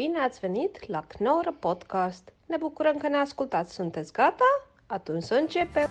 [0.00, 2.32] Bine ați venit la Knorr Podcast!
[2.46, 3.74] Ne bucurăm că ne ascultați!
[3.74, 4.44] Sunteți gata?
[4.86, 5.90] Atunci să începem!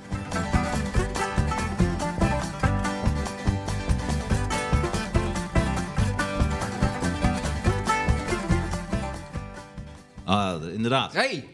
[10.24, 11.14] Ah, inderdaad.
[11.14, 11.44] Hey!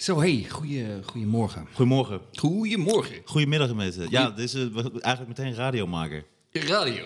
[0.00, 1.68] Zo, hey, goeie, goedemorgen.
[1.76, 2.20] Goedemorgen.
[2.34, 3.22] Goedemorgen.
[3.32, 4.06] Goedemiddag mensen.
[4.10, 4.68] Ja, dit is eh,
[5.00, 6.24] eigenlijk meteen radiomaker.
[6.52, 7.04] Radio.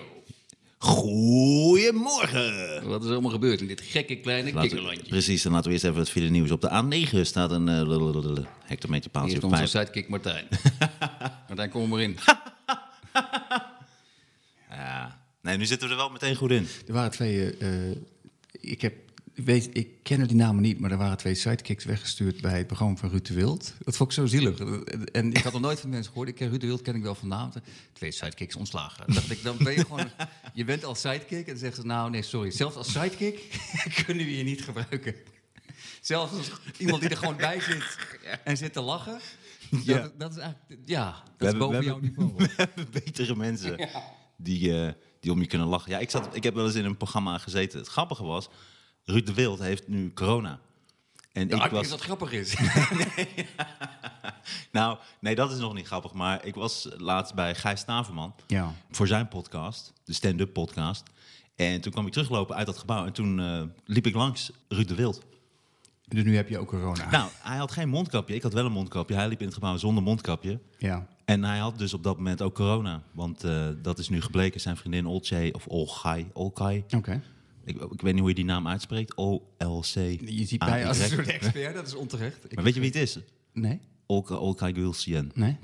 [0.82, 2.88] Goedemorgen.
[2.88, 5.08] Wat is er allemaal gebeurd in dit gekke kleine Laten kikkerlandje?
[5.08, 6.50] precies, dan laten we eerst even het file nieuws.
[6.50, 10.44] Op de A9 staat een eh, lulululul, hectometerpaaltje Hier op is onze sidekick Martijn.
[11.48, 12.16] Martijn, kom er maar in.
[14.70, 15.18] Ja.
[15.42, 16.66] Nee, nu zitten we er wel meteen goed in.
[16.86, 17.56] Er waren twee.
[17.56, 17.96] eh, eh,
[18.60, 18.94] ik, heb,
[19.44, 22.96] weet, ik ken die namen niet, maar er waren twee sidekicks weggestuurd bij het programma
[22.96, 23.74] van Ruud de Wild.
[23.84, 24.58] Dat vond ik zo zielig.
[25.12, 26.28] En ik had nog nooit van mensen gehoord.
[26.28, 27.50] Ik ken Ruud de Wild ken ik wel van naam.
[27.92, 29.06] Twee sidekicks ontslagen.
[29.06, 30.10] Dan dacht ik, dan ben je gewoon.
[30.54, 32.50] Je bent als sidekick en dan zeggen ze: Nou, nee, sorry.
[32.50, 33.58] Zelfs als sidekick
[34.04, 35.14] kunnen we je niet gebruiken.
[36.00, 37.96] Zelfs als iemand die er gewoon bij zit
[38.44, 39.20] en zit te lachen.
[39.84, 40.00] Ja.
[40.00, 40.80] Dat, dat is eigenlijk.
[40.84, 42.32] Ja, We dat is hebben- boven we jouw niveau.
[42.36, 43.88] We hebben betere mensen
[44.36, 45.90] die, eh, die om je kunnen lachen.
[45.90, 47.78] Ja, ik, zat, ik heb wel eens in een programma gezeten.
[47.78, 48.48] Het grappige was,
[49.10, 50.58] Ruud de Wild heeft nu corona.
[51.32, 51.88] En Ja, ik ik was...
[51.88, 52.56] wat grappig is.
[54.72, 56.12] Nou, nee, dat is nog niet grappig.
[56.12, 58.72] Maar ik was laatst bij Gijs Staverman Ja.
[58.90, 61.02] voor zijn podcast, de stand-up podcast.
[61.56, 64.88] En toen kwam ik teruglopen uit dat gebouw en toen eh, liep ik langs Ruud
[64.88, 65.20] de Wild.
[66.08, 67.10] Dus nu heb je ook corona.
[67.10, 68.34] Nou, hij had geen mondkapje.
[68.34, 69.14] Ik had wel een mondkapje.
[69.14, 70.58] Hij liep in het gebouw zonder mondkapje.
[70.78, 71.06] Ja.
[71.24, 73.02] En hij had dus op dat moment ook corona.
[73.12, 74.60] Want eh, dat is nu gebleken.
[74.60, 76.84] Zijn vriendin Olcay, of Olgai, Olkai.
[76.96, 77.22] Oké.
[77.64, 79.16] Ik, ik weet niet hoe je die naam uitspreekt.
[79.16, 79.94] O-L-C.
[80.20, 82.44] Je ziet mij als een soort expert, dat is onterecht.
[82.44, 83.18] Ik- Maar weet je wie het is?
[83.52, 83.80] Nee?
[84.06, 85.30] Olka- Olkai Gulsien.
[85.34, 85.56] Nee.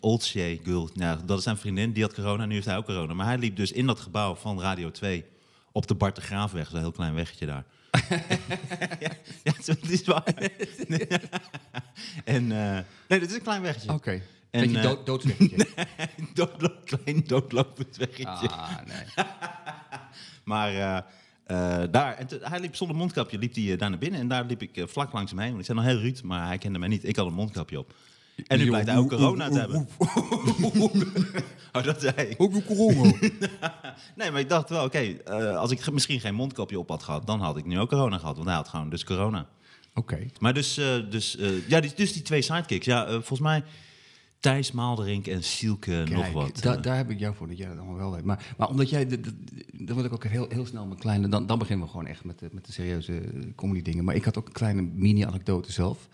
[0.00, 0.90] Olcay Gul.
[0.94, 1.92] Nou, dat is zijn vriendin.
[1.92, 2.46] Die had corona.
[2.46, 3.14] Nu heeft hij ook corona.
[3.14, 5.24] Maar hij liep dus in dat gebouw van Radio 2.
[5.72, 6.68] Op de Bart de Graafweg.
[6.70, 7.64] Zo'n heel klein weggetje daar.
[9.00, 9.10] ja,
[9.44, 10.34] ja, het is waar.
[12.24, 12.78] en, eh,
[13.08, 13.92] nee, dit is een klein weggetje.
[13.92, 14.22] Oké.
[14.50, 15.66] En, Beetje eh, dood, doodsweggetje.
[16.34, 18.48] Doodlo- klein doodlopend weggetje.
[18.48, 19.24] ah, nee.
[20.44, 21.02] Maar eh,
[21.50, 24.20] eh, daar, en te- hij liep zonder mondkapje liep hij, eh, daar naar binnen.
[24.20, 25.48] En daar liep ik eh, vlak langs hem heen.
[25.48, 27.04] Want ik zei nog heel Ruud, maar hij kende mij niet.
[27.08, 27.94] Ik had een mondkapje op.
[28.46, 29.88] En nu blijkt hij ook corona te hebben.
[31.72, 32.34] Oh, dat zei ik.
[32.40, 33.12] Ook corona.
[34.16, 35.16] Nee, maar ik dacht wel, oké,
[35.56, 38.34] als ik misschien geen mondkapje op had gehad, dan had ik nu ook corona gehad.
[38.36, 39.46] Want hij had gewoon dus corona.
[39.94, 40.18] Oké.
[40.38, 40.74] Maar dus,
[41.10, 42.86] dus, ja, die, dus die twee sidekicks.
[42.86, 43.62] Ja, volgens mij
[44.40, 46.62] Thijs Maalderink en Sielke nog wat.
[46.62, 46.82] da- eh.
[46.82, 48.24] daar heb ik jou voor, dat jij dat allemaal wel weet.
[48.24, 49.06] Maar, maar omdat jij,
[49.72, 52.24] dan wil ik ook heel, heel snel mijn kleine, dan, dan beginnen we gewoon echt
[52.24, 53.22] met de, met de serieuze
[53.56, 54.04] comedy dingen.
[54.04, 56.08] Maar ik had ook een kleine mini-anekdote zelf.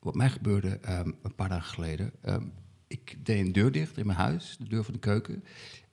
[0.00, 2.10] Wat mij gebeurde ehm, een paar dagen geleden.
[2.22, 2.42] Ehm,
[2.88, 5.44] ik deed een deur dicht in mijn huis, de deur van de keuken.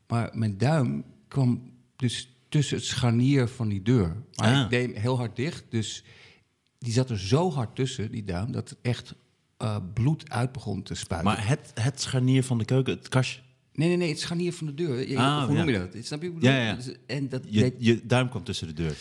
[0.08, 4.16] Maar mijn duim kwam dus tussen het scharnier van die deur.
[4.36, 4.62] Maar Ah.
[4.64, 6.04] ik deed hem heel hard dicht, dus
[6.78, 9.16] die zat er zo hard tussen, die duim, dat het echt
[9.58, 11.30] eh, bloed uit begon te spuiten.
[11.32, 13.40] maar het, het scharnier van de keuken, het kastje.
[13.74, 15.10] Nee, nee, nee, het scharnier van de deur.
[15.10, 16.06] Je- Ah, hoe noem je dat?
[16.06, 16.34] Snap je?
[16.40, 16.74] Ja, ja.
[16.76, 18.98] Dus- En dat Je, deed- je duim kwam tussen de deur.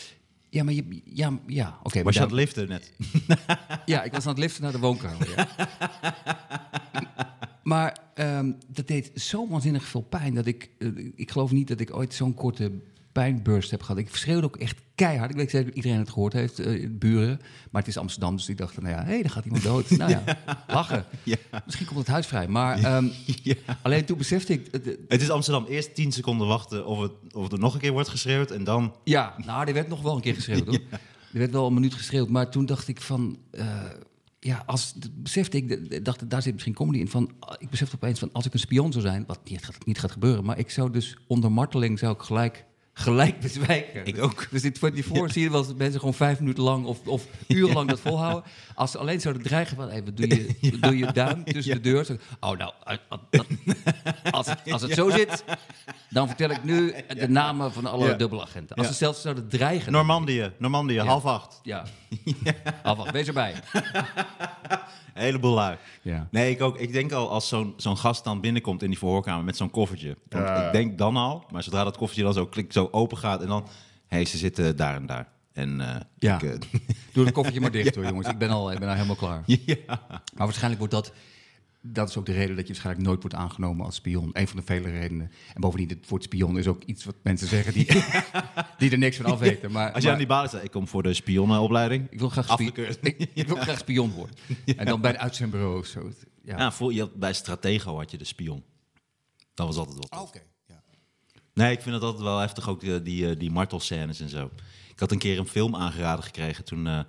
[0.51, 2.03] ja, maar je, ja, ja, oké.
[2.03, 2.93] Was je aan maar het liften net?
[3.87, 5.29] ja, ik was aan het liften naar de woonkamer.
[5.37, 5.49] Ja.
[7.63, 11.81] maar ehm, dat deed zo waanzinnig veel pijn dat ik, eh, ik geloof niet dat
[11.81, 12.73] ik ooit zo'n korte
[13.13, 13.99] pijnburst heb gehad.
[14.01, 15.31] Ik schreeuwde ook echt keihard.
[15.31, 17.41] Ik weet zeker dat iedereen het gehoord heeft, eh, buren.
[17.71, 19.91] Maar het is Amsterdam, dus die dachten, nou ja, hé, hey, daar gaat iemand dood.
[19.99, 20.23] nou ja,
[20.67, 21.05] lachen.
[21.23, 21.37] Ja.
[21.65, 22.49] Misschien komt het huis vrij.
[22.49, 23.09] Maar ehm,
[23.43, 23.55] Ja.
[23.83, 24.69] alleen toen besefte ik,
[25.09, 25.65] Het is Amsterdam.
[25.65, 28.51] Eerst 10 seconden wachten of het, of het er nog een keer wordt geschreeuwd.
[28.51, 28.95] En dan...
[29.05, 30.79] Ja, nou, er werd nog wel een keer geschreeuwd, hoor.
[31.33, 33.39] Er werd wel een minuut geschreeuwd, maar toen dacht ik van...
[33.51, 33.67] eh,
[34.41, 37.31] ja, als, besefte ik, dacht, daar zit misschien comedy in, van...
[37.39, 39.25] ah, Ik besefte opeens van, als ik een spion zou zijn...
[39.27, 41.99] wat niet gaat, niet gaat gebeuren, maar ik zou dus onder marteling...
[41.99, 44.07] zou ik gelijk, gelijk bezwijken.
[44.07, 44.47] Ik ook.
[44.51, 46.85] Dus dit 24 zie je wel dat mensen gewoon vijf minuten lang...
[46.85, 48.51] of, of urenlang dat volhouden.
[48.75, 49.89] Als ze alleen zouden dreigen van...
[49.89, 52.05] Hey, wat doe je, wat doe je duim tussen de deur?
[52.05, 52.97] Zo, oh, nou, eh,
[53.31, 53.41] eh,
[54.33, 55.45] als, het- als het zo zit...
[56.11, 58.15] dan vertel ik nu de namen van alle Ja.
[58.15, 58.77] dubbelagenten.
[58.77, 58.93] Als Ja.
[58.93, 59.93] ze zelfs zouden dreigen...
[59.93, 61.61] Normandië, Normandië, half acht.
[61.63, 61.85] Ja.
[62.83, 63.55] Alvast, wees erbij.
[65.15, 65.77] Een heleboel lui.
[66.03, 66.29] Ja.
[66.31, 66.79] Nee, ik ook.
[66.79, 70.17] Ik denk al als zo'n zo'n gast dan binnenkomt in die verhoorkamer met zo'n koffertje.
[70.29, 73.43] Want ik denk dan al, maar zodra dat koffertje dan zo klik zo open gaat
[73.43, 73.63] en dan...
[74.07, 75.29] Hé, hey, ze zitten daar en daar.
[75.53, 76.35] En eh, Ja.
[76.35, 76.59] ik, eh,
[77.13, 78.29] Doe het koffertje maar dicht hoor, jongens.
[78.29, 79.43] Ik ben al, ik ben al helemaal klaar.
[79.47, 79.77] ja.
[80.09, 81.13] Maar waarschijnlijk wordt dat...
[81.85, 84.31] Dat is ook de reden dat je waarschijnlijk nooit wordt aangenomen als spion.
[84.33, 85.31] Een van de vele redenen.
[85.55, 87.87] En bovendien, het woord spion is ook iets wat mensen zeggen die,
[88.79, 89.73] die er niks van af weten.
[89.73, 92.11] Maar, Als jij aan maar die balie staat, ik kom voor de spionnenopleiding.
[92.11, 92.99] ik wil graag, spi- Afgekeurd.
[93.07, 94.37] ik, ik wil graag spion worden.
[94.77, 96.13] En dan bij het uitzendbureau of zo.
[96.45, 96.59] Ja.
[96.59, 98.65] Ja, voor, je had, bij Stratego had je de spion.
[99.55, 100.21] Dat was altijd wat.
[100.21, 100.41] Oké.
[100.67, 100.83] Ja.
[101.55, 104.51] Nee, ik vind het altijd wel heftig, ook die, die, eh, die martelscènes en zo.
[104.93, 106.65] Ik had een keer een film aangeraden gekregen.
[106.65, 107.01] Toen eh,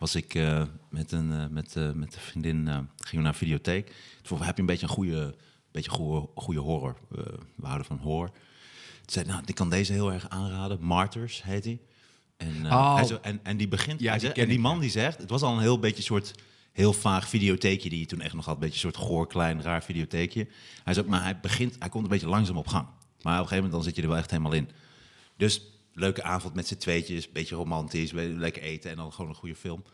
[0.00, 3.34] was ik eh, met, een, eh, met, eh, met een vriendin, gingen we naar een
[3.34, 3.94] videotheek.
[4.22, 5.34] Toen heb je een beetje een goede,
[5.70, 6.96] beetje goede, goede horror?
[7.56, 8.28] We houden van horror.
[8.30, 8.36] Toen
[9.06, 10.78] zei nou, ik kan deze heel erg aanraden.
[10.82, 11.80] Martyrs heet hij.
[12.36, 12.94] En, Oh.
[12.94, 15.30] hij zo, en, en die begint, Ja, die zegt- en die man die zegt, het
[15.30, 16.34] was al een heel beetje soort
[16.72, 19.62] heel vaag videotheekje die je toen echt nog had, een beetje een soort goor, klein,
[19.62, 20.48] raar videotheekje.
[20.84, 22.86] Hij zegt, maar hij begint, hij komt een beetje langzaam op gang.
[22.86, 24.68] Maar op een gegeven moment dan zit je er wel echt helemaal in.
[25.36, 25.62] Dus
[26.00, 29.84] leuke avond met z'n tweetjes, beetje romantisch, lekker eten en dan gewoon een goede film.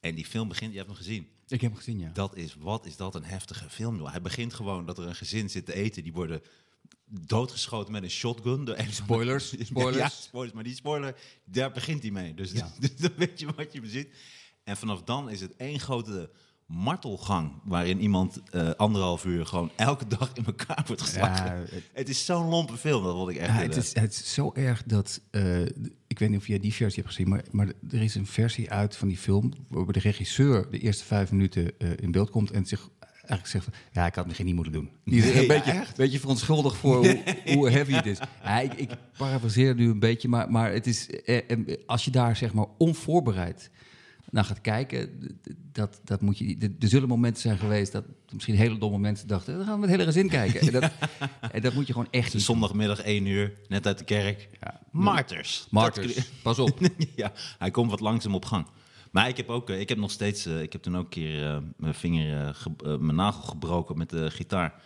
[0.00, 1.28] En die film begint, je hebt hem gezien.
[1.46, 2.10] Ik heb hem gezien, ja.
[2.12, 4.10] Dat is, wat is dat een heftige film, joh.
[4.10, 6.42] Hij begint gewoon dat er een gezin zit te eten, die worden
[7.06, 8.64] doodgeschoten met een shotgun.
[8.64, 9.96] door een Spoilers, spoilers.
[9.96, 10.54] Ja, spoilers.
[10.54, 12.34] Maar die spoiler, daar begint hij mee.
[12.34, 12.72] Dus, Ja.
[13.00, 14.08] dan weet je wat je ziet.
[14.64, 16.30] En vanaf dan is het één grote
[16.72, 17.52] martelgang...
[17.64, 21.46] waarin iemand eh, anderhalf uur gewoon elke dag in elkaar wordt geslagen.
[21.56, 23.48] Ja, het- het, is zo'n lompe film, dat vond ik echt...
[23.48, 25.20] Ja, het, is, het is zo erg dat.
[25.30, 25.60] eh,
[26.06, 28.70] ik weet niet of jij die versie hebt gezien, maar, maar er is een versie
[28.70, 29.52] uit van die film.
[29.68, 33.64] waarbij de regisseur de eerste vijf minuten eh, in beeld komt en zich eigenlijk zegt:
[33.64, 34.90] van, Ja, ik had misschien niet moeten doen.
[35.04, 35.96] Die is Nee, een beetje, echt?
[35.96, 37.22] beetje verontschuldigd voor hoe,
[37.54, 38.18] hoe heavy het is.
[38.44, 42.36] Ja, ik, ik parafraseer nu een beetje, maar, maar het is, eh, als je daar
[42.36, 43.70] zeg maar onvoorbereid
[44.32, 45.10] naar gaat kijken,
[45.72, 49.26] dat, dat moet je, er- er zullen momenten zijn geweest dat misschien hele domme mensen
[49.28, 50.60] dachten, dan gaan we met het hele gezin kijken.
[50.60, 50.92] En dat,
[51.52, 54.48] en dat moet je gewoon echt niet zondagmiddag één uur, net uit de kerk.
[54.60, 54.80] Ja.
[54.90, 55.66] Martyrs.
[55.70, 56.78] Martyrs, Dat- pas op.
[57.16, 58.66] ja, hij komt wat langzaam op gang.
[59.10, 61.08] Maar ik heb ook, eh, ik heb nog steeds, eh, ik heb toen ook een
[61.10, 64.82] keer eh, mijn vinger, ge- mijn nagel gebroken met de gitaar.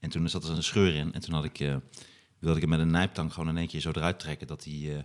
[0.00, 1.12] En toen zat er een scheur in.
[1.12, 1.76] En toen had ik, eh,
[2.38, 4.94] wilde ik hem met een nijptang gewoon in één keer zo eruit trekken dat hij
[4.96, 5.02] eh,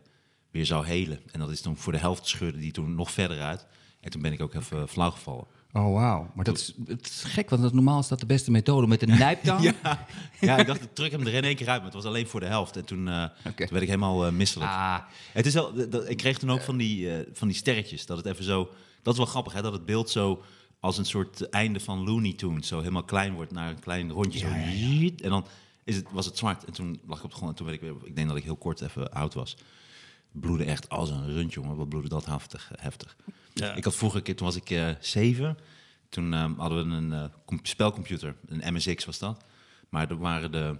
[0.51, 1.19] weer zou helen.
[1.31, 3.68] En dat is toen voor de helft scheurde die toen nog verder uit.
[4.03, 5.45] En toen ben ik ook even flauw gevallen.
[5.73, 6.31] Oh, wauw.
[6.35, 9.01] Maar dat is, het is gek, want dat, normaal is dat de beste methode met
[9.01, 9.61] een nijptang.
[9.63, 10.05] Ja,
[10.39, 12.27] ja, ik dacht, ik druk hem er in één keer uit, maar het was alleen
[12.27, 12.75] voor de helft.
[12.77, 14.71] En toen, eh, toen werd ik helemaal eh, misselijk.
[14.71, 14.97] Ah,
[15.33, 18.05] Het is wel, dat- ik kreeg toen ook van die, eh, van die sterretjes.
[18.05, 18.69] Dat het even zo.
[19.01, 19.61] Dat is wel grappig, hè?
[19.61, 20.44] Dat het beeld zo
[20.79, 24.39] als een soort einde van Looney Tunes zo helemaal klein wordt naar een klein rondje.
[24.39, 24.45] zo.
[24.47, 25.45] En dan
[25.83, 26.65] is het, was het zwart.
[26.65, 27.51] En toen lag ik op de grond.
[27.51, 27.95] En toen werd ik weer.
[28.07, 29.57] Ik denk dat ik heel kort even oud was.
[30.33, 31.75] Bloedde echt als een rund, jongen.
[31.75, 32.71] Wat bloedde dat heftig.
[32.80, 33.15] heftig.
[33.75, 35.57] Ik had vroeger, een keer- toen was ik eh, zeven.
[36.09, 38.35] Toen eh, hadden we een eh, com- spelcomputer.
[38.47, 39.44] Een MSX was dat.
[39.89, 40.77] Maar er waren de,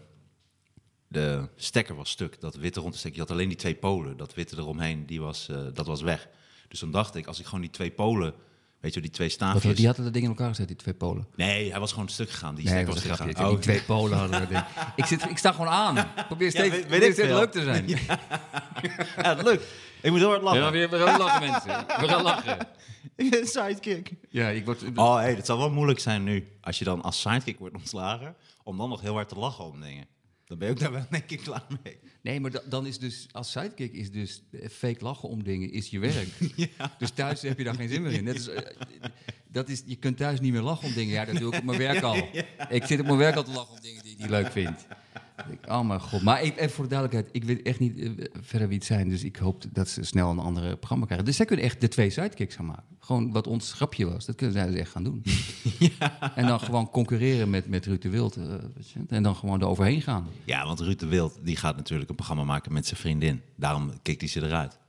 [1.08, 3.20] de stekker was stuk, dat witte ronde stekker.
[3.22, 6.28] Je had alleen die twee polen, dat witte eromheen, die was, eh, dat was weg.
[6.68, 8.34] Dus dan dacht ik, als ik gewoon die twee polen,
[8.84, 9.76] weet je, die twee wat, staafjes...
[9.76, 11.28] die hadden dat ding in elkaar gezet, die twee polen.
[11.36, 12.56] Nee, hij was gewoon stuk gegaan.
[12.56, 13.50] Die Nee, dat was was een gegaan.
[13.50, 14.48] Die twee polen hadden.
[14.96, 16.08] Ik, zit, ik sta gewoon aan.
[16.28, 17.38] Probeer steeds, weet- weet probeer ik steeds veel.
[17.38, 17.88] leuk te zijn.
[19.24, 19.64] ja, het lukt.
[20.02, 20.72] Ik moet heel hard lachen.
[20.72, 21.86] we gaan lachen, mensen.
[22.00, 22.58] We gaan lachen.
[23.56, 24.12] sidekick.
[24.30, 24.84] Ja, ik word...
[24.96, 28.36] Oh, hey, het zal wel moeilijk zijn nu, als je dan als sidekick wordt ontslagen,
[28.64, 30.06] om dan nog heel hard te lachen om dingen.
[30.54, 31.98] Dan ben je ook daar wel denk ik klaar mee.
[32.22, 35.90] Nee, maar da- dan is dus, als sidekick is dus fake lachen om dingen, is
[35.90, 36.28] je werk.
[37.00, 38.26] Dus thuis heb je daar geen zin meer in.
[38.26, 38.62] Dat is, eh,
[39.52, 41.14] dat is, je kunt thuis niet meer lachen om dingen.
[41.14, 42.16] Ja, dat doe ik op mijn werk al.
[42.70, 44.86] Ik zit op mijn werk al te lachen om dingen die ik niet leuk vind.
[45.52, 46.22] Ik- Oh mijn god.
[46.22, 48.10] Maar ik, even voor de duidelijkheid, ik weet echt niet eh,
[48.42, 49.10] verder wie het zijn.
[49.10, 51.26] Dus ik hoop dat ze snel een andere programma krijgen.
[51.26, 52.84] Dus zij kunnen echt de twee sidekicks gaan maken.
[53.00, 55.24] Gewoon wat ons grapje was, dat kunnen zij dus echt gaan doen.
[56.36, 58.36] En dan gewoon concurreren met, met Ruud de Wild.
[58.38, 58.44] eh,
[59.10, 60.28] en dan gewoon eroverheen gaan.
[60.44, 63.42] Ja, want Ruud de Wild die gaat natuurlijk een programma maken met zijn vriendin.
[63.56, 64.80] Daarom keek hij ze eruit.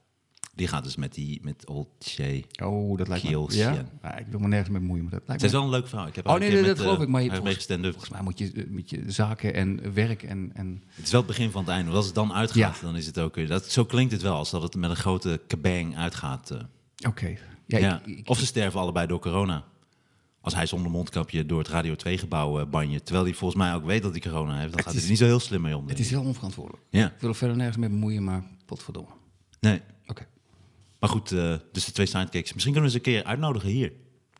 [0.56, 2.44] Die gaat dus met die met Old Shay.
[2.62, 3.30] Oh, dat lijkt me...
[3.30, 3.72] Ja?
[3.72, 3.84] ja.
[4.02, 5.48] Ja, ik wil me nergens mee bemoeien, maar dat lijkt me...
[5.48, 6.06] is wel een leuk vrouw.
[6.06, 7.08] Ik heb Oh nee, nee, dat geloof eh, ik.
[7.08, 10.50] Maar je, volgens, mij moet je met je zaken en werk en...
[10.54, 11.84] en Het is wel het begin van het einde.
[11.84, 12.86] Want als het dan uitgaat, Ja.
[12.86, 13.46] dan is het ook weer...
[13.46, 16.50] Dat, zo klinkt het wel, als dat het met een grote kabang uitgaat.
[16.50, 17.08] eh.
[17.08, 17.36] Oké.
[17.66, 19.64] Ja, Ja, ik- ik- of ze sterven allebei door corona.
[20.40, 23.02] Als hij zonder mondkapje door het Radio 2-gebouw eh, banje...
[23.02, 24.72] terwijl hij volgens mij ook weet dat hij corona heeft...
[24.72, 25.88] dan gaat hij er niet zo heel slim mee om.
[25.88, 26.82] het is heel onverantwoordelijk.
[26.90, 29.10] Ja, Ik wil er verder nergens mee bemoeien, maar potverdomme.
[29.60, 29.80] nee.
[30.06, 30.26] Oké.
[31.04, 32.52] Maar goed, eh, dus de twee sidekicks.
[32.52, 33.92] Misschien kunnen we ze een keer uitnodigen hier.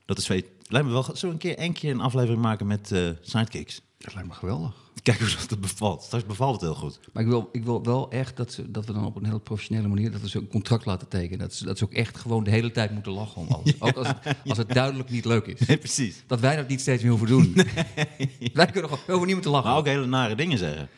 [0.05, 0.45] Dat is twee...
[0.69, 1.03] Lijkt me wel...
[1.03, 3.83] Zullen we een keer, één keer een aflevering maken met eh sidekicks?
[3.99, 4.75] Dat lijkt me geweldig.
[5.03, 6.03] Kijk hoe dat bevalt.
[6.03, 7.01] Straks bevalt het heel goed.
[7.13, 9.39] Maar ik wil, ik wil wel echt dat, ze, dat we dan op een heel
[9.39, 10.11] professionele manier...
[10.11, 11.39] dat we ze een contract laten tekenen.
[11.39, 13.81] Dat ze, dat ze ook echt gewoon de hele tijd moeten lachen om alles.
[13.81, 15.67] Ook als het, als het duidelijk niet leuk is.
[15.67, 16.23] Nee, precies.
[16.27, 17.55] Dat wij dat niet steeds meer hoeven doen.
[18.53, 19.69] Wij kunnen gewoon niet meer te lachen.
[19.69, 20.89] Maar ook hele nare dingen zeggen.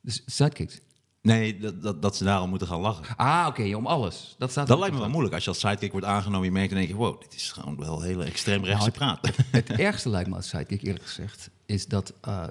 [0.00, 0.80] Dus sidekicks.
[1.22, 3.16] Nee, dat, dat, dat ze daarom moeten gaan lachen.
[3.16, 4.34] Ah, oké, om alles.
[4.38, 5.34] Dat staat Dat lijkt me wel moeilijk.
[5.34, 6.96] Als je als sidekick wordt aangenomen, je merkt in één keer...
[6.96, 9.36] wow, dit is gewoon wel hele extreem rechtse Nou, praat.
[9.50, 12.44] Het ergste lijkt me als sidekick, eerlijk gezegd, is dat, eh,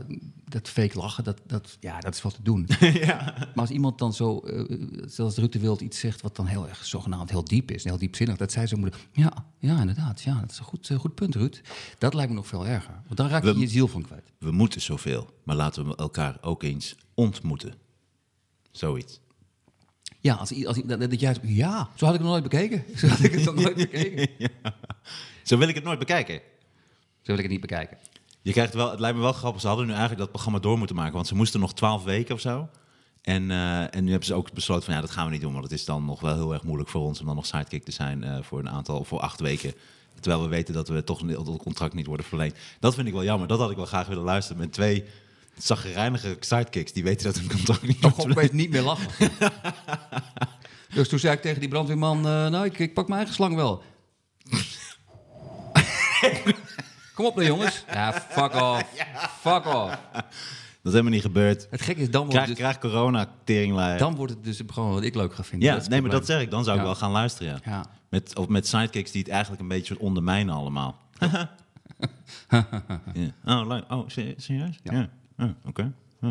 [0.46, 2.68] dat fake lachen, dat, dat, ja, dat is wat te doen.
[2.80, 6.68] Maar als iemand dan zo, eh, zoals Ruud de Wild, iets zegt wat dan heel
[6.68, 10.22] erg zogenaamd heel diep is, en heel diepzinnig, dat zij zo moeten, ja, ja, inderdaad,
[10.22, 11.62] ja, dat is een goed, eh, goed punt, Ruud.
[11.98, 14.32] Dat lijkt me nog veel erger, want dan raak je We- je ziel van kwijt.
[14.40, 17.74] We moeten zoveel, maar laten we elkaar ook eens ontmoeten.
[18.72, 19.20] Zoiets.
[20.20, 22.84] Ja, als, als, dat, dat jij ja, zo had ik het nog nooit bekeken.
[23.00, 24.28] Zo had ik het nog nooit bekeken.
[25.44, 26.36] Zo wil ik het nooit bekijken.
[27.22, 27.98] Zo wil ik het niet bekijken.
[28.42, 29.62] Je krijgt wel, het lijkt me wel grappig.
[29.62, 31.13] Ze hadden nu eigenlijk dat programma door moeten maken.
[31.13, 32.70] Want ze moesten nog twaalf weken of zo.
[33.22, 35.51] En, eh, en nu hebben ze ook besloten van ja, dat gaan we niet doen.
[35.51, 37.84] Want het is dan nog wel heel erg moeilijk voor ons om dan nog sidekick
[37.84, 39.74] te zijn eh, voor een aantal, voor acht weken.
[40.20, 42.56] Terwijl we weten dat we toch dat het contract niet worden verleend.
[42.80, 43.48] Dat vind ik wel jammer.
[43.48, 45.04] Dat had ik wel graag willen luisteren met twee
[45.58, 49.31] zaggerijnige sidekicks die weten dat hun contract niet Toch gewoon opeens niet meer lachen.
[50.93, 53.55] dus toen zei ik tegen die brandweerman, eh, nou, ik, ik pak mijn eigen slang
[53.55, 53.84] wel.
[57.15, 57.84] Kom op nou jongens.
[57.91, 58.84] Ja, fuck off.
[59.41, 59.98] Fuck off.
[60.13, 60.24] Dat
[60.84, 61.67] is helemaal niet gebeurd.
[61.70, 63.98] Het gekke is, dan wordt, Krijg, het, krijg corona, teringlaai.
[63.98, 65.74] dan wordt het dus programma wat ik leuk ga vinden.
[65.75, 66.51] Ja, nee, maar dat zeg ik.
[66.51, 66.88] Dan zou ik Ja.
[66.88, 67.72] wel gaan luisteren, ja.
[67.72, 67.86] Ja.
[68.10, 70.98] Met, of met sidekicks die het eigenlijk een beetje ondermijnen allemaal.
[71.20, 71.50] ja.
[73.46, 73.84] Oh, leuk.
[73.91, 74.79] Oh, se- serieus?
[74.84, 75.10] Ja.
[75.65, 75.93] Oké.
[76.21, 76.29] Oh.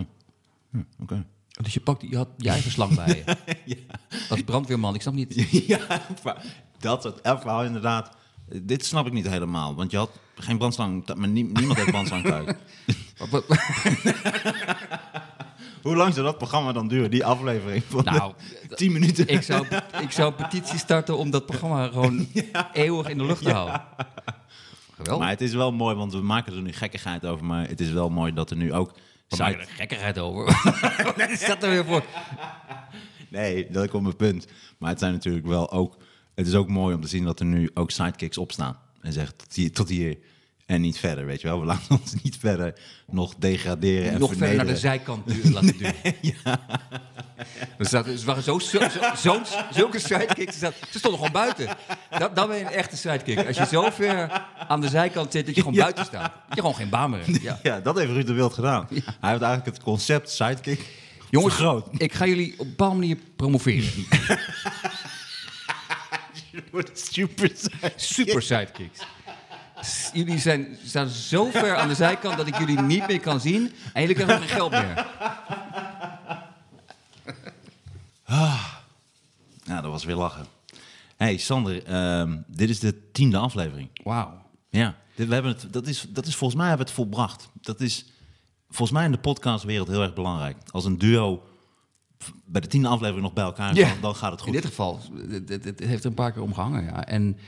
[0.71, 1.25] Hm, Oké.
[1.63, 3.25] Dus je, pakt, je had je eigen slang bij
[3.65, 3.77] je.
[4.31, 5.35] Als brandweerman, ik snap niet.
[5.67, 5.79] ja,
[6.79, 8.17] dat soort verhaal inderdaad.
[8.63, 9.75] Dit snap ik niet helemaal.
[9.75, 11.15] Want je had geen brandslang...
[11.15, 12.47] Maar nie- niemand heeft brandslang thuis.
[15.83, 17.11] Hoe lang zou dat programma dan duren?
[17.11, 18.33] Die aflevering van Nou,
[18.69, 19.29] de 10 minuten.
[19.29, 19.67] ik zou,
[20.01, 22.27] ik zou een petitie starten om dat programma gewoon
[22.73, 23.83] eeuwig in de lucht te houden.
[25.01, 25.25] Geweldig.
[25.25, 27.45] Maar het is wel mooi, want we maken er nu gekkigheid over.
[27.45, 28.93] Maar het is wel mooi dat er nu ook...
[29.29, 30.45] We maken er gekkigheid over.
[31.17, 32.05] Wat is dat er weer voor?
[33.29, 34.47] Nee, dat komt mijn punt.
[34.79, 35.97] Maar het zijn natuurlijk wel ook.
[36.35, 38.79] Het is ook mooi om te zien dat er nu ook sidekicks opstaan.
[39.01, 40.19] En zeggen tot hier, tot hier
[40.71, 41.27] en niet verder.
[41.27, 42.75] Weet je wel, we laten ons niet verder
[43.07, 44.13] nog degraderen.
[44.13, 45.95] En Nog verder naar de zijkant du- laten duwen.
[47.79, 50.59] Dus dat is, waren zo, zo, zo, zo'n- zulke sidekicks.
[50.59, 51.69] Ze stonden gewoon buiten.
[52.19, 53.47] Dat, dan ben je een echte sidekick.
[53.47, 56.33] Als je zo ver aan de zijkant zit dat je gewoon buiten staat.
[56.33, 57.43] Dat je gewoon geen baan meer hebt.
[57.43, 57.59] Ja.
[57.63, 58.87] Ja, dat heeft Ruud de Wild gedaan.
[58.91, 59.01] Hij
[59.31, 60.87] heeft eigenlijk het concept sidekick
[61.31, 61.89] Jongens, vergroot.
[61.97, 63.91] ik ga jullie op een bepaalde manier promoveren.
[66.93, 67.93] Super sidekick.
[67.97, 69.01] Super sidekicks.
[70.13, 73.73] Jullie zijn, staan zo ver aan de zijkant dat ik jullie niet meer kan zien.
[73.93, 75.07] En jullie krijgen ook geen geld meer.
[79.65, 80.47] Ja, dat was weer lachen.
[81.17, 83.89] hey, Sander, ehm, dit is de tiende aflevering.
[84.05, 84.43] Wauw.
[84.69, 87.49] Ja, dit, we hebben het, dat, is, dat is volgens mij hebben we het volbracht.
[87.61, 88.05] Dat is
[88.69, 90.57] volgens mij in de podcastwereld heel erg belangrijk.
[90.71, 91.43] Als een duo
[92.45, 93.89] bij de tiende aflevering nog bij elkaar is, Ja.
[93.89, 94.55] dan, dan gaat het In goed.
[94.55, 97.05] dit geval, het, het, het heeft er een paar keer om gehangen, ja.
[97.07, 97.39] En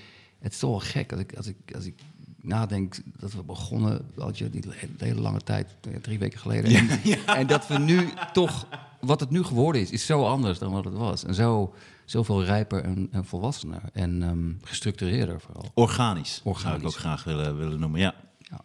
[0.41, 2.01] het is toch wel gek als ik, als ik, als ik
[2.43, 4.63] nadenk dat we begonnen, had je die
[4.99, 6.75] hele, lange tijd, eh, drie weken geleden.
[6.75, 6.89] En,
[7.39, 8.67] en dat we nu toch,
[9.01, 11.25] wat het nu geworden is, is zo anders dan wat het was.
[11.25, 15.71] En zo, zoveel rijper en, en volwassener en ehm, gestructureerder vooral.
[15.75, 16.85] Organisch, zou ik Organisch.
[16.85, 18.01] ook graag willen, willen noemen.
[18.01, 18.15] Ja.
[18.39, 18.61] Ja.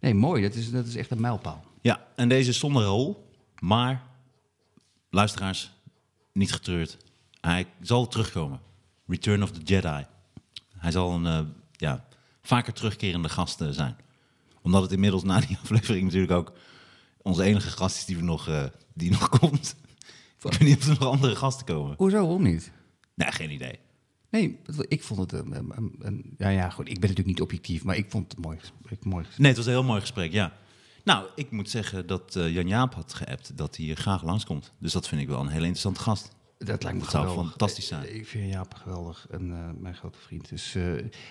[0.00, 0.42] Nee, mooi.
[0.42, 1.64] Dat is, dat is echt een mijlpaal.
[1.80, 4.02] ja, en deze zonder rol, maar
[5.10, 5.72] luisteraars,
[6.32, 6.96] niet getreurd.
[7.40, 8.60] Hij zal terugkomen.
[9.06, 10.06] Return of the Jedi.
[10.76, 11.40] Hij zal een eh,
[11.72, 12.04] ja,
[12.44, 13.96] vaker terugkerende gast eh, zijn.
[14.62, 16.52] Omdat het inmiddels na die aflevering natuurlijk ook
[17.22, 19.76] onze enige gast is die, we nog, eh, die nog komt.
[20.44, 21.94] Ik weet niet of er nog andere gasten komen.
[21.96, 22.72] Hoezo, waarom niet?
[23.14, 23.78] Nee, geen idee.
[24.30, 24.58] Nee,
[24.88, 25.32] ik vond het...
[25.32, 28.58] een- een- ja, ja, goed, ik ben natuurlijk niet objectief, maar ik vond het mooi.
[28.58, 29.38] gesprek, mooi gesprek.
[29.38, 30.52] Nee, het was een heel mooi gesprek, ja.
[31.04, 34.72] Nou, ik moet zeggen dat eh, Jan Jaap had geappt dat hij hier graag langskomt.
[34.78, 36.30] Dus dat vind ik wel een hele interessante gast.
[36.58, 37.48] Dat lijkt me Dat zou geweldig.
[37.50, 38.14] fantastisch zijn.
[38.14, 40.48] Ik vind Jaap geweldig en eh, mijn grote vriend.
[40.48, 40.76] Dus,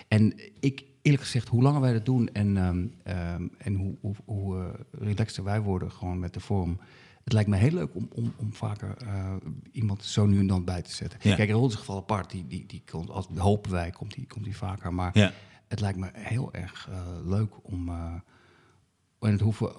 [0.08, 4.14] en ik, eerlijk gezegd, hoe langer wij dat doen en, ehm, ehm, en hoe, hoe,
[4.24, 6.80] hoe eh, relaxter wij worden gewoon met de vorm.
[7.24, 9.34] Het lijkt me heel leuk om, om, om vaker eh,
[9.72, 11.18] iemand zo nu en dan bij te zetten.
[11.22, 11.34] Ja.
[11.34, 14.56] Kijk, Rolls geval apart, die, die, die komt, als hopen wij, komt die, komt die
[14.56, 14.94] vaker.
[14.94, 15.32] Maar Ja.
[15.68, 17.88] het lijkt me heel erg eh, leuk om.
[17.88, 19.72] en het hoeven.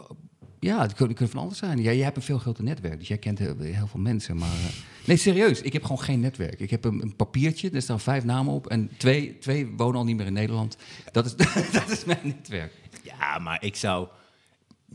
[0.65, 1.77] Ja, het kunnen, van alles zijn.
[1.77, 3.55] Ja, jij hebt een veel groter netwerk, dus jij kent heel,
[3.88, 4.38] veel mensen.
[4.38, 6.60] Maar eh, nee, serieus, ik heb gewoon geen netwerk.
[6.60, 8.67] Ik heb een, een papiertje, er staan vijf namen op.
[8.67, 10.77] En twee, twee wonen al niet meer in Nederland.
[11.12, 11.36] Dat is,
[11.79, 12.72] dat is mijn netwerk.
[13.03, 14.07] Ja, maar ik zou...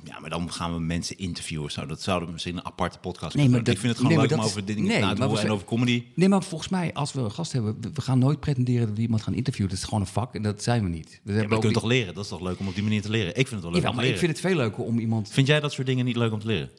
[0.04, 1.86] Ja, maar dan gaan we mensen interviewen zo.
[1.86, 4.26] Dat zouden we misschien een aparte podcast Nee, maar dat- Ik vind het gewoon nee,
[4.28, 6.04] leuk om over is- dit ding nee, na te doen en over comedy.
[6.14, 9.02] Nee, maar volgens mij, als we een gast hebben, we- gaan nooit pretenderen dat we
[9.02, 9.70] iemand gaan interviewen.
[9.70, 11.08] Dat is gewoon een vak en dat zijn we niet.
[11.08, 12.14] We Ja, maar hebben je ook kunt toch leren?
[12.14, 13.28] Dat is toch leuk om op die manier te leren?
[13.28, 14.34] Ik vind het wel leuk Jawel, om te maar ik leren.
[14.34, 16.46] vind het veel leuker om iemand Vind jij dat soort dingen niet leuk om te
[16.46, 16.70] leren?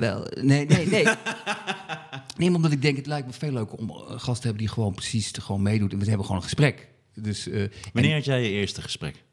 [0.00, 1.04] Wel, nee, nee, nee.
[2.38, 4.72] nee, omdat ik denk, het lijkt me veel leuker om een gast te hebben die
[4.74, 5.92] gewoon precies te gewoon meedoet.
[5.92, 6.88] En we hebben gewoon een gesprek.
[7.14, 9.24] Dus eh, Wanneer had jij je eerste gesprek?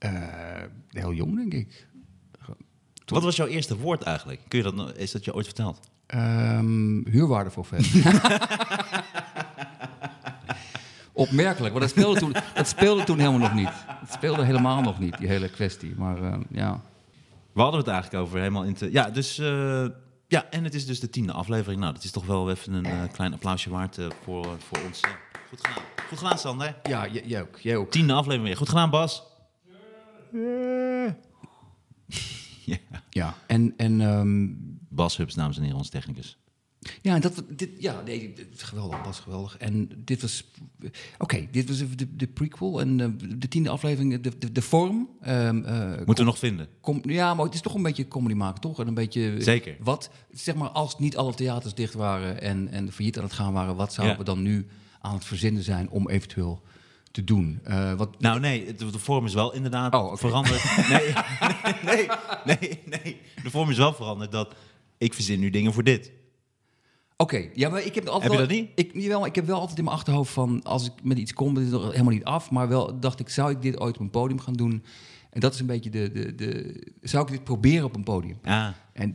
[0.00, 1.88] Eh, heel jong, denk ik.
[3.04, 4.40] Wat was jouw eerste woord eigenlijk?
[4.48, 5.80] Kun je dat, is dat je ooit verteld?
[6.06, 7.86] Ehm huurwaarde voor vet.
[11.12, 13.68] Opmerkelijk, want dat speelde, toen, dat speelde toen helemaal nog niet.
[13.86, 15.94] Het speelde helemaal nog niet, die hele kwestie.
[15.96, 16.80] Maar eh, ja.
[17.52, 18.92] We hadden het eigenlijk over helemaal in te...
[18.92, 19.84] Ja, dus eh,
[20.28, 21.80] Ja, en het is dus de tiende aflevering.
[21.80, 25.00] Nou, dat is toch wel even een eh, klein applausje waard voor, voor ons.
[25.48, 25.84] goed gedaan.
[26.08, 26.76] Goed gedaan, Sander.
[26.82, 27.58] Ja, jij ook.
[27.58, 27.90] Jij ook.
[27.90, 28.56] Tiende aflevering weer.
[28.56, 29.29] Goed gedaan, Bas.
[32.64, 32.76] ja.
[33.10, 34.46] Ja, en, en ehm,
[34.88, 36.38] Bas Hubs, dames en heren, ons technicus.
[37.02, 39.56] Ja, dat, dit, ja, nee, geweldig, was geweldig.
[39.56, 40.50] En dit was,
[41.18, 43.08] oké, dit was de, de prequel en eh,
[43.38, 45.08] de tiende aflevering, de, de, de vorm.
[45.20, 46.68] ehm, eh, Moeten we nog vinden.
[46.80, 48.80] kom, ja, maar het is toch een beetje comedy maken, toch?
[48.80, 49.76] En een beetje, Zeker.
[49.80, 53.52] Wat, zeg maar, als niet alle theaters dicht waren en, en failliet aan het gaan
[53.52, 54.22] waren, wat zouden Ja.
[54.24, 54.66] we dan nu
[55.00, 56.62] aan het verzinnen zijn om eventueel
[57.10, 57.60] te doen?
[57.64, 60.62] Eh, wat, Nou, nee, de vorm is wel inderdaad Oh, veranderd.
[60.90, 61.12] Nee,
[61.84, 62.08] nee,
[62.44, 63.20] nee, nee.
[63.42, 64.54] De vorm is wel veranderd dat
[64.98, 66.12] ik verzin nu dingen voor dit.
[67.16, 68.70] Oké, ja, maar ik heb altijd Heb je wel- dat niet?
[68.74, 71.54] Ik, jawel, ik heb wel altijd in mijn achterhoofd van als ik met iets kom,
[71.54, 74.00] dit is nog helemaal niet af, maar wel dacht ik, zou ik dit ooit op
[74.00, 74.84] een podium gaan doen?
[75.30, 78.38] En dat is een beetje de, de, de zou ik dit proberen op een podium?
[78.42, 79.14] Ja, En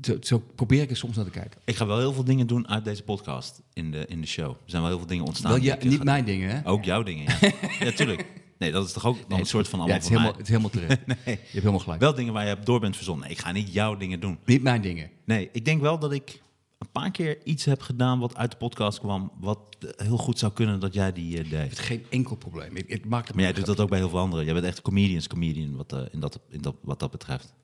[0.00, 1.60] zo, zo probeer ik er soms naar te kijken.
[1.64, 4.50] ik ga wel heel veel dingen doen uit deze podcast in de, in de show.
[4.50, 5.52] Er zijn wel heel veel dingen ontstaan.
[5.52, 6.68] wel, ja, eh, niet mijn dingen, hè?
[6.68, 7.50] Ook jouw dingen, ja.
[7.86, 8.26] ja, tuurlijk.
[8.58, 10.48] Nee, dat is toch ook een soort van ja, allemaal het is, helemaal, het is
[10.48, 11.00] helemaal terecht.
[11.24, 12.00] Je hebt helemaal gelijk.
[12.00, 13.24] Wel dingen waar je door bent verzonnen.
[13.24, 14.38] Nee, ik ga niet jouw dingen doen.
[14.44, 15.10] Niet mijn dingen.
[15.24, 16.40] Nee, ik denk wel dat ik
[16.86, 19.58] een paar keer iets heb gedaan wat uit de podcast kwam, wat
[19.96, 21.70] heel goed zou kunnen dat jij die eh, deed.
[21.70, 22.76] Het geen enkel probleem.
[22.76, 24.44] Ik, ik maak het Maar jij doet dat ook bij heel veel anderen.
[24.44, 27.54] Jij bent echt comedians comedian wat, eh, in dat, in dat, wat dat betreft.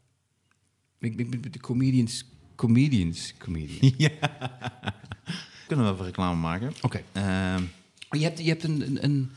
[0.98, 2.24] Ik, ben de comedians,
[2.56, 3.92] comedians, comedian.
[5.66, 6.72] Kunnen we even reclame maken?
[6.82, 7.02] Oké.
[7.12, 7.62] Ehm,
[8.10, 9.30] Je hebt, je hebt een, een, een,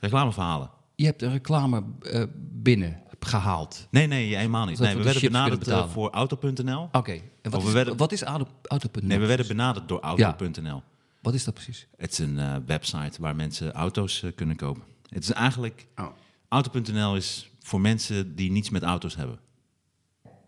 [0.00, 0.70] reclameverhalen.
[0.94, 3.86] je hebt een reclame eh, binnen gehaald.
[3.90, 4.78] Nee, nee, helemaal niet.
[4.78, 6.88] Nee, we we de werden benaderd voor auto.nl.
[6.92, 7.12] Oké.
[7.42, 9.06] En wat, we is, werden- wat is auto, auto.nl?
[9.06, 10.82] Nee, we werden benaderd door auto.nl.
[11.22, 11.86] Wat is dat precies?
[11.96, 14.82] Het is een eh, website waar mensen auto's eh, kunnen kopen.
[15.08, 15.86] Het is eigenlijk...
[15.96, 16.06] Oh.
[16.48, 19.38] Auto.nl is voor mensen die niets met auto's hebben.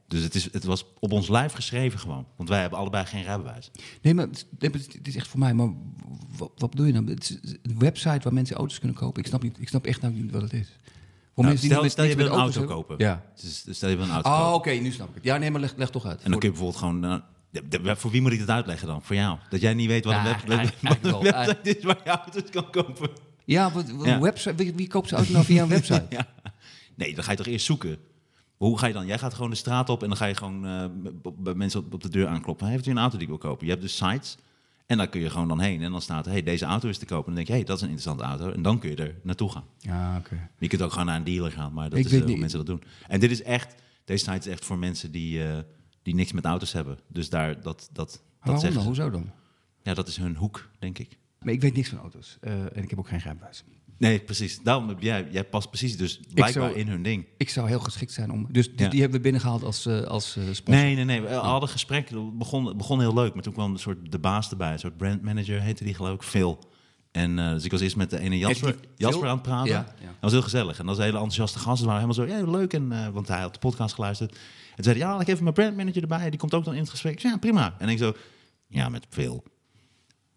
[0.09, 2.27] Dus het, is, het was op ons lijf geschreven gewoon.
[2.37, 3.71] Want wij hebben allebei geen rijbewijs.
[4.03, 4.27] Nee, maar
[4.59, 5.55] het is echt voor mij.
[5.55, 5.69] Maar
[6.37, 7.11] wat, wat bedoel je nou?
[7.11, 9.23] Het is een website waar mensen auto's kunnen kopen.
[9.23, 10.69] Ik snap, niet, ik snap echt nou niet wat het is.
[11.37, 12.95] Voor Nou, mensen die stel, je wil een auto auto's kopen.
[12.99, 13.23] Ja.
[13.41, 14.55] Dus stel je wil een auto Oh, kopen.
[14.55, 15.25] oké, nu snap ik het.
[15.25, 16.23] Ja, nee, maar leg, leg toch uit.
[16.23, 17.05] En dan kun je bijvoorbeeld gewoon...
[17.05, 17.17] eh,
[17.69, 19.03] de- de- voor wie moet ik dat uitleggen dan?
[19.03, 19.39] Voor jou.
[19.51, 21.45] Dat jij niet weet wat een, Ja, web, eigenlijk- wat een eigenlijk wel.
[21.47, 23.11] website is waar je auto's kan kopen.
[23.45, 24.15] Ja, wat, wat- Ja.
[24.15, 24.55] een website.
[24.55, 26.07] Wie, wie koopt zijn auto nou via een website?
[26.11, 26.27] Ja.
[26.95, 27.99] Nee, dan ga je toch eerst zoeken.
[28.57, 29.07] Hoe ga je dan?
[29.07, 30.85] Jij gaat gewoon de straat op en dan ga je gewoon eh,
[31.23, 32.67] b- bij mensen op, op de deur aankloppen.
[32.67, 33.65] Heeft u een auto die ik wil kopen?
[33.67, 34.37] Je hebt dus sites
[34.87, 35.83] en daar kun je gewoon dan heen.
[35.83, 37.27] En dan staat er, hey, deze auto is te kopen.
[37.29, 38.53] En dan denk je, hey, dat is een interessante auto.
[38.57, 39.65] En dan kun je er naartoe gaan.
[39.79, 40.49] Ja, oké.
[40.59, 42.37] Je kunt ook gewoon naar een dealer gaan, maar dat Ik is weet eh, hoe
[42.39, 42.83] mensen dat doen.
[43.09, 45.59] En dit is echt, deze site is echt voor mensen die, eh,
[46.03, 46.99] die niks met auto's hebben.
[47.09, 48.83] Dus daar, dat, dat, dat zeggen dan?
[48.83, 48.87] ze.
[48.89, 49.31] Hoezo dan?
[49.83, 51.19] Ja, dat is hun hoek, denk ik.
[51.41, 52.37] Maar ik weet niks van auto's.
[52.41, 53.65] eh, en ik heb ook geen rijbewijs.
[53.99, 54.61] Nee, precies.
[54.63, 57.27] Daarom heb jij, jij past precies dus blijkbaar zou- in hun ding.
[57.37, 58.47] Ik zou heel geschikt zijn om...
[58.51, 58.89] Dus die, Ja.
[58.89, 60.85] die hebben we binnengehaald als, eh, als eh, sponsor.
[60.85, 61.21] Nee, nee, nee.
[61.21, 62.09] We hadden gesprek.
[62.09, 63.35] Het begon, begon heel leuk.
[63.35, 64.73] Maar toen kwam een soort de baas erbij.
[64.73, 66.23] Een soort brandmanager heette die geloof ik.
[66.23, 66.59] Phil.
[67.13, 69.71] En eh, dus ik was eerst met de ene Jasper, Jasper aan het praten.
[69.71, 70.07] Ja, ja.
[70.07, 70.79] Dat was heel gezellig.
[70.79, 71.79] En dat was een hele enthousiaste gast.
[71.81, 72.73] Ze waren helemaal zo, ja, leuk.
[72.73, 74.31] En, want hij had de podcast geluisterd.
[74.31, 74.39] En
[74.75, 76.31] toen zei ja, ik even mijn brandmanager erbij.
[76.31, 77.21] Die komt ook dan in het gesprek.
[77.21, 77.75] Zei, ja, prima.
[77.79, 78.15] En ik zo,
[78.69, 79.45] ja, met Phil.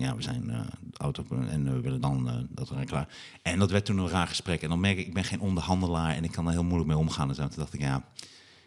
[0.04, 0.60] Ja, we zijn eh,
[0.98, 3.08] auto en we willen dan eh, dat we klaar.
[3.42, 4.62] En dat werd toen een raar gesprek.
[4.62, 6.98] En dan merk ik, ik ben geen onderhandelaar en ik kan er heel moeilijk mee
[6.98, 7.30] omgaan.
[7.30, 7.42] En zo.
[7.48, 7.96] Toen dacht ik, ja,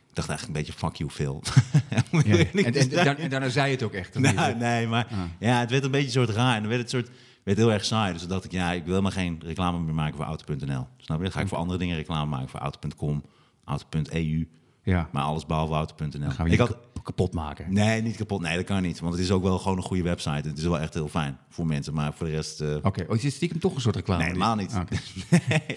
[0.09, 1.43] ik dacht eigenlijk een beetje fuck you, Phil.
[2.25, 2.37] Ja.
[2.53, 4.19] En, daar- en daarna zei je het ook echt.
[4.19, 5.19] Nou, nee, maar Ah.
[5.39, 6.55] ja, het werd een beetje een soort raar.
[6.55, 7.11] En dan werd het soort,
[7.45, 8.13] werd heel erg saai.
[8.13, 10.87] Dus toen dacht ik, ja, ik wil helemaal geen reclame meer maken voor auto.nl.
[10.97, 11.23] Snap je?
[11.23, 12.49] Dan ga ik voor andere dingen reclame maken.
[12.49, 13.25] Voor auto.com,
[13.65, 14.49] auto.eu.
[14.83, 15.09] Ja.
[15.13, 16.11] Maar alles behalve auto.nl.
[16.37, 17.73] Dan Ik had, kapot maken.
[17.73, 18.41] nee, niet kapot.
[18.41, 19.01] Nee, dat kan niet.
[19.01, 20.49] Want het is ook wel gewoon een goede website.
[20.49, 21.95] Het is wel echt heel fijn voor mensen.
[21.95, 22.61] Maar voor de rest...
[22.61, 24.21] eh, Oké, oh, is dit stiekem toch een soort reclame?
[24.23, 24.73] nee, helemaal niet.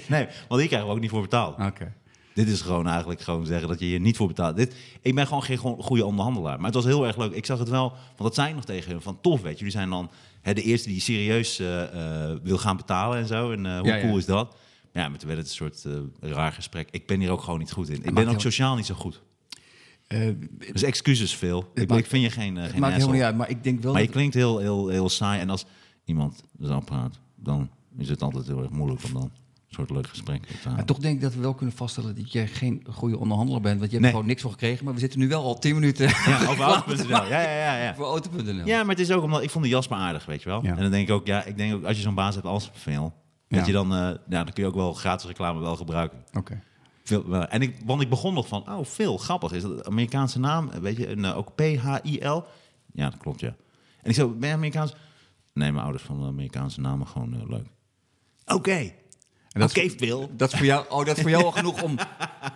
[0.07, 1.59] Nee, want hier krijgen we ook niet voor betaald.
[1.59, 1.93] Oké.
[2.33, 4.55] Dit is gewoon eigenlijk gewoon zeggen dat je hier niet voor betaalt.
[4.55, 6.55] Dit, ik ben gewoon geen gewoon goede onderhandelaar.
[6.57, 7.31] Maar het was heel erg leuk.
[7.33, 9.01] Ik zag het wel, want dat zei ik nog tegen hun.
[9.01, 9.57] Van tof, weet je.
[9.57, 10.11] Jullie zijn dan
[10.41, 11.83] hè, de eerste die serieus eh,
[12.31, 13.51] eh, wil gaan betalen en zo.
[13.51, 14.01] En hoe Ja, ja.
[14.01, 14.55] cool is dat?
[14.93, 15.85] Ja, maar toen werd het een soort
[16.19, 16.87] raar gesprek.
[16.91, 18.03] Ik ben hier ook gewoon niet goed in.
[18.03, 19.21] Ik ben ook sociaal niet zo goed.
[20.07, 20.29] Eh,
[20.71, 21.71] Dus excuses veel.
[21.73, 23.81] Ik, maakt- ik vind je geen, het geen maakt helemaal niet uit, maar ik denk
[23.81, 25.39] wel Maar je klinkt heel, heel, heel saai.
[25.39, 25.65] En als
[26.05, 29.31] iemand zo praat, dan is het altijd heel erg moeilijk om dan een
[29.67, 32.47] soort leuk gesprek te Maar toch denk ik dat we wel kunnen vaststellen dat jij
[32.47, 33.79] geen goede onderhandelaar bent.
[33.79, 34.09] Want je hebt Nee.
[34.11, 34.85] er gewoon niks voor gekregen.
[34.85, 37.07] Maar we zitten nu wel al 10 minuten Ja, over auto.nl.
[37.07, 37.95] Ja, ja, ja, ja.
[37.95, 38.65] voor auto.nl.
[38.65, 40.63] Ja, maar het is ook omdat ik vond de Jasper aardig, weet je wel.
[40.63, 40.75] Ja.
[40.75, 42.69] En dan denk ik ook, ja, ik denk ook als je zo'n baas hebt als
[42.73, 43.13] veel,
[43.47, 43.57] Ja.
[43.57, 46.23] dat je dan, eh, dan kun je ook wel gratis reclame wel gebruiken.
[46.33, 46.61] Oké.
[47.49, 50.69] En ik, want ik begon nog van, oh, veel grappig is dat een Amerikaanse naam,
[50.81, 52.43] weet je, en, eh, ook P-H-I-L.
[52.93, 53.55] Ja, dat klopt, ja.
[54.01, 54.95] En ik zo, ben je Amerikaans?
[55.53, 57.67] Nee, mijn ouders vonden Amerikaanse namen gewoon eh, leuk.
[58.45, 58.91] Oké.
[59.55, 60.29] En dat, Oké, is, Phil.
[60.31, 61.97] dat is voor jou, oh, dat is voor jou al genoeg om...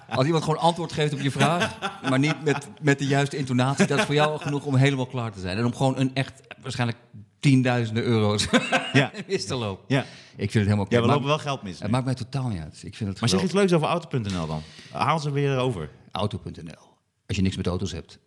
[0.10, 1.78] Als iemand gewoon antwoord geeft op je vraag,
[2.10, 3.86] maar niet met, met de juiste intonatie...
[3.88, 5.58] dat is voor jou al genoeg om helemaal klaar te zijn.
[5.58, 7.00] En om gewoon een echt, waarschijnlijk
[7.40, 8.48] tienduizenden euro's
[8.94, 9.12] Ja.
[9.28, 9.86] mis te lopen.
[9.88, 10.02] Ja.
[10.36, 10.86] Ik vind het helemaal.
[10.90, 11.74] Ja, we lopen wel geld mis.
[11.74, 11.90] Het nu.
[11.90, 12.84] maakt mij totaal niet uit.
[12.84, 14.62] Ik vind het Maar zeg iets leuks over auto.nl dan.
[14.92, 15.90] Haal ze weer over.
[16.12, 16.88] Auto.nl.
[17.28, 18.20] Als je niks met auto's hebt.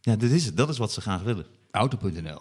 [0.00, 0.56] Ja, dit is het.
[0.56, 1.46] Dat is wat ze graag willen.
[1.70, 2.40] Auto.nl.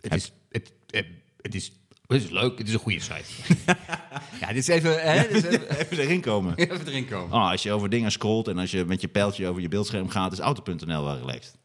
[0.00, 1.06] Het is, het, het,
[1.40, 1.72] het, is,
[2.06, 2.58] het is leuk.
[2.58, 3.24] Het is een goede site.
[4.40, 5.02] ja, dit is even...
[5.02, 6.56] Hè, dit is even, Even erin komen.
[6.56, 7.36] even erin komen.
[7.36, 10.08] Oh, als je over dingen scrolt en als je met je pijltje over je beeldscherm
[10.08, 11.58] gaat, is auto.nl wel relaxed.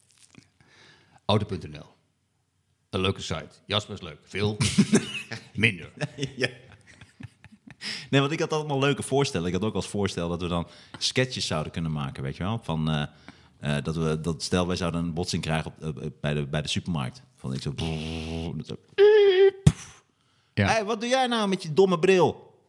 [1.26, 1.95] Auto.nl.
[2.96, 3.50] Een leuke site.
[3.66, 4.20] Jasper is leuk.
[4.24, 4.58] Veel
[5.54, 5.92] minder.
[6.36, 6.50] ja.
[8.10, 9.48] Nee, want ik had allemaal leuke voorstellen.
[9.48, 12.60] Ik had ook als voorstel dat we dan sketches zouden kunnen maken, weet je wel?
[12.64, 13.08] Van, eh,
[13.60, 16.62] eh, dat we, dat stel, wij zouden een botsing krijgen op, eh, bij, de, bij
[16.62, 17.24] de supermarkt.
[17.36, 17.74] Van ik zo...
[20.54, 20.68] Ja.
[20.68, 22.60] hey, wat doe jij nou met je domme bril?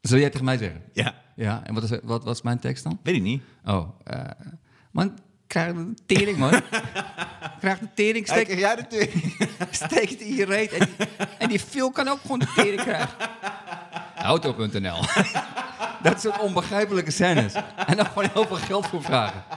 [0.00, 0.82] Zou jij tegen mij zeggen?
[0.92, 2.98] Ja, Ja, en wat is, wat, wat is mijn tekst dan?
[3.02, 3.42] weet ik niet.
[3.64, 4.24] Oh, eh
[4.90, 6.50] man, krijg de tering, man.
[7.62, 9.12] krijg de tering, steek, jij natuurlijk.
[9.70, 10.72] steek het in je reet.
[10.72, 10.88] En,
[11.38, 13.08] en die Phil kan ook gewoon de tering krijgen.
[14.16, 15.00] Auto.nl.
[16.02, 17.52] Dat soort onbegrijpelijke scènes.
[17.86, 19.42] En dan gewoon heel veel geld voor vragen.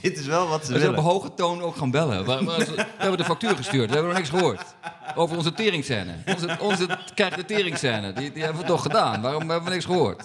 [0.00, 1.10] Dit is wel wat ze We zijn op willen.
[1.10, 2.24] hoge toon ook gaan bellen.
[2.24, 3.88] We, we, we hebben de factuur gestuurd.
[3.88, 4.62] We hebben nog niks gehoord.
[5.14, 6.14] Over onze teringscène.
[6.26, 8.12] Onze, onze krijg de teringscène.
[8.12, 9.22] Die, die hebben we toch gedaan.
[9.22, 10.24] Waarom hebben we niks gehoord?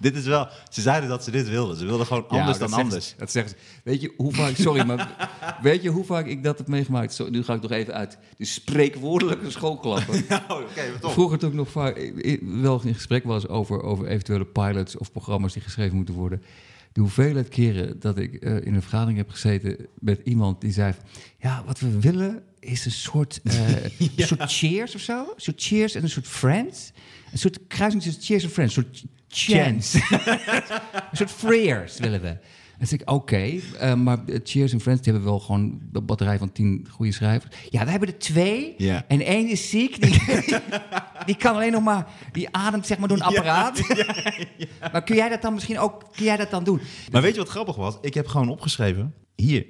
[0.00, 0.48] Dit is wel...
[0.70, 1.76] Ze zeiden dat ze dit wilden.
[1.76, 3.14] Ze wilden gewoon anders dan anders.
[3.16, 3.80] dat zeggen ze.
[3.84, 5.30] Weet je hoe vaak, sorry, maar
[5.62, 7.14] weet je hoe vaak ik dat heb meegemaakt?
[7.14, 10.14] Zo, nu ga ik nog even uit de spreekwoordelijke schoolklappen.
[10.48, 11.12] Oké, toch.
[11.12, 15.52] Vroeger toen ik nog vaak, wel in gesprek was over, over eventuele pilots of programma's
[15.52, 16.42] die geschreven moeten worden.
[16.92, 20.92] De hoeveelheid keren dat ik eh, in een vergadering heb gezeten met iemand die zei:
[20.92, 21.04] van,
[21.38, 23.64] Ja, wat we willen is een soort, eh,
[24.26, 25.20] soort cheers of zo.
[25.20, 26.92] Een soort cheers en een soort friends.
[27.32, 28.76] Een soort kruising tussen cheers en friends.
[28.76, 29.98] Een soort chance.
[31.10, 32.28] een soort freers willen we.
[32.78, 35.80] En toen zei ik, oké, eh, maar eh, Cheers en Friends die hebben wel gewoon
[35.92, 37.56] een batterij van tien goede schrijvers.
[37.70, 38.76] Ja, we hebben er twee.
[39.08, 40.02] En één is ziek.
[40.02, 40.22] Die,
[41.26, 43.80] die kan alleen nog maar, die ademt zeg maar door een apparaat.
[44.92, 46.80] Maar kun jij dat dan misschien ook, kun jij dat dan doen?
[47.10, 47.98] Maar weet je wat grappig was?
[48.00, 49.14] Ik heb gewoon opgeschreven.
[49.34, 49.66] Hier.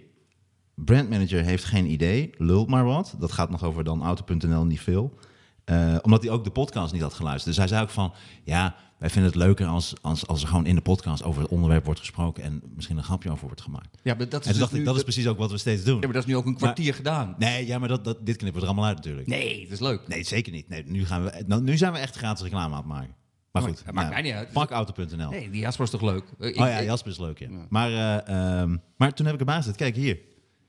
[0.75, 2.31] Brandmanager heeft geen idee.
[2.37, 3.15] Lult maar wat.
[3.19, 5.19] Dat gaat nog over dan auto.nl niet veel.
[5.65, 7.47] Eh, omdat hij ook de podcast niet had geluisterd.
[7.47, 8.13] Dus hij zei ook van...
[8.45, 11.51] Ja, wij vinden het leuker als, als, als er gewoon in de podcast over het
[11.51, 12.43] onderwerp wordt gesproken...
[12.43, 13.99] en misschien een grapje over wordt gemaakt.
[14.03, 15.95] Ja, maar dat is, dus dacht ik, dat is precies ook wat we steeds doen.
[15.95, 17.35] ja, maar dat is nu ook een kwartier gedaan.
[17.39, 19.27] Nee, ja, maar dat, dat, dit knippen we er allemaal uit natuurlijk.
[19.27, 20.09] Nee, dat is leuk.
[20.09, 20.69] Nee, zeker niet.
[20.69, 23.15] Nee, nu, gaan we, nou, nu zijn we echt gratis reclame aan het maken.
[23.51, 23.83] Maar goed.
[23.85, 24.53] dat maakt mij niet uit.
[24.53, 25.31] Pak auto.nl.
[25.31, 26.25] Nee, die Jasper is toch leuk?
[26.39, 27.49] Ik- oh ja, Jasper is leuk, ja.
[27.69, 29.77] Maar, eh, ehm, maar toen heb ik erbij gezet.
[29.77, 30.19] Kijk hier.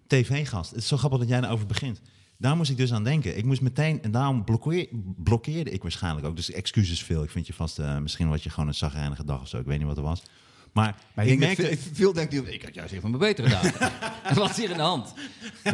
[0.07, 0.69] TV-gast.
[0.69, 2.01] Het is zo grappig dat jij daarover begint.
[2.41, 3.37] Daar moest ik dus aan denken.
[3.37, 6.35] Ik moest meteen, en daarom blokkeer, blokkeerde ik waarschijnlijk ook.
[6.35, 7.23] Dus excuses veel.
[7.23, 9.57] Ik vind je vast, eh, misschien wat je gewoon een zagrijnige dag of zo.
[9.57, 10.23] Ik weet niet wat er was.
[10.73, 11.61] Maar, Maar ik ik merkte...
[11.61, 13.91] merkte, veel denkt nu, ik had juist even mijn betere dagen.
[14.23, 15.13] Wat was hier in de hand?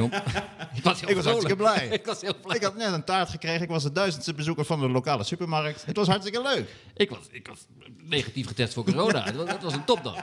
[0.75, 1.87] Ik was, heel Ik was hartstikke blij.
[1.99, 2.55] ik was heel blij.
[2.55, 3.61] Ik had net een taart gekregen.
[3.61, 5.85] Ik was de duizendste bezoeker van de lokale supermarkt.
[5.85, 6.75] Het was hartstikke leuk.
[6.95, 7.65] Ik was, ik was
[8.03, 9.23] negatief getest voor corona.
[9.23, 10.15] Dat was, dat was een topdag.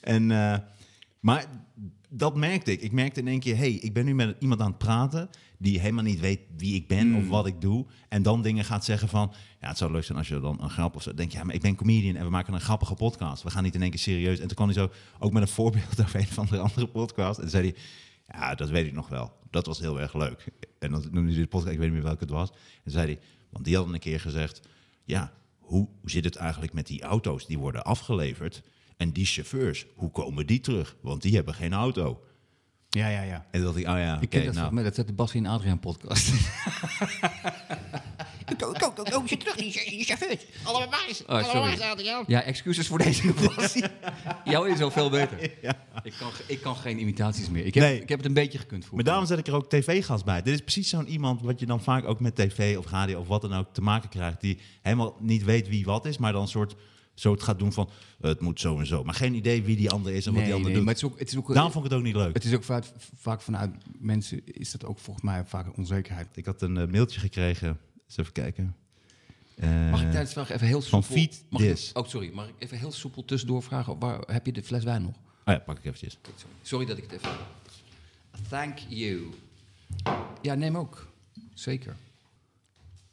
[0.00, 0.58] En, eh,
[1.20, 1.44] maar
[2.08, 2.80] dat merkte ik.
[2.80, 5.80] Ik merkte in één keer, hey, ik ben nu met iemand aan het praten die
[5.80, 7.86] helemaal niet weet wie ik ben of wat ik doe.
[8.08, 10.70] En dan dingen gaat zeggen van, ja, het zou leuk zijn als je dan een
[10.70, 11.14] grap of zo.
[11.14, 13.42] Denk je, ja, maar ik ben comedian en we maken een grappige podcast.
[13.42, 14.38] We gaan niet in één keer serieus.
[14.38, 17.36] En toen kwam hij zo ook met een voorbeeld over een van de andere podcast.
[17.36, 17.76] En toen zei hij,
[18.26, 19.32] ja, dat weet ik nog wel.
[19.50, 20.48] Dat was heel erg leuk.
[20.78, 22.50] En dan noemde hij de podcast, ik weet niet meer welke het was.
[22.84, 23.18] En zei hij,
[23.50, 24.68] want die hadden een keer gezegd,
[25.04, 28.62] ja, hoe, hoe zit het eigenlijk met die auto's die worden afgeleverd?
[28.98, 30.96] En die chauffeurs, hoe komen die terug?
[31.02, 32.20] Want die hebben geen auto.
[32.88, 33.46] Ja, ja, ja.
[33.50, 34.82] En dacht ik, oh ja, Ik ken dat, nou.
[34.82, 36.32] dat zet de Bassie en Adriaan podcast.
[39.12, 40.44] Kom je terug, die chauffeurs.
[40.64, 41.22] Allemaal wijs.
[41.22, 42.24] Oh, Allemaal wijs, Adriaan.
[42.26, 43.84] Ja, excuses voor deze Bassie.
[44.44, 45.42] Jou is al veel beter.
[45.42, 47.66] Ik, kan, ik kan geen imitaties meer.
[47.66, 48.00] Ik heb, Nee.
[48.00, 48.94] ik heb het een beetje gekund voor.
[48.94, 50.42] Maar daarom zet ik er ook tv-gast bij.
[50.42, 53.26] Dit is precies zo'n iemand wat je dan vaak ook met tv of radio of
[53.28, 54.40] wat dan ook te maken krijgt.
[54.40, 56.74] Die helemaal niet weet wie wat is, maar dan een soort
[57.20, 59.04] zo het gaat doen van eh, het moet zo en zo.
[59.04, 61.02] Maar geen idee wie die ander is en wat die ander nee, maar doet.
[61.02, 62.34] het is ook, het is ook, Daarom vond ik het ook niet leuk.
[62.34, 62.84] het is ook vaak,
[63.16, 66.26] vaak vanuit mensen, is dat ook volgens mij vaak een onzekerheid.
[66.34, 67.78] Ik had een eh, mailtje gekregen.
[68.06, 68.76] Eens even kijken.
[69.56, 71.22] Eh, Mag ik tijdens de vraag even heel van soepel...
[71.22, 72.30] Feed mag ik- oh, sorry.
[72.34, 73.98] Mag ik even heel soepel tussendoor vragen?
[73.98, 75.14] Waar heb je de fles wijn nog?
[75.14, 76.18] Oh ja, pak ik eventjes.
[76.22, 76.54] Sorry.
[76.62, 77.30] Sorry dat ik het even...
[78.48, 79.20] Thank you.
[80.42, 81.08] Ja, neem ook.
[81.54, 81.96] Zeker.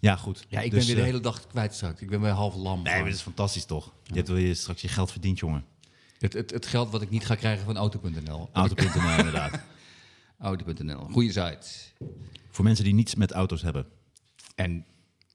[0.06, 0.46] Ja, goed.
[0.50, 2.02] Ja, ik Dus, ben weer de eh, hele dag kwijt straks.
[2.02, 2.82] Ik ben weer half lam.
[2.82, 3.94] Nee, maar dat is fantastisch toch?
[4.04, 5.66] Je hebt wel je straks je geld verdiend, jongen.
[6.20, 8.50] het, het, het geld wat ik niet ga krijgen van Auto.nl.
[8.52, 9.60] Auto.nl inderdaad.
[10.40, 11.08] Auto.nl.
[11.12, 11.68] Goeie site.
[12.50, 13.88] Voor mensen die niets met auto's hebben.
[14.56, 14.86] En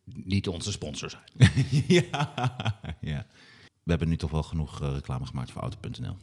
[0.04, 1.54] niet onze sponsor zijn.
[1.86, 2.32] ja,
[3.00, 3.26] ja.
[3.82, 6.16] We hebben nu toch wel genoeg eh, reclame gemaakt voor Auto.nl.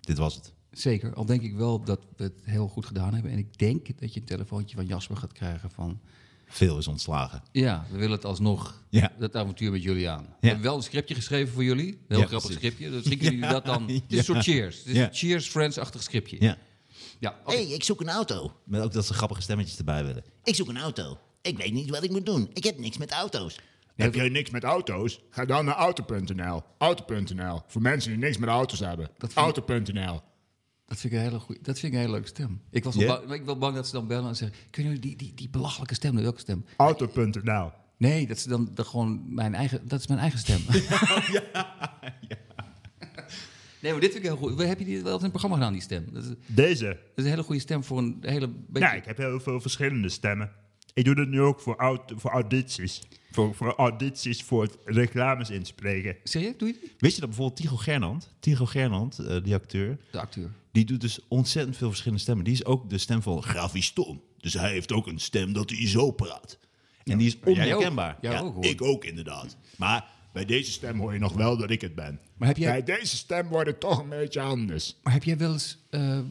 [0.00, 0.52] Dit was het.
[0.70, 3.32] Zeker, al denk ik wel dat we het heel goed gedaan hebben.
[3.32, 6.00] En ik denk dat je een telefoontje van Jasper gaat krijgen van...
[6.54, 7.42] Veel is ontslagen.
[7.52, 9.12] Ja, we willen het alsnog, Ja.
[9.18, 10.26] dat avontuur met jullie aan.
[10.40, 11.86] We hebben wel een scriptje geschreven voor jullie.
[11.88, 12.56] Een heel Ja, grappig precies.
[12.56, 12.84] scriptje.
[12.90, 13.82] Dus misschien kunnen jullie dat dan...
[13.88, 14.18] Het is Ja.
[14.18, 14.76] een soort cheers.
[14.78, 15.04] Het is Ja.
[15.06, 16.36] een cheers friends-achtig scriptje.
[16.40, 16.56] Ja.
[17.18, 18.52] Ja, hey, ik zoek een auto.
[18.64, 20.24] Met ook dat ze grappige stemmetjes erbij willen.
[20.44, 21.18] Ik zoek een auto.
[21.42, 22.50] Ik weet niet wat ik moet doen.
[22.52, 23.58] Ik heb niks met auto's.
[23.96, 25.20] Heb jij niks met auto's?
[25.30, 26.62] Ga dan naar auto.nl.
[26.78, 27.62] Auto.nl.
[27.66, 29.10] Voor mensen die niks met auto's hebben.
[29.34, 30.20] Auto.nl.
[30.86, 32.60] Dat vind ik een hele goeie, dat vind ik een hele leuke stem.
[32.70, 33.26] Ik was, wel Ja?
[33.26, 34.58] bang, ik was bang dat ze dan bellen en zeggen...
[34.70, 36.64] Kunnen jullie die, die, die belachelijke stem, welke stem?
[36.76, 37.70] Auto.nl.
[37.96, 40.60] Nee, dat is dan de, gewoon mijn eigen, dat is mijn eigen stem.
[43.80, 44.62] Nee, maar dit vind ik heel goed.
[44.62, 46.06] Heb je die wel eens in een programma gedaan, die stem?
[46.12, 46.98] Dat is, dat Deze.
[47.14, 48.88] is een hele goede stem voor een hele beetje...
[48.88, 50.50] Ja, ik heb heel veel verschillende stemmen.
[50.94, 53.00] Ik doe dat nu ook voor, aud- voor audities.
[53.30, 56.16] Voor, voor audities voor het reclames inspreken.
[56.24, 56.90] Serieus, doe je?
[56.98, 60.50] Wist je dat bijvoorbeeld Tigo Gernand, Tigo Gernand, eh, die acteur, De acteur.
[60.72, 62.44] die doet dus ontzettend veel verschillende stemmen.
[62.44, 64.20] Die is ook de stem van Graviston.
[64.38, 66.58] Dus hij heeft ook een stem dat hij zo praat.
[67.04, 67.58] En die is jij ook.
[67.58, 68.18] onherkenbaar.
[68.20, 68.64] Jij Ja, ook, hoor.
[68.64, 69.56] ik ook inderdaad.
[69.76, 72.20] Maar Bij deze stem hoor je nog wel dat ik het ben.
[72.36, 74.96] Maar heb jij- Bij deze stem wordt het toch een beetje anders.
[75.02, 76.24] Maar heb jij wel eens eh, eh,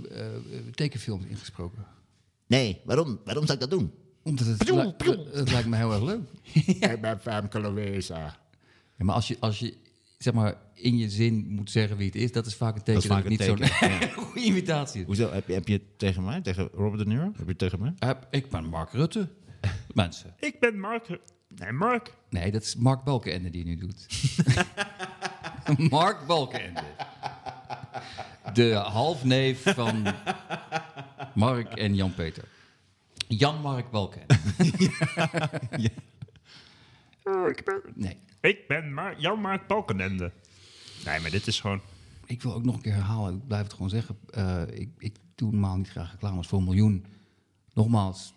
[0.73, 1.85] tekenfilms ingesproken?
[2.47, 3.19] Nee, waarom?
[3.25, 3.91] Waarom zou ik dat doen?
[4.23, 5.25] Omdat het, Pjoem, li- pjoem.
[5.33, 6.21] het lijkt me heel erg leuk.
[6.93, 8.19] Ik ben Femke Louisa.
[8.97, 9.77] Ja, maar als je, als je
[10.17, 13.01] zeg maar, in je zin moet zeggen wie het is, dat is vaak een teken
[13.01, 13.69] is dat, vaak het een niet
[14.11, 15.05] zo'n goede imitatie is.
[15.05, 15.31] Hoezo?
[15.31, 16.41] Heb je, heb je het tegen mij?
[16.41, 17.23] Tegen Robert De Niro?
[17.23, 18.15] Heb je het tegen mij?
[18.29, 19.27] Ik ben Mark Rutte.
[19.93, 20.33] Mensen.
[20.39, 21.19] Ik ben Mark.
[21.47, 22.13] Nee, Mark.
[22.29, 24.07] Nee, dat is Mark Balkenende die nu doet.
[25.89, 26.81] Mark Balkenende.
[28.53, 30.05] De halfneef van
[31.35, 32.43] Mark en Jan-Peter.
[33.35, 34.35] Jan-Mark Balkenende.
[37.23, 38.17] Oh, ik ben, Nee.
[38.41, 40.31] ik ben Mar Jan Mark Balkenende.
[41.05, 41.81] Nee, maar dit is gewoon...
[42.25, 44.17] Ik wil ook nog een keer herhalen, ik blijf het gewoon zeggen.
[44.29, 47.05] Eh, ik, ik doe normaal niet graag reclames voor een miljoen.
[47.73, 48.33] Nogmaals,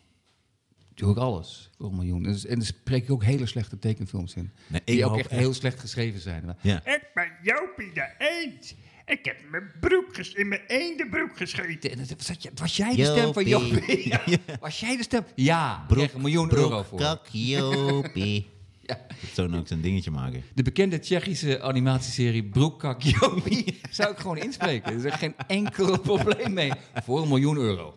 [0.94, 2.24] doe ik alles voor een miljoen.
[2.24, 4.50] En, dus- en dan spreek ik ook hele slechte tekenfilms in.
[4.66, 6.56] Nee, die ook echt- heel slecht geschreven zijn.
[6.60, 6.84] Ja.
[6.86, 8.74] Ik ben Jopie de Eend.
[9.06, 11.90] Ik heb mijn broek in mijn eendenbroek gescheten.
[11.90, 14.08] En dat- je- Was jij de stem van Jopie.
[14.08, 14.38] Jopie?
[14.60, 15.24] Was jij de stem?
[15.34, 16.98] Ja, een miljoen euro voor.
[16.98, 18.46] Broekkak, Jopie.
[18.86, 19.06] Ja.
[19.34, 20.42] Zo ook zo'n dingetje maken.
[20.54, 24.92] De bekende Tsjechische animatieserie Broekkak Jopie zou ik gewoon inspreken.
[24.92, 26.72] Er is geen enkel probleem mee.
[27.04, 27.96] Voor een miljoen euro.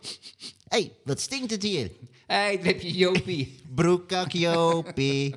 [0.67, 1.91] Hé, hey, wat stinkt het hier?
[2.27, 3.59] Hé, hey, heb je Jopie.
[3.75, 5.35] Broekkak, Jopie.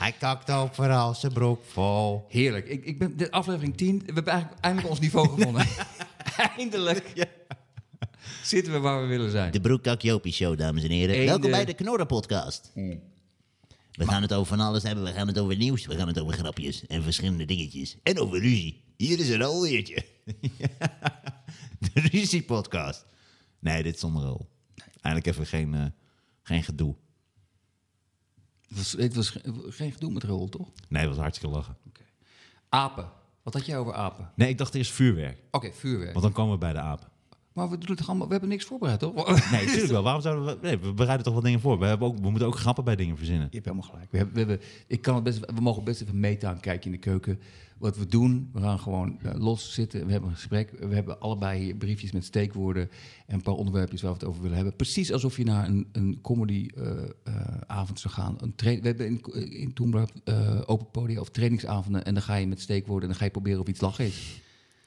[0.00, 2.24] Hij kakt overal zijn broek vol.
[2.28, 2.68] Heerlijk.
[2.68, 3.98] Ik, ik ben de aflevering 10.
[3.98, 5.66] We hebben eigenlijk eindelijk ons niveau gevonden.
[6.56, 7.28] eindelijk
[8.42, 9.52] zitten we waar we willen zijn.
[9.52, 11.14] De Broekkak Jopie Show, dames en heren.
[11.14, 11.26] Eende.
[11.26, 12.70] Welkom bij de Knorren Podcast.
[13.92, 15.04] We gaan het over van alles hebben.
[15.04, 15.86] We gaan het over nieuws.
[15.86, 17.96] We gaan het over grapjes en verschillende dingetjes.
[18.02, 18.82] En over ruzie.
[18.96, 20.04] Hier is een alweertje.
[21.78, 23.06] de Ruzie Podcast.
[23.58, 24.48] Nee, dit zonder rol.
[25.00, 25.84] Eigenlijk even geen, eh,
[26.42, 26.94] geen gedoe.
[28.70, 30.68] Het was, het was ge- geen gedoe met rol, toch?
[30.88, 31.76] Nee, het was hartstikke lachen.
[32.68, 33.08] Apen.
[33.42, 34.30] Wat had jij over apen?
[34.34, 35.38] Nee, ik dacht eerst vuurwerk.
[35.50, 36.10] Oké, vuurwerk.
[36.12, 37.08] Want dan komen we bij de apen.
[37.60, 38.26] Maar we doen het allemaal...
[38.26, 39.14] We hebben niks voorbereid, toch?
[39.50, 40.02] Nee, natuurlijk wel.
[40.02, 40.58] Waarom zouden we...
[40.62, 41.78] Nee, we bereiden toch wel dingen voor.
[41.78, 43.46] We, hebben ook, we moeten ook grappen bij dingen verzinnen.
[43.50, 44.10] Je hebt helemaal gelijk.
[44.10, 46.90] We, hebben, we, hebben, ik kan het best, we mogen best even meta een kijkje
[46.90, 47.38] in de keuken.
[47.78, 50.06] Wat we doen, we gaan gewoon eh, los zitten.
[50.06, 50.70] We hebben een gesprek.
[50.70, 52.90] We hebben allebei hier briefjes met steekwoorden.
[53.26, 54.76] En een paar onderwerpjes waar we het over willen hebben.
[54.76, 58.36] Precies alsof je naar een, een comedy-avond zou gaan.
[58.40, 62.04] Een we hebben in, in Toembra eh open podia of trainingsavonden.
[62.04, 64.40] En dan ga je met steekwoorden en dan ga je proberen of iets lachen is.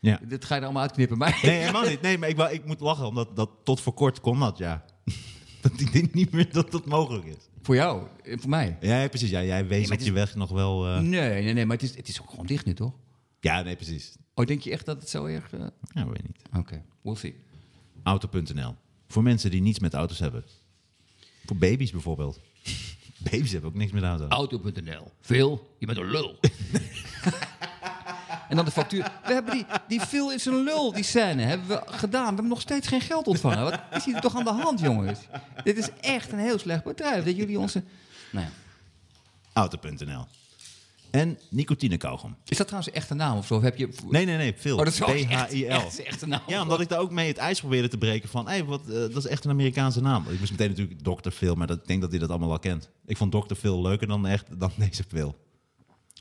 [0.03, 0.19] Ja.
[0.27, 1.17] Dit ga je er allemaal uitknippen.
[1.17, 2.01] Maar Nee, helemaal niet.
[2.01, 4.85] Nee, maar ik, wou, ik moet lachen, omdat dat tot voor kort kon dat, ja.
[5.61, 7.35] dat ik denk niet meer dat dat mogelijk is.
[7.61, 8.77] voor jou, eh, voor mij.
[8.81, 9.29] Ja, ja, precies.
[9.29, 10.87] Ja, jij weet op het je weg nog wel...
[10.87, 11.65] eh, Nee, nee, nee.
[11.65, 12.93] Maar het is, het is ook gewoon dicht nu, toch?
[13.39, 14.15] Ja, nee, precies.
[14.33, 15.53] Oh, denk je echt dat het zo erg...
[15.53, 15.59] eh,
[15.93, 16.37] Ja, weet niet.
[16.57, 17.35] Oké, we'll see.
[18.03, 18.75] Auto.nl.
[19.07, 20.43] Voor mensen die niets met auto's hebben.
[21.45, 22.39] Voor baby's bijvoorbeeld.
[23.31, 24.29] baby's hebben ook niks met auto's.
[24.29, 25.11] Auto.nl.
[25.21, 26.39] Phil, je bent een lul.
[28.53, 29.11] en dan de factuur.
[29.25, 32.21] We hebben die, die Phil is een lul, die scène, hebben we gedaan.
[32.21, 33.63] We hebben nog steeds geen geld ontvangen.
[33.63, 35.19] Wat is hier toch aan de hand, jongens?
[35.63, 37.23] Dit is echt een heel slecht bedrijf.
[37.23, 37.83] Dat jullie onze...
[38.31, 38.51] Nou ja.
[39.53, 40.25] Auto.nl.
[41.11, 42.35] En nicotine kauwgom.
[42.45, 43.55] Is dat trouwens een echte naam of zo?
[43.55, 43.89] Of heb je...
[44.09, 44.53] Nee, nee, nee.
[44.57, 44.77] Phil.
[44.77, 46.41] Oh, dat is echt, echt een naam.
[46.47, 48.47] Ja, omdat ik daar ook mee het ijs probeerde te breken van...
[48.47, 50.25] Hé, wat, eh, dat is echt een Amerikaanse naam.
[50.29, 51.29] Ik moest meteen natuurlijk Dr.
[51.29, 52.89] Phil, maar dat, ik denk dat hij dat allemaal al kent.
[53.05, 53.55] Ik vond Dr.
[53.55, 55.35] Phil leuker dan, echt, dan deze Phil.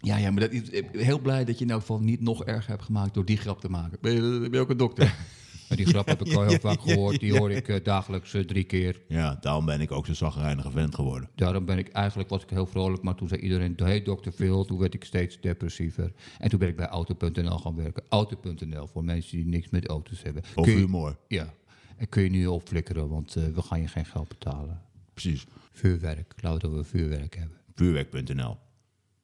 [0.02, 2.20] Ja, ja, maar dat is, ik ben heel blij dat je in elk geval niet
[2.20, 3.98] nog erger hebt gemaakt door die grap te maken.
[4.00, 5.14] Ben je, ben je ook een dokter?
[5.68, 7.20] En die grap heb ik al heel vaak gehoord.
[7.20, 9.00] Die hoor ik eh, dagelijks eh, drie keer.
[9.08, 11.28] Ja, daarom ben ik ook zo'n zagrijnige vent geworden.
[11.34, 14.64] Daarom ben ik eigenlijk, was ik heel vrolijk, maar toen zei iedereen, hey dokter Phil,
[14.64, 16.12] toen werd ik steeds depressiever.
[16.38, 18.02] En toen ben ik bij Auto.nl gaan werken.
[18.08, 20.42] Auto.nl, voor mensen die niks met auto's hebben.
[20.54, 21.16] Of Kun je- humor.
[21.28, 21.54] Ja,
[21.96, 24.80] en kun je nu opflikkeren, want eh, we gaan je geen geld betalen.
[25.14, 25.46] Precies.
[25.72, 27.56] Vuurwerk, laten we vuurwerk hebben.
[27.74, 28.56] Vuurwerk.nl.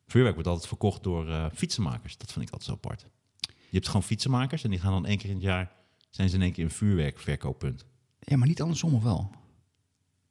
[0.08, 2.16] Vuurwerk wordt altijd verkocht door eh, fietsenmakers.
[2.16, 3.06] Dat vind ik altijd zo apart.
[3.40, 5.72] Je hebt gewoon fietsenmakers en die gaan dan één keer in het jaar...
[6.10, 7.84] zijn ze in één keer een vuurwerkverkooppunt.
[8.20, 9.30] Ja, maar niet andersom of wel?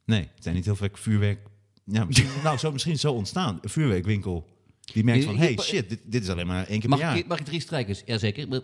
[0.05, 1.47] Nee, het zijn niet heel veel vuurwerk...
[1.83, 3.57] Ja, misschien, nou, zo, misschien zo ontstaan.
[3.61, 4.47] Een vuurwerkwinkel
[4.93, 5.37] die merkt van...
[5.37, 7.17] Hey, shit, dit, dit is alleen maar één keer Mag per jaar.
[7.17, 8.01] ik, mag ik drie strijkers?
[8.05, 8.49] Jazeker.
[8.49, 8.63] Wil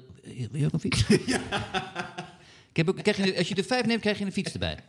[0.52, 1.04] je ook een fiets?
[2.70, 4.80] Ik heb ook, krijg je, als je er vijf neemt, krijg je een fiets erbij.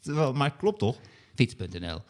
[0.00, 0.98] Terwijl- Maar klopt toch?
[1.34, 2.00] Fiets.nl.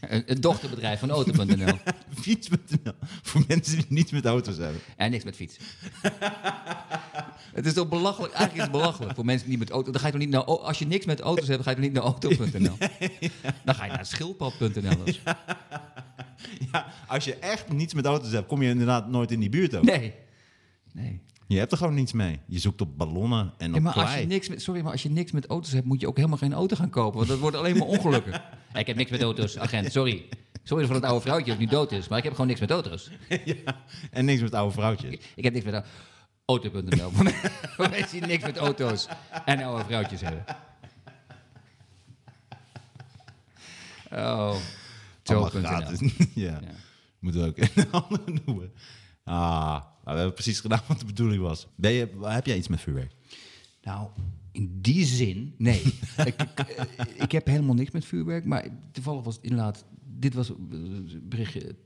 [0.00, 1.78] een, dochterbedrijf van Auto.nl.
[2.22, 2.92] Fiets.nl.
[3.22, 4.80] Voor mensen die niet met auto's hebben.
[4.96, 5.56] En niks met fiets.
[7.56, 8.32] het is toch belachelijk?
[8.32, 9.90] Eigenlijk is het belachelijk voor mensen die met auto.
[9.90, 11.84] Dan ga je toch niet naar, als je niks met auto's hebt, ga je toch
[11.84, 12.76] niet naar auto.nl.
[13.64, 15.04] Dan ga je naar schildpad.nl.
[15.04, 15.20] dus.
[16.72, 19.76] Ja, als je echt niets met auto's hebt, kom je inderdaad nooit in die buurt
[19.76, 19.84] ook.
[19.84, 20.14] Nee.
[20.92, 21.20] Nee.
[21.48, 22.38] Je hebt er gewoon niets mee.
[22.46, 25.02] Je zoekt op ballonnen en Ja, op maar als je niks met, sorry, maar als
[25.02, 27.16] je niks met auto's hebt, moet je ook helemaal geen auto gaan kopen.
[27.16, 28.32] Want dat wordt alleen maar ongelukken.
[28.72, 29.92] Ja, ik heb niks met auto's, agent.
[29.92, 30.24] Sorry.
[30.62, 32.08] Sorry voor dat oude vrouwtje dat nu dood is.
[32.08, 33.10] Maar ik heb gewoon niks met auto's.
[34.10, 35.14] En niks met oude vrouwtjes.
[35.34, 35.84] Ik heb niks met au-
[36.44, 37.10] auto.nl.
[37.76, 39.08] Voor mensen die niks met auto's
[39.44, 40.44] en oude vrouwtjes hebben.
[44.12, 44.54] Oh.
[45.24, 45.64] Allemaal Zo.nl.
[45.64, 46.00] gratis.
[46.34, 46.60] ja.
[47.18, 48.72] Moeten we ook een andere noemen.
[49.24, 51.66] Ah, nou, we hebben precies gedaan wat de bedoeling was.
[51.74, 53.12] Ben je, heb jij iets met vuurwerk?
[53.82, 54.08] Nou,
[54.52, 55.82] in die zin, nee.
[56.30, 56.76] ik, ik,
[57.16, 58.44] ik heb helemaal niks met vuurwerk.
[58.44, 59.84] Maar toevallig was het inderdaad...
[60.18, 61.76] Dit was een berichtje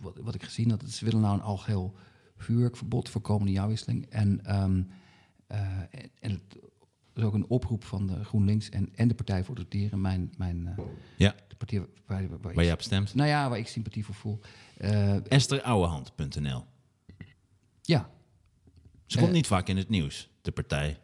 [0.00, 0.90] wat, wat ik gezien had.
[0.90, 1.94] Ze willen nou een algeheel
[2.36, 4.06] vuurwerkverbod voor komende jaarwisseling.
[4.06, 4.82] En, ehm,
[5.46, 6.58] eh, en, en het
[7.14, 10.00] is ook een oproep van de GroenLinks en, en de Partij voor de Dieren.
[10.00, 10.84] Mijn, mijn, eh,
[11.16, 11.34] Ja.
[11.48, 13.14] de partij waar, waar, waar Waar je op stemt?
[13.14, 14.40] Nou ja, waar ik sympathie voor voel.
[14.76, 16.64] Eh, Esterouwehand.nl.
[17.88, 18.10] ja,
[19.06, 19.34] Ze komt Eh.
[19.34, 20.28] niet vaak in het nieuws.
[20.42, 21.00] De partij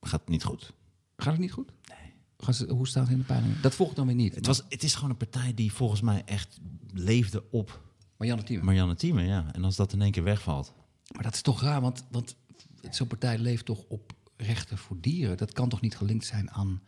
[0.00, 0.72] gaat niet goed.
[1.16, 1.72] gaat het niet goed?
[1.88, 2.12] Nee.
[2.38, 3.62] Gaan ze, hoe staat het in de peilingen?
[3.62, 4.34] Dat volgt dan weer niet.
[4.34, 6.58] Het, was, het is gewoon een partij die volgens mij echt
[6.92, 7.82] leefde op
[8.16, 8.64] Marianne Thieme.
[8.64, 9.22] Marianne Thieme.
[9.22, 9.52] Ja.
[9.54, 10.72] En als dat in één keer wegvalt.
[11.14, 12.36] Maar dat is toch raar, want, want
[12.90, 15.36] zo'n partij leeft toch op rechten voor dieren.
[15.36, 16.82] Dat kan toch niet gelinkt zijn aan...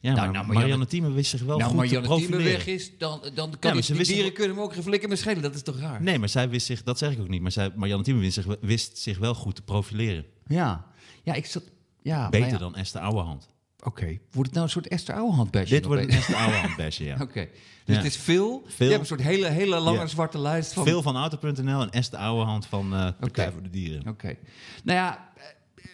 [0.00, 2.44] Ja, Nou, maar nou, Marianne- Thieme wist zich wel nou, goed Marianne te profileren.
[2.44, 5.18] weg is, dan, dan kan die, die wisten dieren kunnen hem ook geen flikker meer
[5.18, 5.42] schelen.
[5.42, 6.02] Dat is toch raar?
[6.02, 8.34] Nee, maar zij wist zich, dat zeg ik ook niet, maar zij, Marianne Thieme wist
[8.34, 10.24] zich, wel- wist zich wel goed te profileren.
[10.46, 10.84] Ja.
[11.22, 11.62] Ja, ik zat...
[12.02, 13.48] Ja, Beter ja, dan Esther Ouwehand.
[13.84, 14.04] Oké.
[14.06, 14.18] Wordt
[14.48, 15.68] het nou een soort Esther Ouwehand badge?
[15.68, 17.16] Dit wordt een Esther Ouwehand basje, ja.
[17.28, 17.48] Oké.
[17.84, 18.02] Dus Ja.
[18.02, 18.62] het is veel.
[18.66, 18.86] Veel.
[18.86, 20.06] Je hebt een soort hele, hele lange Ja.
[20.06, 20.84] zwarte lijst van...
[20.84, 24.08] Veel van Auto.nl en Esther Ouwehand van eh Partij voor de Dieren.
[24.08, 24.36] Oké.
[24.84, 25.32] Nou ja,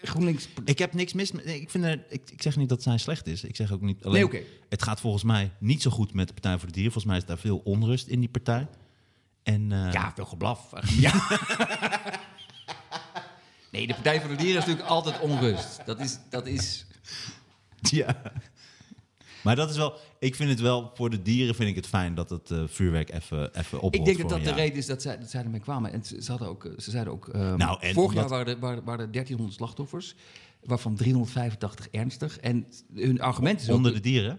[0.02, 0.48] GroenLinks...
[0.64, 3.26] Ik heb niks mis nee, Ik, vind er, ik, ik zeg niet dat zij slecht
[3.26, 3.44] is.
[3.44, 4.04] Ik zeg ook niet...
[4.04, 4.46] Alleen, Nee.
[4.68, 6.92] Het gaat volgens mij niet zo goed met de Partij voor de Dieren.
[6.92, 8.66] Volgens mij is daar veel onrust in die partij.
[9.42, 10.70] En, eh, Ja, veel geblaf.
[11.00, 11.12] Ja.
[13.70, 15.80] nee, de Partij voor de Dieren is natuurlijk altijd onrust.
[15.86, 16.18] Dat is...
[16.30, 16.86] Dat is
[17.80, 18.22] Ja.
[19.42, 19.94] Maar dat is wel...
[20.18, 20.90] Ik vind het wel...
[20.94, 24.04] Voor de dieren vind ik het fijn dat het eh, vuurwerk even even oprolt Ik
[24.04, 25.92] denk dat dat de reden is dat zij, dat zij ermee kwamen.
[25.92, 27.32] En ze, ze hadden ook, eh, ze zeiden ook...
[27.32, 30.14] Nou, en vorig jaar waren er, waren, waren er 1300 slachtoffers,
[30.64, 32.38] waarvan 385 ernstig.
[32.38, 33.76] En hun argument is ook...
[33.76, 34.38] Onder de dieren?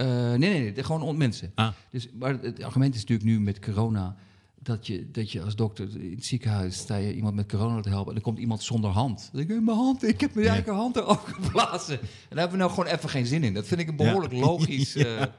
[0.00, 1.52] Eh, nee, nee, nee, gewoon on- mensen.
[1.54, 1.68] Ah.
[1.90, 4.16] Dus, maar het argument is natuurlijk nu met corona...
[4.62, 7.88] Dat je, dat je als dokter in het ziekenhuis sta je iemand met corona te
[7.88, 8.10] helpen...
[8.10, 9.28] en er komt iemand zonder hand.
[9.32, 10.52] Dan denk ik, mijn hand, ik heb mijn Ja.
[10.52, 12.00] eigen hand erop geblazen.
[12.00, 13.54] En daar hebben we nou gewoon even geen zin in.
[13.54, 14.04] Dat vind ik een Ja.
[14.04, 15.30] behoorlijk logisch, eh, Ja.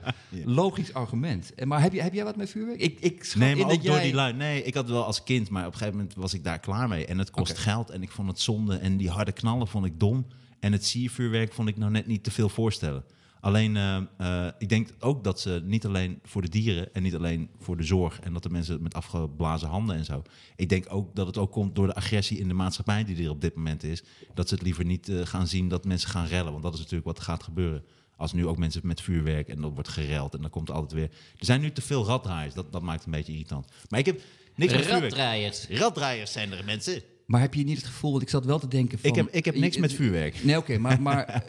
[0.45, 1.53] logisch argument.
[1.55, 2.79] En, maar heb, je, heb jij wat met vuurwerk?
[2.79, 4.34] Ik, ik Nee, maar ook door jij- die lui.
[4.34, 6.88] Nee, ik had wel als kind, maar op een gegeven moment was ik daar klaar
[6.88, 7.05] mee.
[7.05, 8.75] En het kost geld en ik vond het zonde.
[8.77, 10.25] En die harde knallen vond ik dom.
[10.60, 13.03] En het siervuurwerk vond ik nou net niet te veel voorstellen.
[13.41, 17.15] Alleen, eh, eh, ik denk ook dat ze niet alleen voor de dieren en niet
[17.15, 20.21] alleen voor de zorg en dat de mensen met afgeblazen handen en zo.
[20.56, 23.30] Ik denk ook dat het ook komt door de agressie in de maatschappij die er
[23.30, 24.04] op dit moment is.
[24.34, 26.80] Dat ze het liever niet eh, gaan zien dat mensen gaan rellen, want dat is
[26.80, 27.84] natuurlijk wat gaat gebeuren.
[28.15, 30.93] Als nu ook mensen met vuurwerk en dat wordt gereld en dan komt er altijd
[30.93, 31.10] weer.
[31.38, 33.67] Er zijn nu te veel raddraaiers, dat, dat maakt het een beetje irritant.
[33.89, 34.21] Maar ik heb
[34.56, 35.04] niks met vuurwerk.
[35.04, 35.67] Raddraaiers.
[35.67, 37.01] Raddraaiers zijn er mensen.
[37.32, 39.09] Maar heb je niet het gevoel, want ik zat wel te denken van...
[39.09, 40.43] Ik heb, ik heb niks met vuurwerk.
[40.43, 41.39] Nee, oké, maar, maar eh,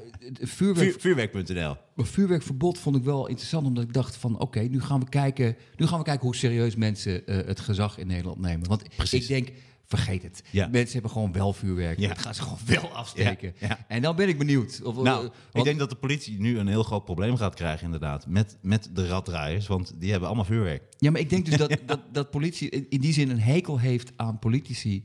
[0.40, 1.76] vuurwerk, Vuur, vuurwerk.nl.
[1.94, 4.38] Maar vuurwerkverbod vond ik wel interessant, omdat ik dacht van...
[4.38, 7.98] oké, nu gaan we kijken nu gaan we kijken hoe serieus mensen eh, het gezag
[7.98, 8.68] in Nederland nemen.
[8.68, 9.22] Want Precies.
[9.22, 9.52] ik denk,
[9.86, 10.42] vergeet het.
[10.50, 10.68] Ja.
[10.68, 11.98] Mensen hebben gewoon wel vuurwerk.
[11.98, 12.08] Ja.
[12.08, 13.54] Dat gaan ze gewoon wel afsteken.
[13.58, 13.84] Ja, ja.
[13.88, 14.80] En dan ben ik benieuwd.
[14.84, 17.84] Of, Nou, eh, ik denk dat de politie nu een heel groot probleem gaat krijgen,
[17.84, 18.26] inderdaad.
[18.26, 20.82] Met, met de raddraaiers, want die hebben allemaal vuurwerk.
[20.98, 23.78] Ja, maar ik denk dus dat, dat, dat politie in, in die zin een hekel
[23.78, 25.04] heeft aan politici...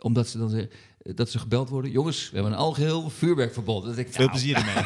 [0.00, 0.70] Omdat ze dan zeggen,
[1.02, 1.90] eh, dat ze gebeld worden.
[1.90, 3.84] Jongens, we hebben een algeheel vuurwerkverbod.
[3.84, 4.84] Dat ik, Veel nou, plezier ermee.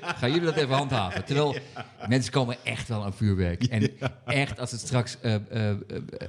[0.00, 1.24] Gaan jullie dat even handhaven?
[1.26, 1.56] Terwijl
[2.08, 3.64] mensen komen echt wel aan vuurwerk.
[3.64, 3.90] En
[4.24, 5.34] echt, als het straks eh,
[5.70, 5.76] eh,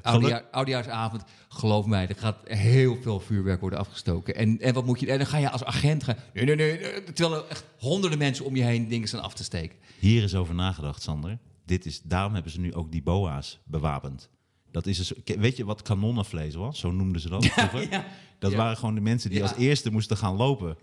[0.01, 4.35] oudejaa- oudejaarsavond, geloof mij, er gaat heel veel vuurwerk worden afgestoken.
[4.35, 5.11] En, en wat moet je?
[5.11, 6.15] En dan ga je als agent gaan.
[6.33, 6.79] Nee, nee, nee.
[6.79, 9.77] nee, Terwijl er echt honderden mensen om je heen dingen staan af te steken.
[9.99, 11.37] Hier is over nagedacht, Sander.
[11.65, 14.29] Dit is, daarom hebben ze nu ook die boa's bewapend.
[14.75, 16.79] Dat is dus, ke- weet je wat kanonnenvlees was?
[16.79, 18.05] Zo noemden ze dat vroeger.
[18.39, 18.57] Dat Ja.
[18.57, 19.45] waren gewoon de mensen die Ja.
[19.47, 20.77] als eerste moesten gaan lopen.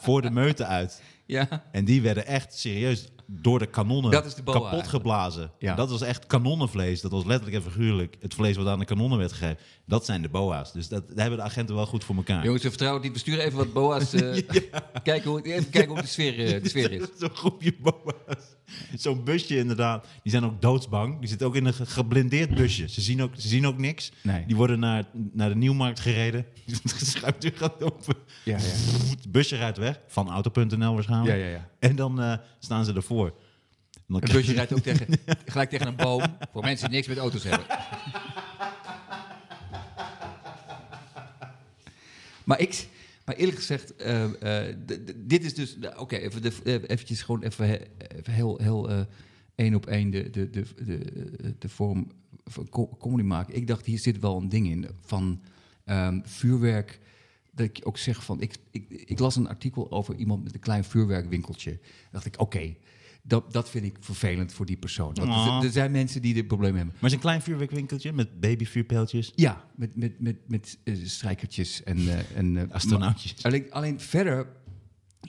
[0.00, 1.02] Voor de meute uit.
[1.26, 1.64] Ja.
[1.72, 5.02] En die werden echt serieus door de kanonnen Dat is de boa kapot eigenlijk.
[5.02, 5.50] geblazen.
[5.58, 5.74] Ja.
[5.74, 7.00] Dat was echt kanonnenvlees.
[7.00, 9.58] Dat was letterlijk en figuurlijk het vlees wat aan de kanonnen werd gegeven.
[9.86, 10.72] Dat zijn de boa's.
[10.72, 12.44] Dus dat, daar hebben de agenten wel goed voor elkaar.
[12.44, 13.12] Jongens, we vertrouwen.
[13.12, 14.12] We sturen even wat boa's.
[14.12, 14.42] eh,
[15.02, 17.02] kijken, hoe, even kijken hoe de sfeer, eh, de sfeer is.
[17.18, 18.56] Zo'n groepje boa's.
[18.98, 20.06] Zo'n busje inderdaad.
[20.22, 21.18] Die zijn ook doodsbang.
[21.18, 22.88] Die zitten ook in een ge- geblindeerd busje.
[22.88, 24.12] Ze zien ook, ze zien ook niks.
[24.22, 24.46] Nee.
[24.46, 26.46] Die worden naar, naar de Nieuwmarkt gereden.
[26.82, 28.14] De schuifdeur gaat open.
[28.44, 28.62] Ja, ja.
[29.10, 30.00] Het busje rijdt weg.
[30.08, 31.36] Van auto.nl waarschijnlijk.
[31.38, 31.68] Ja, ja, ja.
[31.78, 33.26] En dan eh, staan ze ervoor.
[33.26, 35.06] En dan Het busje je- rijdt ook tegen,
[35.46, 36.22] gelijk tegen een boom.
[36.52, 37.66] Voor mensen die niks met auto's hebben.
[42.44, 42.88] Maar, ik,
[43.30, 44.76] maar eerlijk gezegd, eh, eh,
[45.16, 45.76] dit is dus...
[45.76, 47.80] nou, Oké, even, eh, eventjes gewoon even, he-
[48.16, 49.00] even heel, heel eh,
[49.54, 52.10] één op één de, de, de, de, de vorm
[52.44, 53.54] van co- comedy maken.
[53.54, 55.40] Ik dacht, hier zit wel een ding in van
[55.84, 57.00] ehm, vuurwerk...
[57.52, 60.60] Dat ik ook zeg van, ik, ik, ik las een artikel over iemand met een
[60.60, 61.78] klein vuurwerkwinkeltje.
[62.10, 62.74] Dacht ik, oké,
[63.22, 65.14] dat, dat vind ik vervelend voor die persoon.
[65.14, 65.28] Want
[65.62, 66.94] er- er zijn mensen die dit probleem hebben.
[66.98, 69.32] Maar is een klein vuurwerkwinkeltje met babyvuurpijltjes.
[69.34, 71.96] Ja, met, met, met, met eh, strijkertjes en...
[71.98, 73.42] eh, en eh, Astronautjes.
[73.42, 74.46] Alleen, alleen verder,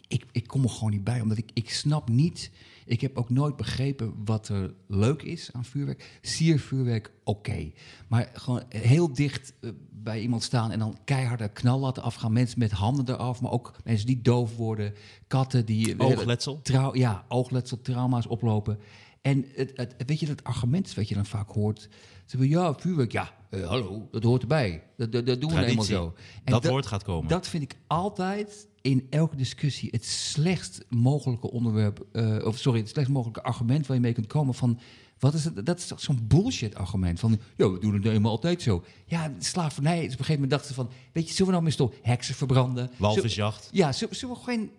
[0.08, 2.52] ik, ik kom er gewoon niet bij, omdat ik, ik snap niet...
[2.86, 6.20] Ik heb ook nooit begrepen wat er leuk is aan vuurwerk.
[6.22, 7.72] Siervuurwerk, oké.
[8.08, 12.34] Maar gewoon heel dicht eh, bij iemand staan en dan keiharde knal laten afgaan.
[12.34, 14.94] Mensen met handen eraf, maar ook mensen die doof worden.
[15.28, 15.96] Katten die...
[15.96, 16.62] eh, Oogletsel.
[16.62, 18.80] Trau ja, oogletsel, trauma's oplopen.
[19.22, 21.80] En het, het, weet je, dat argument wat je dan vaak hoort.
[21.82, 21.90] Ze
[22.26, 24.84] zeggen, ja, vuurwerk, ja, eh, hallo, dat hoort erbij.
[24.97, 26.12] Dat, dat, dat doen we nou eenmaal Traditie.
[26.12, 26.41] zo.
[26.43, 27.30] En Dat woord gaat komen.
[27.30, 32.89] Dat vind ik altijd in elke discussie het slechtst mogelijke onderwerp, eh, of sorry, het
[32.89, 34.80] slechtst mogelijke argument waar je mee kunt komen van.
[35.20, 35.66] Wat is het?
[35.66, 38.84] Dat is toch zo'n bullshit argument van, ja, we doen het nou eenmaal altijd zo.
[39.06, 41.64] Ja, slavernij, dus op een gegeven moment dachten ze van, weet je, zullen we nou
[41.64, 42.91] meestal heksen verbranden?
[42.97, 43.70] Walvisjacht.
[43.72, 44.70] Ja, zullen, zullen we gewoon,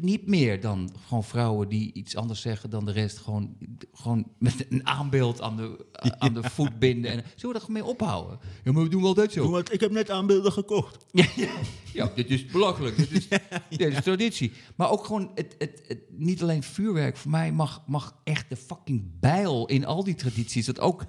[0.00, 3.56] niet meer dan gewoon vrouwen die iets anders zeggen dan de rest, gewoon,
[3.92, 5.86] gewoon met een aanbeeld aan de,
[6.18, 7.10] aan de voet binden.
[7.10, 8.38] En, zullen we dat gewoon mee ophouden?
[8.64, 9.50] Ja, maar we doen wel altijd zo.
[9.50, 11.04] Want ik heb net aanbeelden gekocht.
[11.12, 11.50] Ja, ja.
[11.92, 12.96] ja, dit is belachelijk.
[12.96, 13.28] Dit is,
[13.78, 14.52] dit is traditie.
[14.76, 17.16] Maar ook gewoon, het, het, het, niet alleen vuurwerk.
[17.16, 20.66] Voor mij mag, mag echt de fucking bijl in al die tradities.
[20.66, 21.04] Dat ook,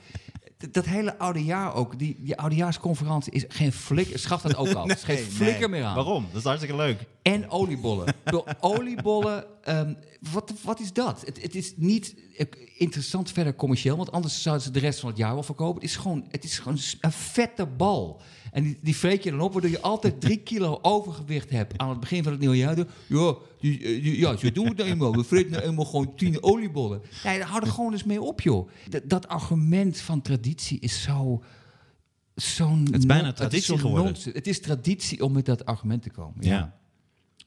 [0.58, 1.99] dat, dat hele oude jaar ook.
[1.99, 4.20] Die, die oudejaarsconferentie is geen flikker.
[4.20, 4.88] Schaf dat ook al.
[4.88, 5.95] Het is geen flikker meer aan.
[5.95, 6.26] Waarom?
[6.28, 7.06] Dat is hartstikke leuk.
[7.22, 8.13] En oliebollen.
[8.59, 9.93] Oliebollen, ehm,
[10.32, 11.26] wat, wat is dat?
[11.26, 12.45] Het, het is niet eh,
[12.78, 15.82] interessant verder commercieel, want anders zouden ze de rest van het jaar wel verkopen.
[15.82, 18.22] Het is gewoon, het is gewoon een vette bal.
[18.51, 21.89] En die, die vreet je dan op, waardoor je altijd drie kilo overgewicht hebt aan
[21.89, 22.78] het begin van het nieuwe jaar.
[23.07, 25.11] Ja, die, eh, die- ja zo doen het nou eenmaal.
[25.15, 27.01] We vreten nou eenmaal gewoon tien oliebollen.
[27.24, 28.69] Nee, daar hou er gewoon eens mee op, joh.
[28.89, 31.43] Dat, dat argument van traditie is zo...
[32.36, 34.15] Zo'n Het is bijna traditie geworden.
[34.34, 36.34] Het is traditie om met dat argument te komen.
[36.45, 36.80] Ja.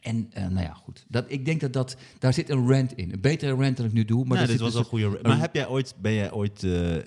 [0.05, 1.05] En eh, nou ja, goed.
[1.09, 3.13] Dat, ik denk dat, dat daar zit een rant in.
[3.13, 4.25] Een betere rant dan ik nu doe.
[4.25, 5.19] Maar dit was dus een goede.
[5.23, 7.05] Maar heb jij ooit, ben jij ooit, eh, eh,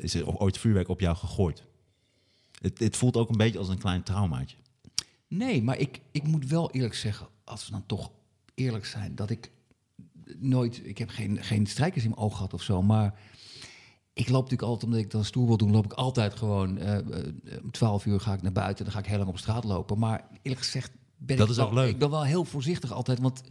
[0.00, 1.64] is er ooit vuurwerk op jou gegooid?
[2.60, 4.56] Het, het voelt ook een beetje als een klein traumaatje.
[5.28, 8.10] Nee, maar ik, ik moet wel eerlijk zeggen, als we dan toch
[8.54, 9.50] eerlijk zijn, dat ik
[10.38, 13.14] nooit, ik heb geen, geen strijkers in mijn oog gehad of zo, maar
[14.12, 16.78] ik loop natuurlijk altijd, omdat ik dan stoer wil doen, loop ik altijd gewoon,
[17.62, 19.98] om 12 uur ga ik naar buiten, dan ga ik heel lang op straat lopen.
[19.98, 20.90] Maar eerlijk gezegd
[21.26, 21.90] ben Dat ik is wel, ook leuk.
[21.90, 23.42] Ik ben wel heel voorzichtig altijd, want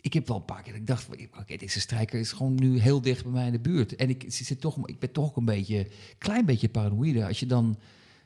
[0.00, 2.54] ik heb wel een paar keer dat ik dacht, van, oké, deze strijker is gewoon
[2.54, 3.96] nu heel dicht bij mij in de buurt.
[3.96, 7.26] En ik, ze zit toch, ik ben toch ook een beetje, klein beetje paranoïde.
[7.26, 7.78] Als je dan,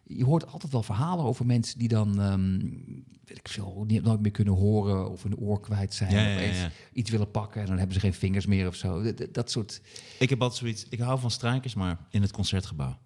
[0.03, 2.59] je hoort altijd wel verhalen over mensen die dan, ehm,
[3.25, 6.11] weet ik veel, niet, nooit meer kunnen horen of een oor kwijt zijn.
[6.11, 6.71] Ja, of ja, ja.
[6.93, 9.03] iets willen pakken en dan hebben ze geen vingers meer of zo.
[9.03, 9.81] Dat, dat- dat soort,
[10.19, 10.87] Ik heb altijd zoiets.
[10.89, 12.99] Ik hou van strijkers, maar in het concertgebouw.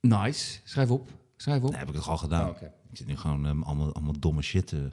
[0.00, 0.58] nice.
[0.64, 1.10] Schrijf op,
[1.42, 1.70] schrijf op.
[1.70, 2.48] Dat heb ik toch al gedaan.
[2.48, 2.62] Oh.
[2.62, 4.90] Ik zit nu gewoon ehm, allemaal, allemaal domme shit te...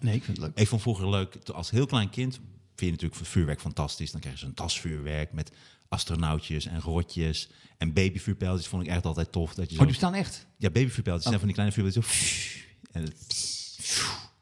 [0.00, 0.58] Nee, ik vind het leuk.
[0.58, 2.44] Ik vond vroeger leuk, als heel klein kind vind
[2.76, 4.10] je natuurlijk vuurwerk fantastisch.
[4.10, 5.52] Dan krijg je zo'n tasvuurwerk met
[5.88, 7.50] astronautjes en rotjes.
[7.78, 9.54] En babyvuurpijltjes vond ik echt altijd tof.
[9.54, 10.46] Dat je zo, Oh, die bestaan echt?
[10.56, 12.52] Ja, babyvuurpijltjes zijn van die kleine vuurpijltjes.
[12.52, 12.60] Zo,
[12.92, 13.26] en het,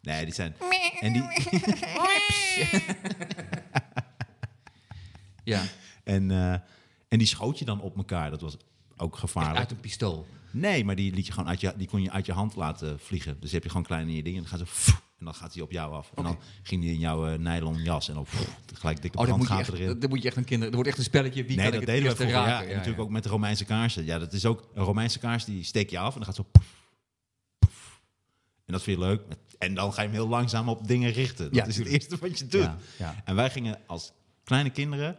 [0.03, 0.55] nee, die zijn...
[1.01, 1.22] En die,
[5.45, 5.62] Ja,
[6.05, 6.53] en, eh,
[7.09, 8.30] en die schoot je dan op elkaar.
[8.30, 8.57] Dat was
[8.97, 9.59] ook gevaarlijk.
[9.59, 10.26] uit een pistool.
[10.51, 12.99] Nee, maar die, liet je gewoon uit je, die kon je uit je hand laten
[13.01, 13.37] vliegen.
[13.41, 14.93] Dus heb je gewoon kleine dingen en dan gaat ze...
[15.19, 16.11] En dan gaat hij op jou af.
[16.15, 18.27] En dan ging hij in jouw eh, nylon jas en dan
[18.75, 19.99] gelijk dikke Oh, je brandgaten erin.
[20.01, 20.69] dan moet je echt een kinder...
[20.69, 21.45] Er wordt echt een spelletje.
[21.45, 22.39] Wie Nee, kan dat ik deden we het vroeger.
[22.39, 22.69] Ja, raken?
[22.69, 24.05] en natuurlijk ook met de Romeinse kaarsen.
[24.05, 26.47] Ja, dat is ook een Romeinse kaars die steek je af en dan gaat zo.
[28.67, 29.21] En dat vind je leuk.
[29.59, 31.45] En dan ga je hem heel langzaam op dingen richten.
[31.45, 32.63] Dat Ja, is het eerste wat je doet.
[32.63, 33.23] Ja, ja.
[33.25, 34.13] En wij gingen als
[34.45, 35.17] kleine kinderen.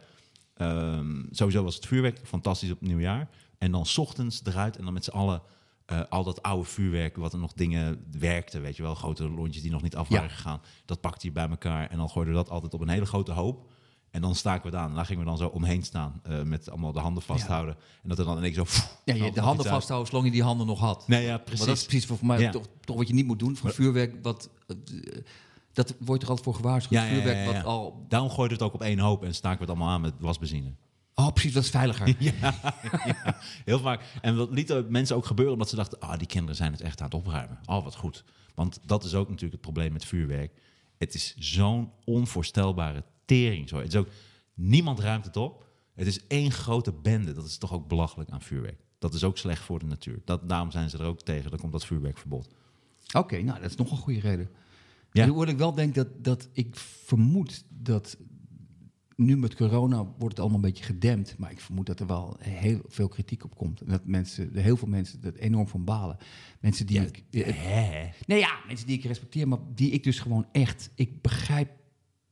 [0.54, 3.28] ehm, sowieso was het vuurwerk fantastisch op nieuwjaar.
[3.60, 5.42] En dan 's ochtends eruit en dan met z'n allen.
[5.86, 9.62] eh, al dat oude vuurwerk, wat er nog dingen werkte, weet je wel, grote lontjes
[9.62, 10.14] die nog niet af Ja.
[10.16, 12.88] waren gegaan, dat pakte je bij elkaar en dan gooiden we dat altijd op een
[12.88, 13.70] hele grote hoop.
[14.10, 14.88] En dan staken we het aan.
[14.90, 17.76] En daar gingen we dan zo omheen staan, eh, met allemaal de handen vasthouden.
[18.02, 18.80] En dat er dan in één keer zo...
[19.04, 21.08] Ja, je, de handen vasthouden zolang je die handen nog had.
[21.08, 21.66] Nee, ja, Maar precies.
[21.66, 22.50] dat is precies voor mij Ja.
[22.50, 23.56] toch, toch wat je niet moet doen.
[23.56, 24.76] Voor vuurwerk, wat, eh,
[25.72, 27.00] dat wordt er altijd voor gewaarschuwd.
[27.02, 28.04] Ja, vuurwerk wat al...
[28.08, 30.14] Daarom gooiden we het ook op één hoop en staken we het allemaal aan met
[30.18, 30.72] wasbenzine.
[31.14, 32.16] Oh, precies, dat is veiliger.
[33.64, 34.02] Heel vaak.
[34.20, 36.00] En dat lieten mensen ook gebeuren omdat ze dachten...
[36.00, 37.58] ah, die kinderen zijn het echt aan het opruimen.
[37.64, 38.24] Oh, wat goed.
[38.54, 40.52] Want dat is ook natuurlijk het probleem met vuurwerk.
[40.98, 43.68] Het is zo'n onvoorstelbare tering.
[43.68, 43.76] Zo.
[43.76, 44.08] Het is ook,
[44.54, 45.66] niemand ruimt het op.
[45.94, 47.32] Het is één grote bende.
[47.32, 48.80] Dat is toch ook belachelijk aan vuurwerk.
[48.98, 50.20] Dat is ook slecht voor de natuur.
[50.24, 51.50] Dat, daarom zijn ze er ook tegen.
[51.50, 52.48] Dan komt dat vuurwerkverbod.
[53.12, 54.50] Oké, nou, dat is nog een goede reden.
[55.12, 55.26] Ja.
[55.26, 58.16] Hoewel ik wel denk dat, dat ik vermoed dat
[59.20, 62.36] nu met corona wordt het allemaal een beetje gedempt, maar ik vermoed dat er wel
[62.38, 63.80] heel veel kritiek op komt.
[63.80, 66.16] En dat mensen, er heel veel mensen er enorm van balen.
[66.60, 68.08] Mensen die ik, Hè?
[68.26, 71.70] nee ja, mensen die ik respecteer, maar die ik dus gewoon echt, ik begrijp,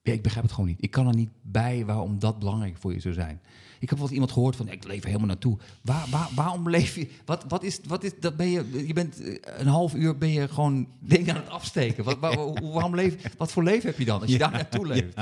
[0.08, 0.82] ja, ik begrijp het gewoon niet.
[0.82, 3.40] Ik kan er niet bij waarom dat belangrijk voor je zou zijn.
[3.80, 5.58] Ik heb wel iemand gehoord van, ik leef er helemaal naartoe.
[5.82, 7.08] Waar, waar, waarom leef je?
[7.24, 10.28] Wat, wat is, wat is, dat ben je, je bent eh, een half uur ben
[10.28, 12.04] je gewoon dingen aan het afsteken.
[12.04, 15.14] Wat, waar- waarom leef, wat voor leven heb je dan als je daar naartoe leeft?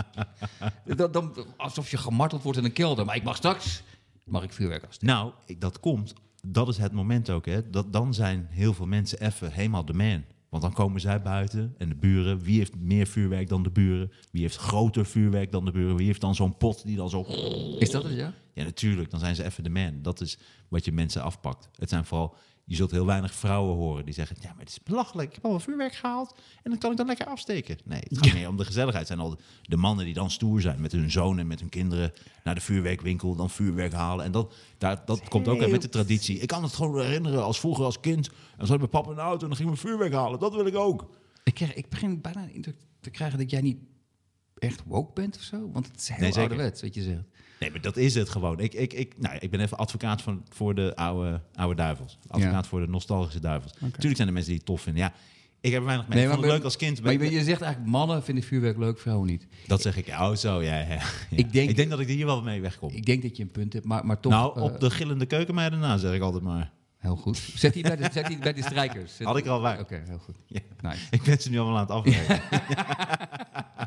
[0.97, 3.05] Dan, dan, alsof je gemarteld wordt in een kelder.
[3.05, 3.83] Maar ik mag straks,
[4.25, 5.15] mag ik vuurwerk afsteken.
[5.15, 6.15] Nou, dat komt.
[6.47, 7.47] Dat is het moment ook.
[7.47, 7.71] Hè.
[7.71, 10.25] Dat, dan zijn heel veel mensen even helemaal de man.
[10.61, 12.41] Want dan komen zij buiten en de buren.
[12.41, 14.13] Wie heeft meer vuurwerk dan de buren?
[14.31, 15.97] Wie heeft groter vuurwerk dan de buren?
[15.97, 17.23] Wie heeft dan zo'n pot die dan zo...
[17.79, 18.33] Is dat het, ja?
[18.53, 19.11] Ja, natuurlijk.
[19.11, 20.03] Dan zijn ze even de man.
[20.03, 20.39] Dat is
[20.69, 21.69] wat je mensen afpakt.
[21.75, 22.37] Het zijn vooral...
[22.69, 24.37] Je zult heel weinig vrouwen horen die zeggen...
[24.41, 25.29] Ja, maar het is belachelijk.
[25.29, 27.79] Ik heb al een vuurwerk gehaald en dan kan ik dan lekker afsteken.
[27.85, 29.09] Nee, het gaat meer om de gezelligheid.
[29.09, 31.69] Het zijn al de, mannen die dan stoer zijn met hun zoon en met hun
[31.69, 32.13] kinderen...
[32.45, 34.25] naar de vuurwerkwinkel, dan vuurwerk halen.
[34.25, 36.39] En dat, daar, dat komt ook uit met de traditie.
[36.39, 38.31] Ik kan het gewoon herinneren als vroeger als kind.
[38.57, 40.39] Dan zat mijn papa in de auto en dan ging we vuurwerk halen.
[40.39, 41.11] Dat wil ik ook.
[41.45, 43.79] Ik, krijg, ik begin bijna indruk te krijgen dat jij niet
[44.59, 45.71] echt woke bent of zo.
[45.73, 47.23] Want het is heel Nee, ouderwets, wat je zegt.
[47.61, 48.61] Nee, maar dat is het gewoon.
[48.61, 52.19] Ik, ik, ik, nou, ik ben even advocaat van, voor de oude, oude duivels.
[52.29, 52.69] Advocaat Ja.
[52.71, 53.73] voor de nostalgische duivels.
[53.81, 55.03] Natuurlijk zijn er mensen die het tof vinden.
[55.03, 55.13] Ja,
[55.61, 56.17] ik heb weinig mee.
[56.19, 57.03] Nee, ik vond het ben- leuk als kind.
[57.03, 59.47] Maar je, je zegt eigenlijk, mannen vinden vuurwerk leuk, vrouwen niet.
[59.67, 60.09] Dat zeg ik.
[60.09, 60.79] Oh, zo, ja.
[60.81, 61.03] ja, ja.
[61.31, 62.91] Ik denk- ik denk dat ik hier wel mee wegkom.
[62.91, 64.33] Ik denk dat je een punt hebt, maar, maar toch...
[64.33, 66.71] nou, eh, op de gillende keukenmeiden na, zeg ik altijd maar.
[66.99, 67.37] Heel goed.
[67.55, 69.17] Zet die bij de, zet die bij de strijkers.
[69.17, 69.81] Zet- Had ik al bij.
[69.81, 70.35] Oké, heel goed.
[70.47, 70.61] Ja.
[70.81, 71.01] Nice.
[71.11, 72.43] Ik ben ze nu allemaal aan het afrekenen.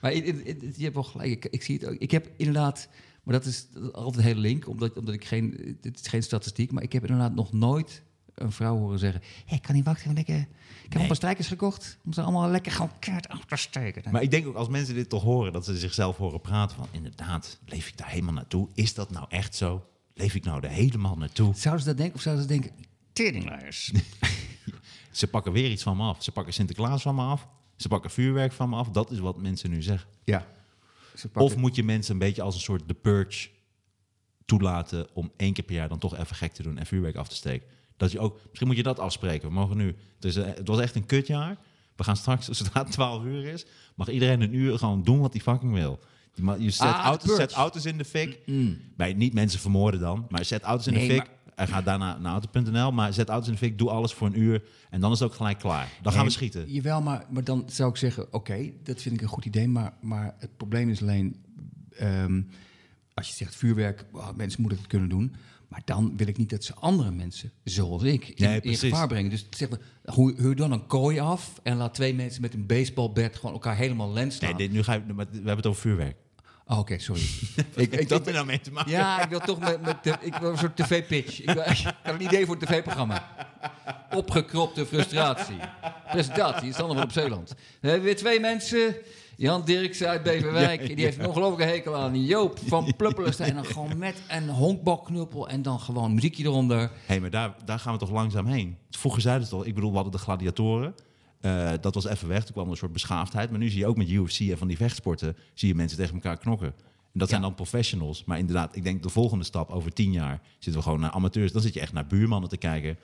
[0.00, 1.30] Maar je hebt wel gelijk.
[1.30, 1.94] Ik, ik zie het ook.
[1.98, 2.88] Ik heb inderdaad...
[3.22, 5.76] Maar dat is altijd heel link, omdat, omdat ik geen...
[5.82, 8.02] Het is geen statistiek, maar ik heb inderdaad nog nooit
[8.34, 9.22] een vrouw horen zeggen...
[9.46, 10.34] Hé, kan niet wachten, lekker...
[10.36, 10.46] Ik
[10.82, 11.00] heb Nee.
[11.02, 14.02] een paar strijkers gekocht om ze allemaal lekker gewoon keihard af te steken.
[14.12, 16.86] maar ik denk ook als mensen dit toch horen, dat ze zichzelf horen praten van...
[16.90, 18.68] inderdaad, leef ik daar helemaal naartoe?
[18.74, 19.84] Is dat nou echt zo?
[20.14, 21.54] Leef ik nou er helemaal naartoe?
[21.54, 22.70] Zouden ze dat denken of zouden ze denken...
[23.12, 23.92] Teringlijers.
[25.10, 26.22] Ze pakken weer iets van me af.
[26.22, 27.48] Ze pakken Sinterklaas van me af.
[27.76, 28.88] Ze pakken vuurwerk van me af.
[28.90, 30.08] Dat is wat mensen nu zeggen.
[30.24, 30.46] Ja.
[31.34, 33.48] Of moet je mensen een beetje als een soort The Purge
[34.44, 37.28] toelaten om één keer per jaar dan toch even gek te doen en vuurwerk af
[37.28, 37.68] te steken.
[37.96, 39.48] Dat je ook, misschien moet je dat afspreken.
[39.48, 41.56] We mogen nu, het, is, eh, het was echt een kutjaar.
[41.96, 45.32] We gaan straks, zodra het 12 uur is, mag iedereen een uur gewoon doen wat
[45.32, 45.98] hij fucking wil.
[46.58, 48.38] Je zet, Ah, auto's, zet auto's in de fik.
[48.96, 51.30] Bij niet mensen vermoorden dan, maar zet auto's in Nee, de fik.
[51.56, 54.40] En ga daarna naar auto.nl, maar zet auto's in de fik, doe alles voor een
[54.40, 54.62] uur.
[54.90, 55.88] En dan is het ook gelijk klaar.
[56.02, 56.72] Dan gaan we schieten.
[56.72, 59.68] Jawel, maar, maar dan zou ik zeggen, oké, dat vind ik een goed idee.
[59.68, 61.36] Maar, maar het probleem is alleen,
[61.90, 62.42] ehm,
[63.14, 65.34] als je zegt vuurwerk, oh, mensen moeten het kunnen doen.
[65.68, 69.08] Maar dan wil ik niet dat ze andere mensen, zoals ik, in, Nee, in gevaar
[69.08, 69.30] brengen.
[69.30, 72.66] Dus zeg maar, hoe, huur dan een kooi af en laat twee mensen met een
[72.66, 74.50] baseballbat gewoon elkaar helemaal lens slaan.
[74.50, 76.16] Nee, dit, nu ga je, we hebben het over vuurwerk.
[76.68, 77.22] Oh, oké, sorry.
[77.74, 78.90] ik, ik, dat er nou mee te maken.
[78.90, 81.40] ja, ik wil toch met, met de- ik wil een soort tv-pitch.
[81.40, 83.28] Ik, wil- ik heb een idee voor een tv-programma.
[84.14, 85.56] Opgekropte frustratie.
[86.10, 87.54] Presentatie, Sander van op Zeeland.
[87.80, 88.94] We hebben weer twee mensen.
[89.36, 90.86] Jan Dirksen uit Beverwijk.
[90.96, 93.48] Die heeft een ongelofelijke hekel aan Joop van Pluppelenstein.
[93.48, 96.90] En dan gewoon met een honkbalknuppel en dan gewoon muziekje eronder.
[97.06, 98.76] Hé, maar daar, daar gaan we toch langzaam heen.
[98.90, 100.94] Vroeger zeiden ze toch, ik bedoel, we hadden de gladiatoren.
[101.40, 103.50] Eh, dat was even weg, toen kwam er een soort beschaafdheid.
[103.50, 106.14] Maar nu zie je ook met UFC en van die vechtsporten, zie je mensen tegen
[106.14, 106.74] elkaar knokken.
[107.12, 108.24] Dat zijn dan professionals.
[108.24, 111.52] Maar inderdaad, ik denk de volgende stap over tien jaar zitten we gewoon naar amateurs.
[111.52, 112.98] Dan zit je echt naar buurmannen te kijken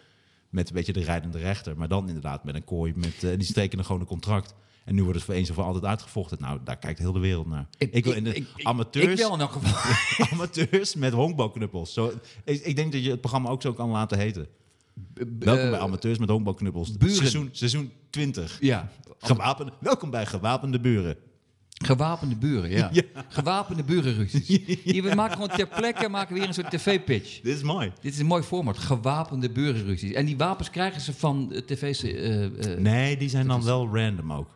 [0.51, 1.77] met een beetje de rijdende rechter.
[1.77, 2.93] Maar dan inderdaad met een kooi.
[2.97, 4.55] Met, eh, die tekenen gewoon een contract.
[4.85, 6.39] En nu wordt het voor eens of voor altijd uitgevochten.
[6.41, 7.67] Nou, daar kijkt heel de wereld naar.
[7.79, 10.27] Ik, wil in de ik- amateurs, Ik wel in elk geval.
[10.33, 11.93] amateurs met honkbalknuppels.
[11.93, 12.13] Zo,
[12.45, 14.47] ik, ik denk dat je het programma ook zo kan laten heten.
[15.39, 16.97] Welkom bij amateurs met honkbalknuppels.
[16.97, 17.17] buren.
[17.17, 18.57] Seizoen, seizoen 20.
[18.61, 18.89] ja,
[19.19, 21.17] Gewapende, welkom bij gewapende buren.
[21.85, 22.91] gewapende buren, ja.
[23.29, 24.47] Gewapende burenruzies.
[24.85, 27.41] Hier, we maken gewoon ter plekke maken we weer een soort tv-pitch.
[27.41, 27.93] Dit is mooi.
[28.01, 30.13] Dit is een mooi format, gewapende burenruzies.
[30.13, 32.03] En die wapens krijgen ze van eh, tv's...
[32.03, 34.49] eh, eh, Nee, die zijn dan wel random ook.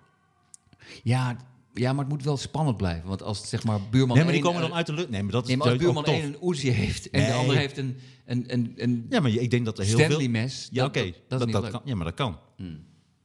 [1.03, 1.37] ja,
[1.75, 3.09] ja, maar het moet wel spannend blijven.
[3.09, 5.09] Want als zeg maar buurman Nee, maar die komen dan eh, uit de lucht.
[5.11, 6.15] Nee, maar dat is Nee, maar als buurman tof.
[6.15, 7.97] één een Uzi heeft en de ander heeft een,
[8.27, 10.31] een, een Ja, maar ik denk dat er heel Stanley veel...
[10.31, 10.69] mes.
[10.73, 11.13] Ja, oké.
[11.29, 11.81] dat, Dat, kan.
[11.85, 12.39] Ja, maar dat kan.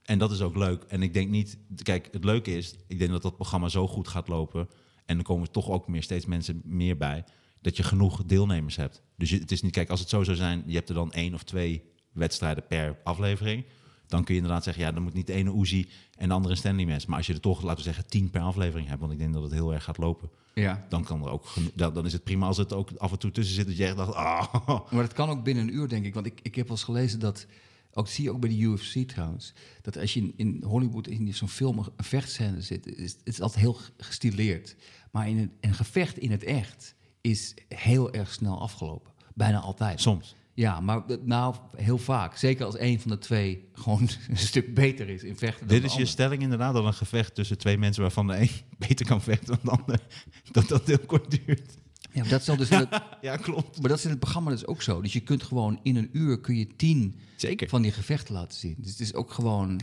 [0.04, 0.84] En dat is ook leuk.
[0.84, 1.58] En ik denk niet...
[1.84, 2.76] Kijk, het leuke is...
[2.88, 4.68] Ik denk dat dat programma zo goed gaat lopen...
[5.06, 7.24] En er komen toch ook meer, steeds mensen meer bij...
[7.62, 9.02] Dat je genoeg deelnemers hebt.
[9.18, 9.72] Dus je, het is niet...
[9.72, 10.64] Kijk, als het zo zou zijn...
[10.66, 11.84] Je hebt er dan één of twee
[12.14, 13.66] wedstrijden per aflevering...
[14.12, 14.84] Dan kun je inderdaad zeggen...
[14.84, 17.06] Ja, dan moet niet de ene Uzi en de andere een Stanley mes.
[17.06, 18.08] Maar als je er toch, laten we zeggen...
[18.08, 19.00] tien per aflevering hebt...
[19.00, 20.30] Want ik denk dat het heel erg gaat lopen...
[20.54, 20.86] Ja.
[20.90, 23.32] Dan, kan er ook dan, dan is het prima als het ook af en toe
[23.32, 23.66] tussen zit...
[23.68, 24.14] Dat je echt dacht...
[24.14, 24.54] Ah,
[24.92, 26.14] Maar dat kan ook binnen een uur, denk ik.
[26.14, 27.46] Want ik, ik heb wel eens gelezen dat...
[27.94, 29.54] Ook zie je ook bij de UFC trouwens.
[29.82, 32.88] Dat als je in, in Hollywood in zo'n film een vechtscène zit...
[32.88, 34.76] Is, het is altijd heel gestileerd.
[35.12, 39.12] Maar in een, een gevecht in het echt is heel erg snel afgelopen.
[39.34, 40.02] Bijna altijd.
[40.02, 40.36] soms.
[40.54, 42.36] Ja, maar nou, heel vaak.
[42.38, 45.86] Zeker als een van de twee gewoon een stuk beter is in vechten dan Dit
[45.86, 48.50] is je stelling inderdaad, dat een gevecht tussen twee mensen waarvan de een
[48.88, 50.00] beter kan vechten dan de ander,
[50.52, 51.80] dat dat heel kort duurt.
[52.14, 53.80] Ja, maar dat zal dus het, Ja, klopt.
[53.80, 55.02] maar dat is in het programma dus ook zo.
[55.02, 57.70] Dus je kunt gewoon in een uur kun je tien Zeker.
[57.70, 58.76] van die gevechten laten zien.
[58.78, 59.82] Dus het is ook gewoon,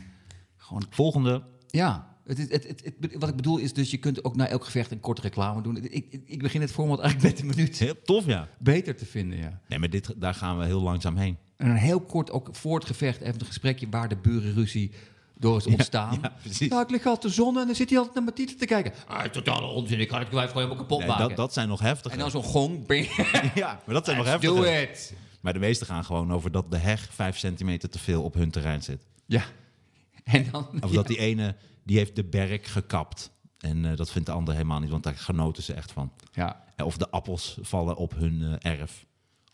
[0.57, 1.43] gewoon Volgende.
[1.67, 2.17] ja.
[2.29, 5.01] Het het, het, wat ik bedoel is dus, je kunt ook na elk gevecht een
[5.01, 5.77] korte reclame doen.
[5.77, 8.49] Ik, ik, begin het format eigenlijk met een minuut Heel tof, ja.
[8.59, 9.61] beter te vinden, ja.
[9.69, 11.37] Nee, maar dit, daar gaan we heel langzaam heen.
[11.57, 14.91] En een heel kort, ook voor het gevecht, even een gesprekje waar de burenruzie
[15.39, 16.19] door is ontstaan.
[16.23, 16.69] ja, precies.
[16.69, 18.67] Nou, ik lig altijd te zon en dan zit hij altijd naar mijn titel te
[18.67, 18.93] kijken.
[19.07, 21.29] Ah, totale onzin, ik ga het gewoon helemaal kapot Nee, maken.
[21.29, 22.15] dat, dat zijn nog heftige.
[22.15, 22.85] En dan zo'n gong.
[23.55, 24.55] ja, maar dat zijn nog heftige.
[24.55, 25.15] do it.
[25.41, 28.51] Maar de meeste gaan gewoon over dat de heg vijf centimeter te veel op hun
[28.51, 29.07] terrein zit.
[29.27, 29.43] Ja.
[30.35, 30.69] En dan...
[30.81, 30.95] Of ja.
[30.97, 33.31] dat die ene, die heeft de berk gekapt.
[33.59, 36.13] En eh, dat vindt de ander helemaal niet, want daar genoten ze echt van.
[36.33, 36.65] Ja.
[36.77, 39.07] Eh, Of de appels vallen op hun eh, erf.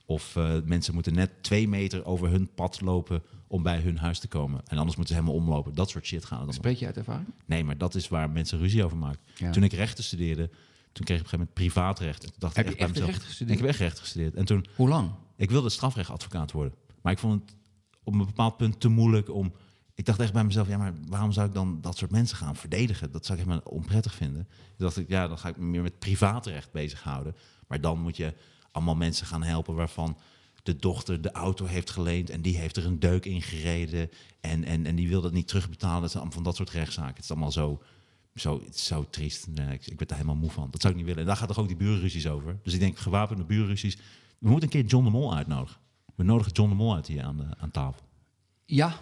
[0.07, 4.29] Of mensen moeten net twee meter over hun pad lopen om bij hun huis te
[4.29, 4.61] komen.
[4.66, 5.75] En anders moeten ze helemaal omlopen.
[5.75, 6.57] Dat soort shit gaan het dan.
[6.57, 6.62] om.
[6.62, 7.29] Spreek je uit ervaring?
[7.47, 9.20] Nee, maar dat is waar mensen ruzie over maken.
[9.35, 9.51] Ja.
[9.51, 10.51] Toen ik rechten studeerde,
[10.93, 12.22] toen kreeg ik op een gegeven moment privaatrecht.
[12.25, 13.59] En toen dacht Heb ik je bij echt mezelf, rechten gestudeerd?
[13.59, 14.35] Ik heb echt rechten gestudeerd.
[14.35, 15.11] En toen, Hoe lang?
[15.37, 16.75] ik wilde strafrechtadvocaat worden.
[17.03, 17.57] Maar ik vond het
[18.03, 19.53] op een bepaald punt te moeilijk om...
[19.95, 22.57] Ik dacht echt bij mezelf, ja, maar waarom zou ik dan dat soort mensen gaan
[22.57, 23.12] verdedigen?
[23.12, 24.47] Dat zou ik helemaal onprettig vinden.
[24.47, 27.36] Toen dacht ik, ja, dan ga ik me meer met privaatrecht bezighouden.
[27.66, 28.34] Maar dan moet je
[28.70, 30.18] allemaal mensen gaan helpen waarvan
[30.62, 32.30] de dochter de auto heeft geleend...
[32.30, 35.49] en die heeft er een deuk in gereden en, en, en die wil dat niet
[35.49, 36.03] terugbetalen.
[36.03, 37.14] Dat zijn van dat soort rechtszaken.
[37.14, 37.82] Het is allemaal zo,
[38.34, 39.47] zo, zo triest.
[39.47, 40.70] Ik, ik ben daar helemaal moe van.
[40.70, 41.22] Dat zou ik niet willen.
[41.22, 42.59] En daar gaat toch ook die burenruzies over.
[42.62, 43.97] Dus ik denk, gewapende burenruzies.
[44.38, 45.80] We moeten een keer John de Mol uitnodigen.
[46.14, 48.03] We nodigen John de Mol uit hier aan, de, aan tafel.
[48.64, 48.97] Ja.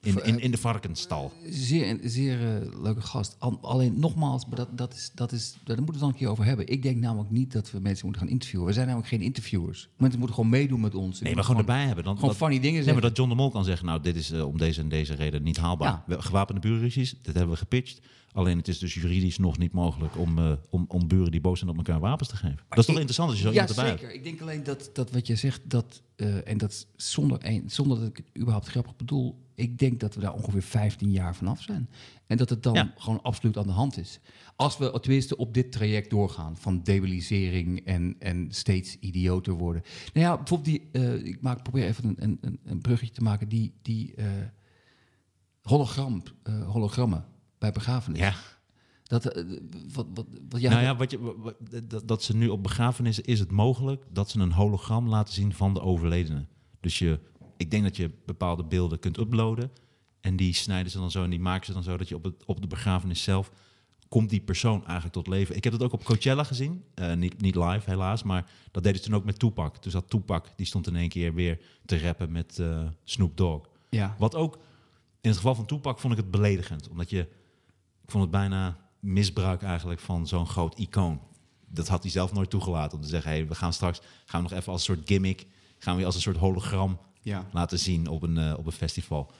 [0.00, 1.32] In, in, in de varkensstal.
[1.50, 3.36] Zeer, zeer eh, leuke gast.
[3.38, 6.14] Al- alleen nogmaals, maar dat, dat is, dat is, daar moeten we het dan een
[6.14, 6.66] keer over hebben.
[6.68, 8.66] Ik denk namelijk niet dat we mensen moeten gaan interviewen.
[8.66, 9.88] We zijn namelijk geen interviewers.
[9.96, 11.20] Mensen moeten gewoon meedoen met ons.
[11.20, 12.04] Nee, maar gewoon erbij hebben.
[12.04, 12.92] Dan, Gewoon dat, funny dingen nee, zeggen.
[13.02, 15.14] maar dat John de Mol kan zeggen, nou, dit is eh, om deze en deze
[15.14, 16.02] reden niet haalbaar.
[16.06, 16.20] Ja.
[16.20, 18.00] Gewapende burenruzies, dit hebben we gepitcht.
[18.32, 21.58] Alleen het is dus juridisch nog niet mogelijk om, eh, om, om buren die boos
[21.58, 22.58] zijn op elkaar wapens te geven.
[22.68, 24.00] dat is toch ik- interessant als je zo Ja, iemand erbij hebt.
[24.00, 24.14] zeker.
[24.16, 28.08] Ik denk alleen dat, dat wat je zegt, dat, eh, en dat zonder, zonder dat
[28.08, 31.88] ik het überhaupt grappig bedoel, ik denk dat we daar ongeveer 15 jaar vanaf zijn.
[32.26, 32.92] En dat het dan Ja.
[32.96, 34.20] gewoon absoluut aan de hand is.
[34.56, 39.82] Als we tenminste op dit traject doorgaan van debilisering en, en steeds idioter worden.
[40.12, 43.48] Nou ja, bijvoorbeeld die, eh, ik maak, probeer even een, een- een, bruggetje te maken,
[43.48, 44.26] die, die eh,
[45.62, 47.24] hologram, eh, hologrammen
[47.58, 48.18] bij begrafenis.
[48.20, 48.34] Ja.
[49.02, 49.24] Dat,
[49.94, 51.54] wat, wat, wat jij nou ja, wat je,
[51.88, 55.52] dat, dat ze nu op begrafenissen is het mogelijk dat ze een hologram laten zien
[55.54, 56.46] van de overledene.
[56.80, 57.20] Dus je,
[57.58, 59.70] ik denk dat je bepaalde beelden kunt uploaden.
[60.20, 62.24] En die snijden ze dan zo en die maken ze dan zo dat je op,
[62.24, 63.50] het, op de begrafenis zelf
[64.08, 65.56] komt die persoon eigenlijk tot leven.
[65.56, 66.84] Ik heb dat ook op Coachella gezien.
[66.94, 69.76] Eh, niet, niet live helaas, maar dat deden ze toen ook met Tupac.
[69.76, 73.68] Toen zat Tupac, die stond in één keer weer te rappen met eh, Snoop Dogg.
[73.90, 74.14] Ja.
[74.18, 74.54] Wat ook,
[75.20, 76.88] in het geval van Tupac vond ik het beledigend.
[76.88, 77.20] Omdat je,
[78.02, 81.20] ik vond het bijna misbruik eigenlijk van zo'n groot icoon.
[81.68, 84.48] Dat had hij zelf nooit toegelaten om te zeggen, hey, we gaan straks, gaan we
[84.48, 85.46] nog even als een soort gimmick,
[85.78, 86.98] gaan we als een soort hologram
[87.28, 87.46] Ja.
[87.52, 89.30] laten zien op een, eh, op een festival.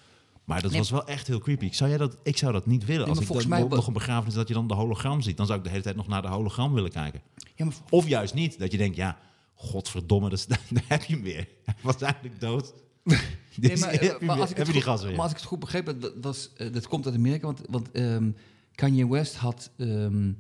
[0.45, 0.80] Maar dat Nee.
[0.80, 1.64] was wel echt heel creepy.
[1.64, 3.09] Ik zou, jij dat, ik zou dat niet willen.
[3.09, 5.59] Als ik dan mij nog een begrafenis dat je dan de hologram ziet, dan zou
[5.59, 7.20] ik de hele tijd nog naar de hologram willen kijken.
[7.57, 8.59] Ja, maar Of juist niet.
[8.59, 9.18] Dat je denkt, ja,
[9.55, 11.49] godverdomme, dat daar heb je hem weer.
[11.64, 12.72] Hij was eigenlijk dood.
[13.61, 13.80] Nee, Dus
[14.20, 15.11] maar, als ik het goed- gas weer.
[15.12, 17.47] Maar als ik het goed begreep, dat, was, eh, dat komt uit Amerika.
[17.47, 18.30] Want, want ehm,
[18.74, 20.32] Kanye West had, ehm,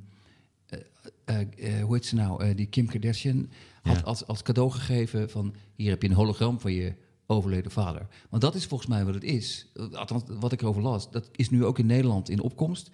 [1.24, 3.50] eh, hoe heet ze nou, die Kim Kardashian,
[3.82, 4.02] had Ja.
[4.02, 6.94] als, als cadeau gegeven van, hier heb je een hologram van je
[7.30, 8.06] overleden vader.
[8.30, 9.66] Want dat is volgens mij wat het is.
[9.74, 12.90] Eh, Althans, wat ik erover las, dat is nu ook in Nederland in opkomst.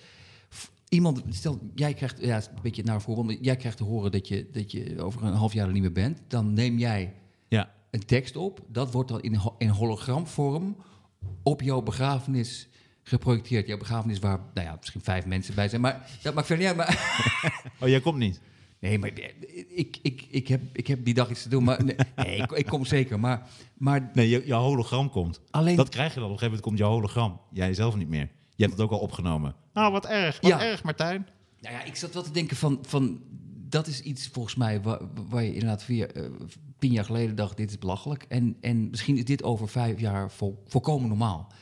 [0.88, 4.48] Iemand, stel, jij krijgt, ja, een beetje naar voorbeeld, jij krijgt te horen dat je,
[4.52, 6.20] dat je over een half jaar er niet meer bent.
[6.28, 7.14] Dan neem jij
[7.48, 7.70] Ja.
[7.90, 8.60] een tekst op.
[8.68, 10.76] Dat wordt dan in, in hologramvorm
[11.42, 12.68] op jouw begrafenis
[13.02, 13.66] geprojecteerd.
[13.66, 15.80] Jouw begrafenis waar, nou ja, misschien vijf mensen bij zijn.
[15.80, 16.88] Maar dat maakt verder niet uit.
[16.88, 18.40] Maar, Oh, jij komt niet.
[18.88, 19.08] Nee, maar
[19.68, 21.64] ik, ik, ik, heb, ik heb die dag iets te doen.
[21.64, 23.20] Maar nee, nee, ik, ik kom zeker.
[23.20, 25.40] Maar, maar Nee, je, jouw hologram komt.
[25.50, 26.28] Alleen- Dat krijg je dan.
[26.28, 27.40] Op een gegeven moment komt jouw hologram.
[27.52, 28.28] Jij zelf niet meer.
[28.56, 29.54] Je hebt het ook al opgenomen.
[29.72, 30.40] Nou, wat erg.
[30.40, 30.62] Wat Ja.
[30.62, 31.26] erg, Martijn.
[31.60, 33.20] Nou ja, ik zat wel te denken van, van
[33.68, 36.24] dat is iets volgens mij waar, waar je inderdaad vier, eh,
[36.78, 38.24] tien jaar geleden dacht, dit is belachelijk.
[38.28, 41.52] En, en misschien is dit over vijf jaar vol, volkomen normaal.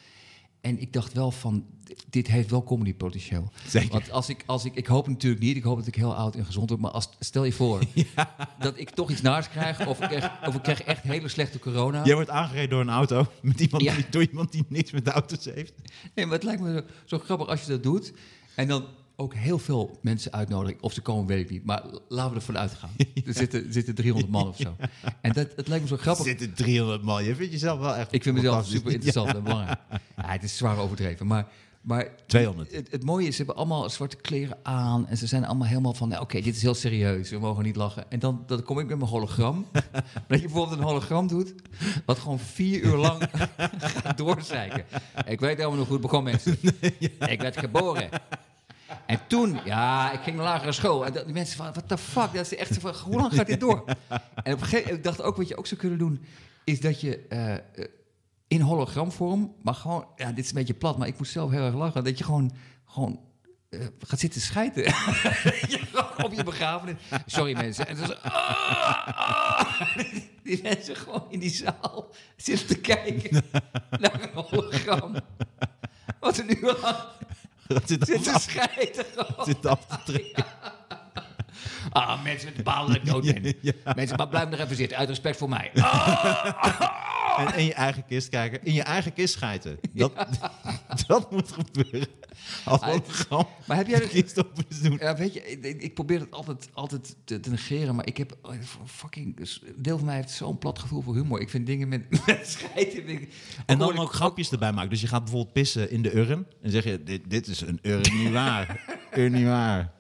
[0.62, 1.64] En ik dacht wel van,
[2.10, 3.50] dit heeft wel comedy potentieel.
[3.66, 3.88] Zeker.
[3.90, 6.34] Want als ik, als ik, ik hoop natuurlijk niet, ik hoop dat ik heel oud
[6.34, 7.82] en gezond word, maar als, stel je voor
[8.58, 11.58] dat ik toch iets naars krijg, of ik, krijg, of ik krijg echt hele slechte
[11.58, 12.04] corona.
[12.04, 13.26] Jij wordt aangereden door een auto.
[13.42, 13.94] Met iemand Ja.
[13.94, 15.72] die, door iemand die niks met de auto's heeft.
[16.14, 18.12] Nee, maar het lijkt me zo, zo grappig als je dat doet.
[18.54, 18.84] En dan
[19.16, 20.82] ook heel veel mensen uitnodigen.
[20.82, 21.64] Of ze komen, weet ik niet.
[21.64, 22.90] Maar laten we ervan uitgaan.
[23.26, 24.76] Er zitten, er zitten 300 man of zo.
[25.20, 26.24] En dat, het lijkt me zo Er grappig.
[26.24, 27.24] zitten 300 man.
[27.24, 29.78] Je vindt jezelf wel echt Ik vind mezelf super interessant en belangrijk.
[30.16, 31.26] Ja, het is zwaar overdreven.
[31.26, 31.46] Maar,
[31.80, 32.72] maar 200.
[32.72, 35.06] Het, het mooie is, ze hebben allemaal zwarte kleren aan.
[35.08, 37.30] En ze zijn allemaal helemaal van, nou, oké, dit is heel serieus.
[37.30, 38.10] We mogen niet lachen.
[38.10, 39.66] En dan, dan kom ik met mijn hologram.
[40.28, 41.54] dat je bijvoorbeeld een hologram doet.
[42.06, 43.22] Wat gewoon vier uur lang
[44.02, 44.84] gaat doorzeiken.
[45.26, 46.58] Ik weet helemaal nog hoe het begon, mensen.
[47.28, 48.08] Ik werd geboren.
[49.07, 51.07] En toen, ja, ik ging naar lagere school.
[51.07, 52.32] En die mensen van, what the fuck?
[52.32, 53.84] Dat is echt zo van, hoe lang gaat dit door?
[54.42, 56.24] En op een gegeven moment, ik dacht ook, wat je ook zou kunnen doen...
[56.64, 57.86] is dat je eh,
[58.48, 60.07] in hologramvorm, maar gewoon...
[60.16, 62.05] Ja, dit is een beetje plat, maar ik moest zelf heel erg lachen.
[62.05, 62.53] Dat je gewoon,
[62.84, 63.20] gewoon
[63.72, 64.84] eh, gaat zitten schijten.
[66.24, 66.96] Op je begrafenis.
[67.26, 67.86] Sorry mensen.
[67.86, 69.96] En dan zo, ah, ah.
[70.44, 73.44] Die mensen gewoon in die zaal zitten te kijken
[74.00, 75.14] naar een hologram.
[76.20, 76.96] Wat een uur lang
[77.66, 79.46] Dat zit zitten af, schijten gewoon.
[79.48, 80.44] zit af te trekken.
[81.91, 83.55] Ah, mensen met balen dat ik dood ben.
[83.97, 85.70] Mensen, maar blijf nog even zitten, uit respect voor mij.
[87.37, 88.64] Ah, En in je eigen kist kijken.
[88.64, 89.78] In je eigen kist schijten.
[89.93, 90.12] Dat,
[91.07, 92.09] dat moet gebeuren.
[92.64, 92.80] Als
[93.66, 94.51] maar heb jij de kist op
[94.83, 94.97] doen.
[95.01, 98.37] ja, weet je, ik, ik probeer het altijd, altijd te, te negeren, maar ik heb
[98.43, 98.53] oh,
[98.87, 99.39] fucking...
[99.41, 101.41] Een deel van mij heeft zo'n plat gevoel voor humor.
[101.41, 102.93] Ik vind dingen met, met schijten...
[103.05, 103.33] vind ik-
[103.66, 104.91] En dan hoor ik- ook grapjes erbij maken.
[104.91, 106.47] Dus je gaat bijvoorbeeld pissen in de urn.
[106.62, 108.80] En zeg je, dit, dit is een urn niet waar.
[109.14, 109.93] Urn niet waar.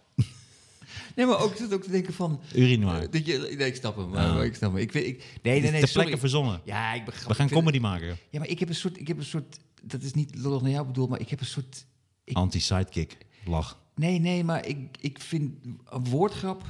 [1.16, 2.40] Nee, maar ook, zit ook te denken van...
[2.54, 3.02] Urinoir.
[3.02, 4.08] eh, dat je, nee, ik snap hem.
[4.08, 4.44] maar- Oh.
[4.44, 4.80] ik snap hem.
[4.80, 6.02] Ik, weet- ik, nee, nee, nee, Ter sorry.
[6.06, 6.60] plekke verzonnen.
[6.64, 7.28] Ja, ik begrijp.
[7.28, 8.18] We gaan comedy maken.
[8.30, 8.98] Ja, maar ik heb een soort...
[9.00, 11.46] Ik heb een soort dat is niet lullig naar jou bedoeld, maar ik heb een
[11.46, 11.86] soort...
[12.32, 13.16] Anti-sidekick.
[13.44, 13.78] Lach.
[13.94, 16.62] Nee, nee, maar ik, ik vind een woordgrap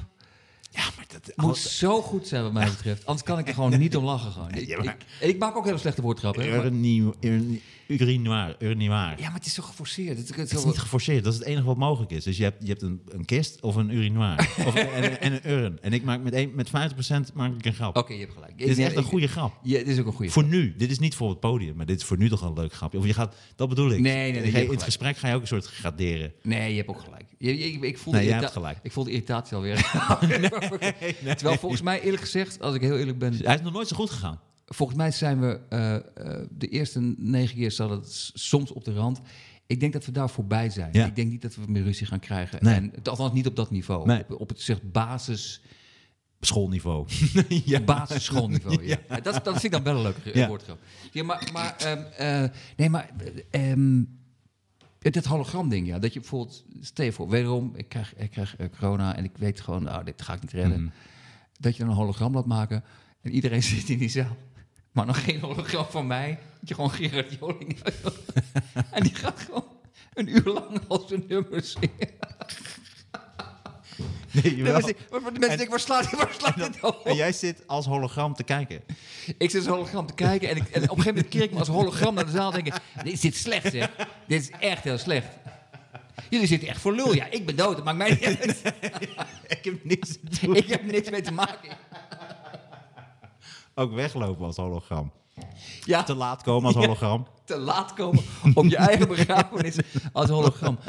[0.71, 1.33] Ja, maar dat...
[1.45, 3.05] moet zo goed zijn wat mij betreft.
[3.05, 4.31] Anders kan ik er gewoon niet om lachen.
[4.31, 4.51] Gewoon.
[4.53, 6.43] Ik, Ja, maar- ik, en ik maak ook hele slechte woordgrappen.
[6.43, 6.71] hè, maar-
[7.87, 8.55] Urinoir.
[8.59, 9.13] Urinoir.
[9.19, 10.17] Ja, maar het is zo geforceerd.
[10.17, 12.23] Het, het, Het is niet geforceerd, dat is het enige wat mogelijk is.
[12.23, 14.39] Dus je hebt, je hebt een, een kist of een urinoir.
[14.67, 15.77] of, en, en een urn.
[15.81, 16.71] En ik maak met, een, met 50%
[17.33, 17.97] maak ik een grap.
[17.97, 18.57] Oké, je hebt gelijk.
[18.57, 19.53] Dit is Ik- echt een ik- goede grap.
[19.63, 20.73] Ja, dit is ook een goede Voor nu.
[20.77, 22.97] Dit is niet voor het podium, maar dit is voor nu toch een leuk grapje.
[22.97, 23.99] Of je gaat, dat bedoel ik.
[23.99, 26.33] Nee, nee, nee, je je in het gesprek ga je ook een soort graderen.
[26.41, 27.25] Nee, je hebt ook gelijk.
[27.37, 28.77] Je, je- ik, voel Nee, de jij irrita- hebt gelijk.
[28.83, 29.75] Ik voel de irritatie alweer.
[31.37, 33.33] Terwijl volgens mij, eerlijk gezegd, als ik heel eerlijk ben...
[33.43, 34.39] Hij is nog nooit zo goed gegaan.
[34.73, 36.01] Volgens mij zijn we eh, eh,
[36.49, 39.21] de eerste negen keer zat het soms op de rand.
[39.67, 40.89] Ik denk dat we daar voorbij zijn.
[40.91, 41.05] Ja.
[41.05, 42.63] Ik denk niet dat we meer ruzie gaan krijgen.
[42.63, 42.75] Nee.
[42.75, 44.05] En, althans niet op dat niveau.
[44.07, 44.19] Nee.
[44.19, 45.61] Op, op het zeg, basis,
[46.45, 47.07] Schoolniveau.
[47.65, 47.79] ja.
[47.79, 48.83] basisschoolniveau.
[48.87, 48.97] ja.
[49.09, 50.47] Ja, dat, dat vind ik dan wel een leuke Ja.
[50.47, 50.79] woordgrap.
[51.11, 53.09] Ja, maar, maar ehm, eh, nee, maar
[53.49, 54.03] ehm,
[54.99, 55.99] het, het hologram-ding, ja.
[55.99, 59.37] Dat je bijvoorbeeld, stel je voor, wederom, ik krijg, ik krijg eh, corona en ik
[59.37, 60.81] weet gewoon, nou, dit ga ik niet redden.
[60.81, 60.91] Mhm.
[61.59, 62.83] Dat je dan een hologram laat maken
[63.21, 64.37] en iedereen zit in die zaal.
[64.93, 66.39] Maar nog geen hologram van mij.
[66.59, 67.77] Dat je gewoon Gerard Joling
[68.91, 69.65] En die gaat gewoon
[70.13, 72.09] een uur lang al zijn nummers zingen.
[74.43, 77.05] Nee, waar- de mensen denken, waar slaat, waar slaat dit op?
[77.05, 78.81] En jij zit als hologram te kijken.
[79.37, 81.51] Ik zit als hologram te kijken en, ik, en op een gegeven moment keer ik
[81.51, 83.89] me als hologram naar de zaal en denk ik, dit is dit slecht zeg.
[84.27, 85.27] Dit is echt heel slecht.
[86.29, 87.13] Jullie zitten echt voor lul.
[87.13, 88.61] Ja, ik ben dood, dat maakt mij niet uit.
[89.47, 90.55] Ik heb niks te doen.
[90.55, 91.77] Ik heb niks mee te maken.
[93.75, 95.11] Ook weglopen als hologram.
[95.85, 96.03] Ja.
[96.03, 97.27] te laat komen als hologram.
[97.45, 99.77] te laat komen op je eigen begrafenis
[100.13, 100.79] als hologram.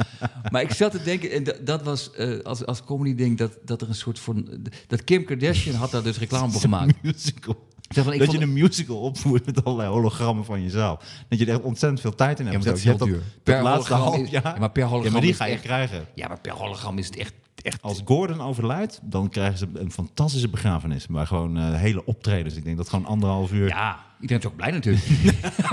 [0.50, 3.58] Maar ik zat te denken, en dat, dat was eh, als, als comedy ding, dat,
[3.64, 4.48] dat er een soort van...
[4.86, 6.94] Dat Kim Kardashian had daar dus reclame voor gemaakt.
[7.02, 7.56] musical.
[7.88, 11.24] Zeg van, ik dat je een musical opvoert met allerlei hologrammen van jezelf.
[11.28, 12.64] Dat je er echt ontzettend veel tijd in Ja, hebt.
[12.64, 13.22] maar dat is Je heel hebt duur.
[13.34, 14.44] Dat, Per laatste half jaar.
[14.44, 16.06] ja, maar per hologram Ja, maar die ga je krijgen.
[16.14, 17.34] Ja, maar per hologram is het echt...
[17.64, 21.06] echt Als Gordon overlijdt, dan krijgen ze een fantastische begrafenis.
[21.06, 22.54] Maar gewoon eh, hele optredens.
[22.56, 23.68] Ik denk dat gewoon anderhalf uur...
[23.68, 25.06] ja, iedereen is ook blij natuurlijk.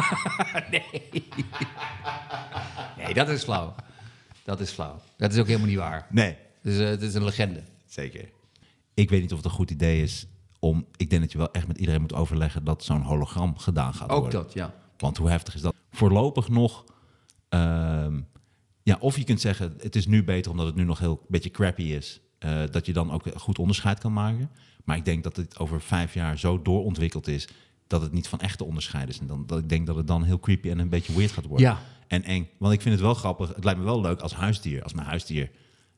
[0.71, 1.09] nee.
[2.97, 3.75] nee, dat is flauw.
[4.43, 5.01] Dat is flauw.
[5.17, 6.07] Dat is ook helemaal niet waar.
[6.09, 7.63] Nee, Dus, eh, het is een legende.
[7.87, 8.29] zeker.
[8.93, 10.27] Ik weet niet of het een goed idee is
[10.59, 10.85] om...
[10.95, 14.09] Ik denk dat je wel echt met iedereen moet overleggen dat zo'n hologram gedaan gaat
[14.09, 14.41] Ook worden.
[14.41, 14.73] dat, ja.
[14.97, 15.73] Want hoe heftig is dat?
[15.91, 16.83] Voorlopig nog.
[17.49, 18.19] ehm,
[18.83, 21.25] ja, of je kunt zeggen, het is nu beter omdat het nu nog heel een
[21.27, 22.19] beetje crappy is.
[22.39, 24.49] eh, dat je dan ook goed onderscheid kan maken.
[24.83, 27.47] Maar ik denk dat het over vijf jaar zo doorontwikkeld is.
[27.87, 29.19] dat het niet van echte onderscheid is.
[29.19, 31.45] En dan, dat ik denk dat het dan heel creepy en een beetje weird gaat
[31.45, 31.67] worden.
[31.67, 31.79] Ja.
[32.07, 32.49] En eng.
[32.57, 33.55] Want ik vind het wel grappig.
[33.55, 34.83] Het lijkt me wel leuk als huisdier.
[34.83, 35.49] Als mijn huisdier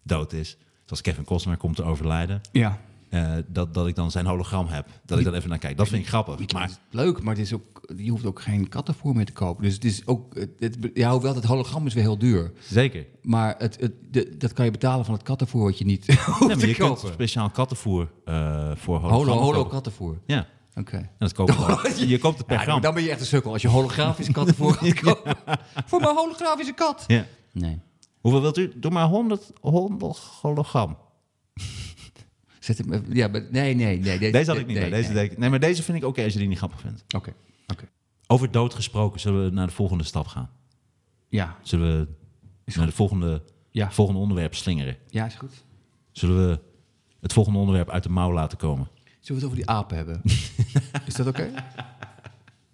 [0.04, 0.58] dood is.
[0.86, 2.42] Zoals Kevin Costner komt te overlijden.
[2.52, 2.80] Ja.
[3.14, 4.88] Eh, dat, dat ik dan zijn hologram heb.
[5.06, 5.78] Dat ik dan even naar kijk.
[5.78, 6.52] Dat vind ik grappig.
[6.54, 9.64] Maar, leuk, maar het is ook, je hoeft ook geen kattenvoer meer te kopen.
[9.64, 12.52] Dus het is ook, het, ja, hoewel het hologram is weer heel duur.
[12.70, 13.06] zeker.
[13.22, 16.40] Maar het, het, de- dat kan je betalen van het kattenvoer wat je niet hoeft
[16.40, 17.14] maar te je kunt kopen.
[17.14, 20.20] speciaal kattenvoer eh voor hologram Holo, kattenvoer.
[20.26, 20.98] Ja, Oké.
[20.98, 21.50] en dat koop
[21.98, 22.08] je.
[22.08, 22.82] Je koopt het per Ja, gram.
[22.82, 25.36] dan ben je echt een sukkel als je holografisch kattenvoer gaat kopen.
[25.86, 27.04] Voor mijn holografische kat.
[27.08, 27.26] Ja.
[27.52, 27.80] Nee.
[28.22, 28.72] Hoeveel wilt u?
[28.76, 30.98] Doe maar 100, 100 hologram.
[32.64, 34.32] Zet hem, ja, maar, nee, nee, nee.
[34.32, 35.00] Deze had ik niet nee, bij.
[35.00, 35.18] Deze nee.
[35.18, 37.04] denk ik- nee, maar deze vind ik oké als je die niet grappig vindt.
[37.16, 37.34] Oké,
[37.68, 37.88] oké.
[38.28, 40.50] Over dood gesproken, zullen we naar de volgende stap gaan?
[41.30, 42.08] Ja, Zullen we
[42.76, 43.92] naar het volgende, Ja.
[43.92, 44.98] volgende onderwerp slingeren?
[45.10, 45.64] ja, is goed.
[46.12, 46.60] Zullen we
[47.22, 48.88] het volgende onderwerp uit de mouw laten komen?
[49.20, 50.22] Zullen we het over die apen hebben?
[51.08, 51.52] is dat oké?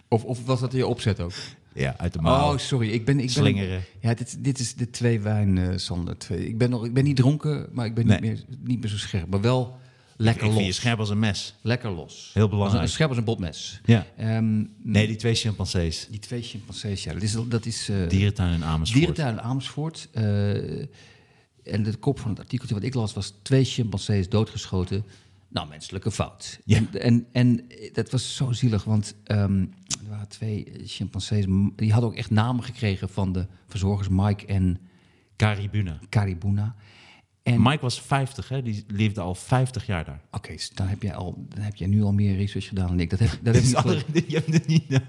[0.07, 1.31] Of, of was dat je opzet ook?
[1.73, 2.51] Ja, uit de mouw.
[2.53, 2.89] Oh, sorry.
[2.89, 3.83] Ik ben, ik ben, Slingeren.
[3.99, 6.17] Ja, dit, dit is de twee wijn, eh, Sander.
[6.17, 6.47] Twee.
[6.47, 8.97] Ik, ben nog, ik ben niet dronken, maar ik ben niet, meer, niet meer zo
[8.97, 9.29] scherp.
[9.29, 9.78] Maar wel
[10.25, 10.75] lekker ik vind je los.
[10.75, 11.55] scherp als een mes.
[11.61, 12.31] Lekker los.
[12.33, 12.83] Heel Als belangrijk.
[12.83, 13.81] een, scherp als een botmes.
[13.85, 14.05] Ja.
[14.17, 16.07] Ehm, Nee, die twee chimpansees.
[16.09, 17.13] Die twee chimpansees, ja.
[17.13, 18.99] Dat is, dat is eh, Dierentuin in Amersfoort.
[18.99, 20.07] dierentuin in Amersfoort.
[20.11, 20.79] eh,
[21.63, 23.33] en de kop van het artikeltje wat ik las was...
[23.41, 25.03] twee chimpansees doodgeschoten.
[25.47, 26.59] Nou, menselijke fout.
[26.65, 26.77] Ja.
[26.77, 29.61] En, en, en dat was zo zielig, want ehm,
[30.03, 31.45] er waren twee chimpansees...
[31.75, 34.79] die hadden ook echt namen gekregen van de verzorgers Mike en
[35.35, 35.99] Caribuna.
[36.09, 36.75] Caribuna.
[37.53, 38.61] En Mike was 50, hè?
[38.61, 40.21] die leefde al 50 jaar daar.
[40.31, 42.99] Oké, dus dan heb jij al, dan heb jij nu al meer research gedaan dan
[42.99, 43.09] ik.
[43.09, 44.89] Dat heb, dat heb niet andere- je hebt het niet.
[44.89, 45.01] nou.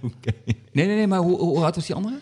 [0.73, 2.19] Nee, nee, nee, maar hoe, hoe oud was die andere?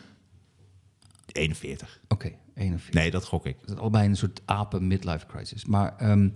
[1.33, 2.01] 41.
[2.09, 2.95] Oké, 41.
[2.95, 3.57] Nee, dat gok ik.
[3.61, 5.65] Dat is allebei een soort apen midlife crisis.
[5.65, 6.29] Maar, ehm,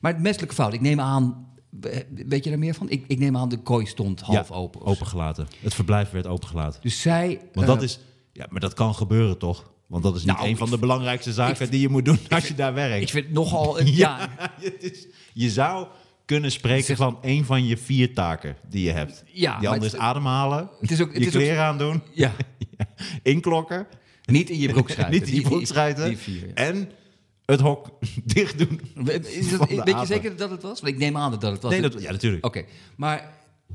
[0.00, 2.88] maar het menselijke fout, ik neem aan, we- weet je daar meer van?
[2.90, 4.80] Ik, ik neem aan de kooi stond half Ja, open.
[4.80, 4.86] zo.
[4.86, 5.46] Opengelaten.
[5.60, 6.80] Het verblijf werd opengelaten.
[6.80, 7.40] Dus zij...
[7.52, 8.00] Want eh, dat is,
[8.32, 9.72] ja, maar dat kan gebeuren toch?
[9.90, 12.18] Want dat is niet Nou, een van de belangrijkste zaken ik- die je moet doen
[12.28, 13.02] als je daar werkt.
[13.02, 13.80] Ik vind het nogal...
[13.80, 14.28] een- ja.
[14.78, 15.86] is, je zou
[16.24, 19.24] kunnen spreken Zeg- van een van je vier taken die je hebt.
[19.26, 22.32] Ja, die andere is ademhalen, Het is ook- het je is ook- kleren aandoen, ja,
[23.22, 23.86] inklokken,
[24.24, 25.12] niet in je broek schrijven.
[25.14, 26.54] niet in je broek schijten Die vier, ja.
[26.54, 26.90] en
[27.44, 27.88] het hok
[28.24, 28.80] dicht doen.
[29.22, 30.80] Is dat, weet je zeker dat het was?
[30.80, 31.72] Want ik neem aan dat het was.
[31.72, 32.44] Nee, dat, ja, natuurlijk.
[32.46, 32.64] Oké,
[32.96, 33.32] maar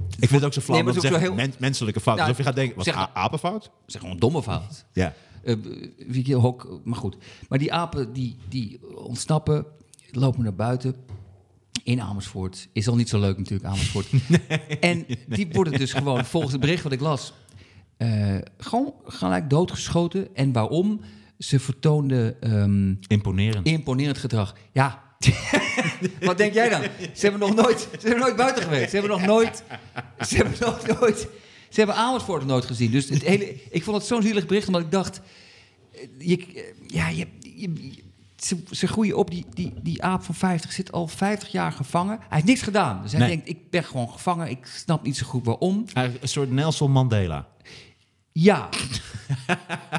[0.09, 2.15] Ik vind het ook zo flauw Nee, ook menselijke fout.
[2.17, 3.71] Nou, Alsof je gaat denken, was zeg- a- apenfout?
[3.85, 4.85] zeg gewoon een domme fout.
[4.93, 5.13] Ja.
[6.23, 7.17] Keer hok, maar goed.
[7.49, 9.65] Maar die apen die, die ontsnappen,
[10.11, 10.95] lopen naar buiten
[11.83, 12.67] in Amersfoort.
[12.73, 14.07] Is al niet zo leuk natuurlijk, Amersfoort.
[14.79, 17.33] En die worden dus gewoon, volgens het bericht wat ik las,
[17.97, 20.35] eh, gewoon gelijk doodgeschoten.
[20.35, 21.01] En waarom?
[21.37, 23.67] Ze vertoonden ehm, Imponerend.
[23.67, 24.55] imponerend gedrag.
[24.71, 25.03] Ja.
[26.21, 26.81] Wat denk jij dan?
[27.13, 28.89] Ze hebben nog nooit, ze hebben nooit buiten geweest.
[28.89, 29.63] Ze hebben nog nooit,
[30.27, 31.27] ze hebben nog nooit,
[31.75, 32.91] ze hebben Amersfoort nog nooit gezien.
[32.91, 35.21] Dus het hele, ik vond het zo'n zielig bericht, omdat ik dacht,
[35.93, 38.03] eh, je, ja, je, je-
[38.37, 39.29] ze, ze groeien op.
[39.31, 42.17] Die, die, die aap van 50 zit al 50 jaar gevangen.
[42.19, 43.01] Hij heeft niks gedaan.
[43.01, 43.29] Dus hij Nee.
[43.29, 44.49] denkt, ik ben gewoon gevangen.
[44.49, 45.85] Ik snap niet zo goed waarom.
[45.93, 47.47] Een soort Nelson Mandela.
[48.31, 48.69] Ja.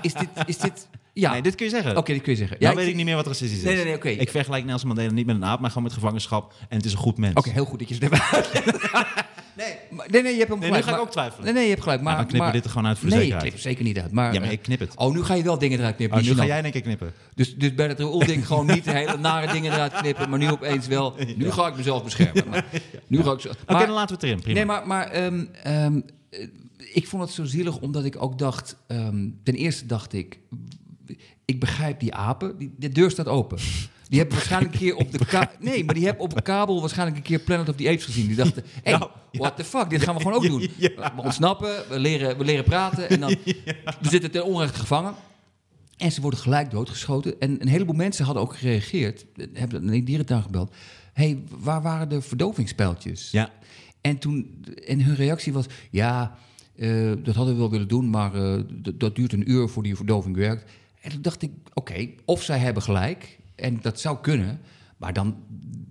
[0.03, 1.33] Is dit, is dit, ja.
[1.33, 1.97] Nee, dit kun je zeggen.
[1.97, 2.57] Oké, dit kun je zeggen.
[2.61, 3.65] Ja, Ja, weet ik- niet meer wat racistisch is.
[3.65, 4.09] Nee, nee, nee, oké.
[4.09, 6.55] Ik vergelijk Nelson Mandela niet met een aap, maar gewoon met gevangenschap.
[6.69, 7.35] En het is een goed mens.
[7.35, 9.26] Oké, heel goed dat je het uitlegt.
[9.57, 10.85] Nee, maar, nee, nee, je hebt hem Nee, gelijk.
[10.85, 11.45] nu ga ik maar- ook twijfelen.
[11.45, 12.01] Nee, nee, je hebt gelijk.
[12.03, 13.47] Maar, dan knippen we maar- dit er gewoon uit voor de nee, zekerheid.
[13.47, 14.13] ik knip er zeker niet uit.
[14.13, 14.93] Maar, Ja, maar ik knip het.
[14.97, 16.19] Oh, nu ga je wel dingen eruit knippen.
[16.19, 17.13] Oh, nu ga jij denk ik knippen.
[17.35, 20.31] Dus, dus bij het Raoul-ding gewoon niet de hele nare dingen eruit knippen.
[20.31, 21.15] Maar nu opeens wel.
[21.37, 22.49] Nu ga ik mezelf beschermen.
[22.49, 22.65] Maar,
[23.07, 24.41] nu ga ik zo, Oké, maar- dan laten we het erin.
[24.41, 24.55] Prima.
[24.57, 26.01] Nee, maar, maar ehm, ehm,
[26.31, 26.47] eh,
[26.93, 28.77] ik vond het zo zielig omdat ik ook dacht...
[28.87, 30.39] ehm, ten eerste dacht ik,
[31.45, 32.59] ik begrijp die apen.
[32.59, 33.59] Die, de deur staat open.
[34.09, 37.17] Die hebben waarschijnlijk een keer op de nee, maar die hebben op een kabel waarschijnlijk
[37.17, 38.27] een keer Planet of the Apes gezien.
[38.27, 40.71] Die dachten, hey, Nou, what the fuck, dit gaan we gewoon ook doen.
[40.79, 43.37] We ontsnappen, we leren, we leren praten en dan
[44.01, 45.15] we zitten ten onrechte gevangen.
[45.97, 47.41] En ze worden gelijk doodgeschoten.
[47.41, 50.75] En een heleboel mensen hadden ook gereageerd, hebben naar die dierentuin gebeld.
[51.13, 53.31] hey, waar waren de verdovingspijltjes?
[53.31, 53.51] Ja,
[54.01, 56.39] En, toen, en hun reactie was: ja,
[56.77, 58.61] eh, dat hadden we wel willen doen, maar eh,
[58.95, 60.71] dat duurt een uur voor die verdoving werkt.
[61.01, 64.61] En toen dacht ik: oké, of zij hebben gelijk, en dat zou kunnen,
[64.97, 65.37] maar dan,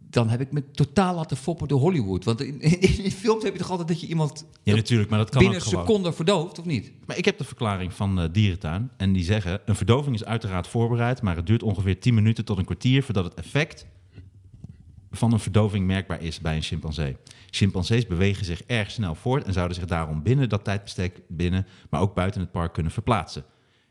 [0.09, 2.23] dan heb ik me totaal laten foppen door Hollywood.
[2.23, 5.19] Want in, in, in films heb je toch altijd dat je iemand ja natuurlijk, maar
[5.19, 6.91] dat kan binnen een seconde verdooft, of niet?
[7.05, 8.91] Maar ik heb de verklaring van eh, Dierentuin.
[8.97, 11.21] En die zeggen, een verdoving is uiteraard voorbereid...
[11.21, 13.03] maar het duurt ongeveer 10 minuten tot een kwartier...
[13.03, 13.85] voordat het effect
[15.11, 17.17] van een verdoving merkbaar is bij een chimpansee.
[17.49, 19.43] Chimpansees bewegen zich erg snel voort...
[19.43, 21.67] en zouden zich daarom binnen dat tijdbestek binnen...
[21.89, 23.43] maar ook buiten het park kunnen verplaatsen.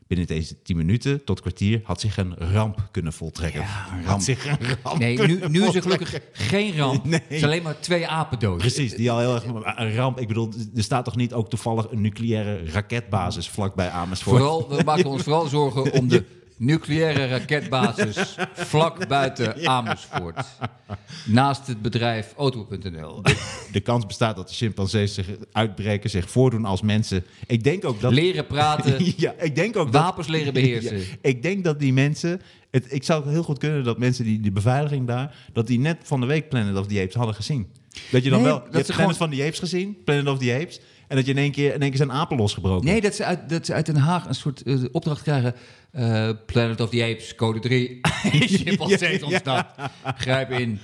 [0.07, 3.61] Binnen deze 10 minuten tot kwartier had zich een ramp kunnen voltrekken.
[3.61, 7.05] Ja, Had zich een ramp Nee, nu, nu is er gelukkig geen ramp.
[7.05, 7.19] Nee.
[7.27, 8.57] Het zijn alleen maar twee apen dood.
[8.57, 9.43] Precies, die al heel erg...
[9.75, 11.91] Een ramp, ik bedoel, er staat toch niet ook toevallig...
[11.91, 14.37] een nucleaire raketbasis vlakbij Amersfoort?
[14.37, 16.25] Vooral, we maken ons vooral zorgen om de
[16.57, 20.45] nucleaire raketbasis vlak buiten Amersfoort.
[21.25, 23.21] Naast het bedrijf Auto.nl.
[23.71, 27.23] De kans bestaat dat de chimpansees zich uitbreken, zich voordoen als mensen.
[27.47, 28.11] Ik denk ook dat.
[28.11, 30.01] Leren praten, ja, ik denk ook dat.
[30.01, 30.97] wapens leren beheersen.
[30.97, 32.41] Ja, ik denk dat die mensen.
[32.71, 35.35] Het, ik zou het heel goed kunnen dat mensen die die beveiliging daar.
[35.53, 37.67] dat die net van de week Planet of the Apes hadden gezien.
[38.11, 38.57] Dat je dan Nee, wel.
[38.59, 40.79] dat Je hebt ze Planet gewoon- van the Apes gezien, Planet of the Apes.
[41.07, 42.85] En dat je in één keer, in één keer zijn apen losgebroken.
[42.85, 45.55] Nee, dat ze uit, dat ze uit Den Haag een soort eh, opdracht krijgen.
[45.91, 47.99] eh, Planet of the Apes, code 3.
[48.39, 49.73] Chimpansees Ja.
[50.17, 50.79] Grijp in.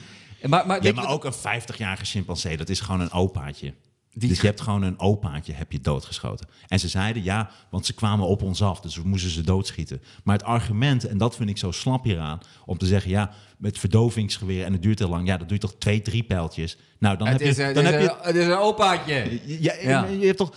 [0.47, 3.73] Maar, maar, Ja, maar ook een 50-jarige chimpansee, dat is gewoon een opaatje.
[4.13, 6.47] Die- Dus je hebt gewoon een opaatje heb je doodgeschoten.
[6.67, 10.01] En ze zeiden ja, want ze kwamen op ons af, dus we moesten ze doodschieten.
[10.23, 13.77] Maar het argument, en dat vind ik zo slap hieraan, om te zeggen ja, met
[13.79, 16.77] verdovingsgeweer en het duurt heel lang, ja, dat duurt toch twee, drie pijltjes.
[16.99, 18.57] Nou, dan het, heb je, een- dan het, heb is je, een, het is een
[18.57, 19.39] opaatje.
[19.61, 20.05] ja, Ja.
[20.05, 20.53] je hebt toch,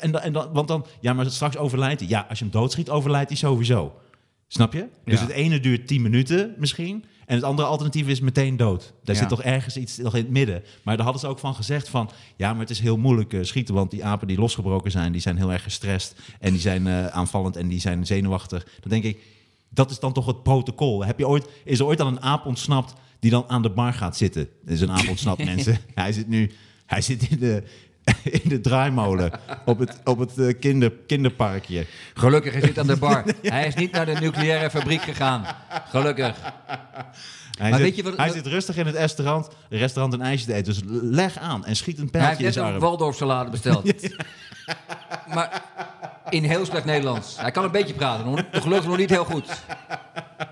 [0.00, 2.08] en, dan- en dan, want dan, ja, maar straks overlijdt hij.
[2.08, 3.94] Ja, als je hem doodschiet, overlijdt hij sowieso.
[4.48, 4.86] Snap je?
[5.04, 7.04] Dus het ene duurt 10 minuten misschien.
[7.26, 8.92] En het andere alternatief is meteen dood.
[9.04, 9.20] Daar Ja.
[9.20, 10.62] zit toch ergens iets nog in het midden.
[10.82, 12.10] Maar daar hadden ze ook van gezegd van...
[12.36, 13.74] ja, maar het is heel moeilijk eh, schieten...
[13.74, 15.12] want die apen die losgebroken zijn...
[15.12, 16.14] die zijn heel erg gestrest...
[16.40, 18.66] en die zijn eh, aanvallend en die zijn zenuwachtig.
[18.80, 19.18] Dan denk ik,
[19.68, 21.04] dat is dan toch het protocol.
[21.04, 22.94] Heb je ooit, is er ooit al een aap ontsnapt...
[23.18, 24.48] die dan aan de bar gaat zitten?
[24.66, 25.78] Er is een aap ontsnapt, mensen.
[25.94, 26.50] Hij zit nu...
[26.86, 27.62] Hij zit in de,
[28.42, 29.30] in de draaimolen
[29.64, 31.86] op het, op het eh, kinder, kinderparkje.
[32.14, 33.24] Gelukkig, hij zit aan de bar.
[33.42, 35.44] Hij is niet naar de nucleaire fabriek gegaan.
[35.88, 36.36] Gelukkig.
[37.58, 40.22] Hij, Maar zit, weet je wat- hij wat- zit rustig in het restaurant, restaurant een
[40.22, 40.64] ijsje te eten.
[40.64, 42.80] Dus leg aan en schiet een Hij pijltje in heeft net zijn een arm.
[42.82, 43.92] Waldorf salade besteld.
[45.34, 45.62] maar
[46.28, 47.36] in heel slecht Nederlands.
[47.40, 49.48] Hij kan een beetje praten, gelukkig nog niet heel goed.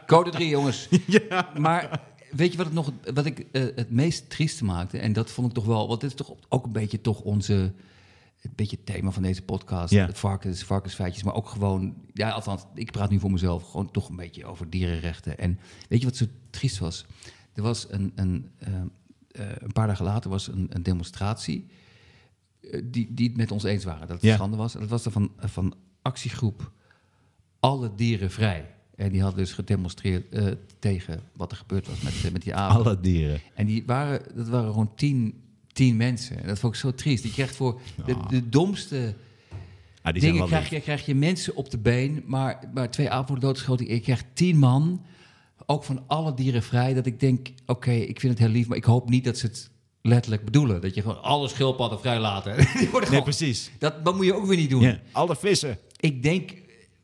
[0.07, 0.89] Code 3, jongens.
[1.59, 1.89] Maar
[2.31, 4.99] weet je wat, het nog, wat ik eh, het meest trieste maakte?
[4.99, 7.73] En dat vond ik toch wel, want dit is toch ook een beetje toch onze...
[8.41, 9.93] Het beetje het thema van deze podcast.
[9.93, 10.07] Ja.
[10.07, 11.23] Het varkens, varkensfeitjes.
[11.23, 11.95] Maar ook gewoon...
[12.13, 13.71] Ja, althans, ik praat nu voor mezelf.
[13.71, 15.39] Gewoon toch een beetje over dierenrechten.
[15.39, 15.59] En
[15.89, 17.07] weet je wat zo triest was?
[17.53, 18.13] Er was een...
[18.15, 18.75] een eh,
[19.31, 21.67] eh, een paar dagen later was een, een demonstratie
[22.85, 24.35] die, die het met ons eens waren dat het Ja.
[24.35, 24.75] schande was.
[24.75, 26.73] En dat was er van, van actiegroep
[27.61, 28.75] Alle Dieren Vrij.
[29.01, 30.47] En die hadden dus gedemonstreerd eh,
[30.79, 32.77] tegen wat er gebeurd was met, eh, met die apen.
[32.85, 33.41] Alle dieren.
[33.55, 35.35] En die waren, dat waren gewoon tien,
[35.73, 36.41] tien mensen.
[36.41, 37.23] En dat vond ik zo triest.
[37.23, 39.15] Die krijgt voor de, de domste
[40.03, 43.27] Ah, die dingen krijg je, krijg je mensen op de been, maar, maar twee apen
[43.27, 43.89] worden doodgeschoten.
[43.89, 45.05] Ik krijg tien man,
[45.67, 48.77] ook van alle dieren vrij, dat ik denk, oké, ik vind het heel lief, maar
[48.77, 49.71] ik hoop niet dat ze het
[50.03, 50.81] letterlijk bedoelen.
[50.81, 52.57] Dat je gewoon alle schildpadden vrij laten.
[52.57, 53.71] Die worden Nee, gewoon- precies.
[53.79, 54.83] dat, dat moet je ook weer niet doen.
[54.83, 55.79] Ja, alle vissen.
[55.97, 56.51] Ik denk,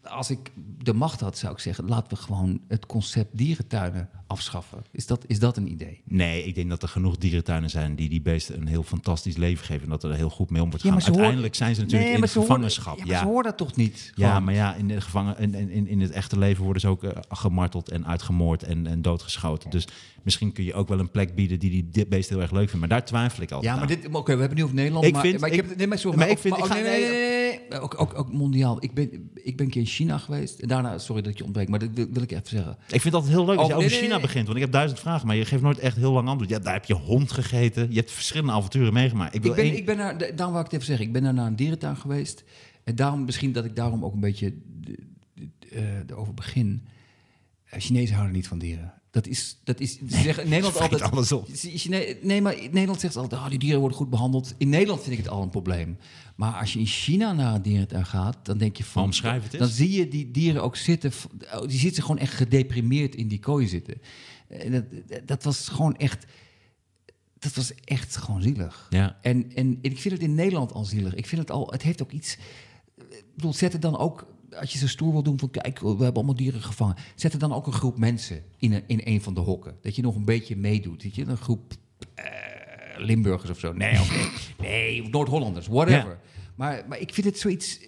[0.08, 0.50] als ik
[0.82, 4.78] de macht had, zou ik zeggen, laten we gewoon het concept dierentuinen afschaffen.
[4.92, 6.00] Is dat, is dat een idee?
[6.04, 9.64] Nee, ik denk dat er genoeg dierentuinen zijn die die beesten een heel fantastisch leven
[9.66, 9.82] geven.
[9.82, 10.98] En dat er heel goed mee om wordt Ja, gaan.
[10.98, 12.98] maar ze horen- Uiteindelijk zijn ze natuurlijk in horen- gevangenschap.
[12.98, 14.12] ja, maar ze horen dat toch niet?
[14.14, 14.44] Ja, Gewoon.
[14.44, 17.10] maar ja, in, de gevangen, in, in, in het echte leven worden ze ook eh,
[17.28, 19.70] gemarteld en uitgemoord en, en doodgeschoten.
[19.70, 19.84] Dus
[20.22, 22.64] misschien kun je ook wel een plek bieden die die dit beest heel erg leuk
[22.70, 22.80] vindt.
[22.80, 25.04] Maar daar twijfel ik altijd Ja, maar dit, oké, we hebben nu over Nederland.
[25.04, 26.60] Ik maar, vind- maar ik, ik- heb, nee, maar, sorry, maar maar ik vind- ook,
[26.64, 28.76] ik maar ga- ook- nee, nee, nee, nee, ook, ook, ook mondiaal.
[28.84, 30.58] Ik ben, ik ben een keer in China geweest.
[30.60, 32.72] En daarna, sorry dat ik je ontbreek, maar dat wil, wil ik even zeggen.
[32.72, 34.26] Ik vind het altijd heel leuk als je Oh, over nee, nee, China nee.
[34.26, 34.44] begint.
[34.44, 36.50] Want ik heb duizend vragen, maar je geeft nooit echt heel lang antwoord.
[36.50, 37.86] Ja, daar heb je hond gegeten.
[37.90, 39.34] Je hebt verschillende avonturen meegemaakt.
[39.34, 41.06] Ik wil Ik ben, één- ik ben naar, daarom wou ik het even zeggen.
[41.06, 42.44] Ik ben daar naar een dierentuin geweest.
[42.84, 44.54] En daarom, misschien dat ik daarom ook een beetje
[45.72, 46.86] eh, erover begin.
[47.64, 48.92] Eh, Chinezen houden niet van dieren.
[49.16, 51.02] Dat is, dat is ze zeggen in Nederland altijd...
[51.02, 51.48] alles op.
[52.22, 54.54] Nee, maar in Nederland zegt ze altijd, ah, die dieren worden goed behandeld.
[54.58, 55.98] In Nederland vind ik het al een probleem.
[56.34, 59.08] Maar als je in China naar een dierentuin gaat, dan denk je van...
[59.08, 59.50] Het eens.
[59.50, 61.12] Dan zie je die dieren ook zitten...
[61.54, 64.00] oh, Die zitten gewoon echt gedeprimeerd in die kooi zitten.
[64.48, 66.24] En dat, dat was gewoon echt...
[67.38, 68.86] Dat was echt gewoon zielig.
[68.90, 69.18] Ja.
[69.22, 71.14] En, en ik vind het in Nederland al zielig.
[71.14, 71.70] Ik vind het al...
[71.70, 72.36] Het heeft ook iets...
[72.96, 74.26] Ik bedoel, zet er dan ook...
[74.60, 75.50] Als je zo stoer wil doen van...
[75.50, 76.96] Kijk, we hebben allemaal dieren gevangen.
[77.14, 79.76] Zet er dan ook een groep mensen in een, in een van de hokken.
[79.80, 81.02] Dat je nog een beetje meedoet.
[81.02, 81.24] Weet je?
[81.24, 81.74] Een groep
[82.14, 82.24] eh,
[82.96, 83.72] Limburgers of zo.
[83.72, 84.30] Nee, oké.
[84.58, 86.10] nee, Noord-Hollanders, whatever.
[86.10, 86.20] Ja.
[86.54, 87.80] Maar, maar ik vind het zoiets...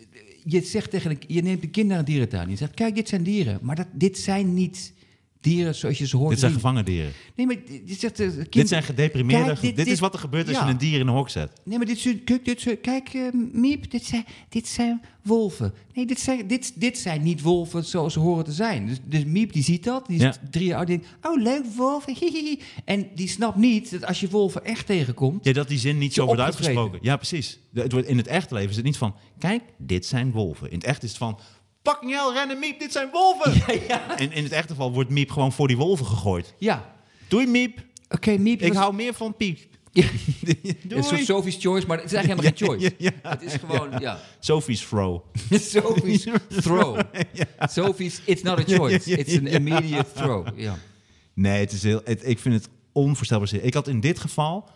[0.44, 2.50] Je, zegt tegen je neemt een kind naar een dierentuin.
[2.50, 3.58] Je zegt, kijk, dit zijn dieren.
[3.62, 4.92] Maar dat, dit zijn niet
[5.40, 7.12] dieren zoals je ze hoort Dit zijn gevangen dieren.
[7.34, 8.20] Nee, maar je zegt...
[8.20, 9.56] eh, kind- Dit zijn gedeprimeerde...
[9.60, 11.52] Kijk, dit, is wat er gebeurt als je een dier in een hok zet.
[11.64, 12.24] Nee, maar dit zijn...
[12.24, 13.22] Kijk, dit zijn, kijk eh,
[13.52, 15.74] Miep, dit zijn, dit zijn wolven.
[15.94, 18.86] Nee, dit zijn, dit, dit zijn niet wolven zoals ze horen te zijn.
[18.86, 20.06] Dus, dus Miep, die ziet dat.
[20.06, 20.34] Die is Ja.
[20.50, 20.86] drie jaar oud.
[20.86, 22.14] Denkt, oh, leuk, wolven.
[22.20, 22.58] hihihi.
[22.84, 25.44] En die snapt niet dat als je wolven echt tegenkomt...
[25.44, 26.98] Ja, dat die zin niet zo wordt uitgesproken.
[27.02, 27.58] Ja, precies.
[27.74, 29.14] Het wordt, in het echte leven is het niet van...
[29.38, 30.70] Kijk, dit zijn wolven.
[30.70, 31.38] In het echt is het van...
[31.82, 33.52] Fucking hell, rennen Miep, dit zijn wolven!
[34.16, 36.54] En in het echte geval wordt Miep gewoon voor die wolven gegooid.
[36.58, 36.94] Ja,
[37.28, 38.60] Doei Miep, oké, Miep...
[38.62, 39.58] ik was- hou meer van Piep.
[39.92, 40.04] Ja.
[40.42, 40.66] Doei.
[40.88, 42.94] Een soort Sophie's Choice, maar het is eigenlijk helemaal geen choice.
[42.98, 44.18] Ja, ja, het is gewoon, ja.
[44.40, 45.24] Sophie's fro.
[45.60, 47.00] Sophie's throw.
[47.60, 49.10] Sophie's, it's not a choice.
[49.16, 50.46] It's an immediate throw.
[50.58, 50.78] Ja.
[51.34, 53.54] Nee, het is heel, het, ik vind het onvoorstelbaar.
[53.54, 54.68] Ik had in dit geval,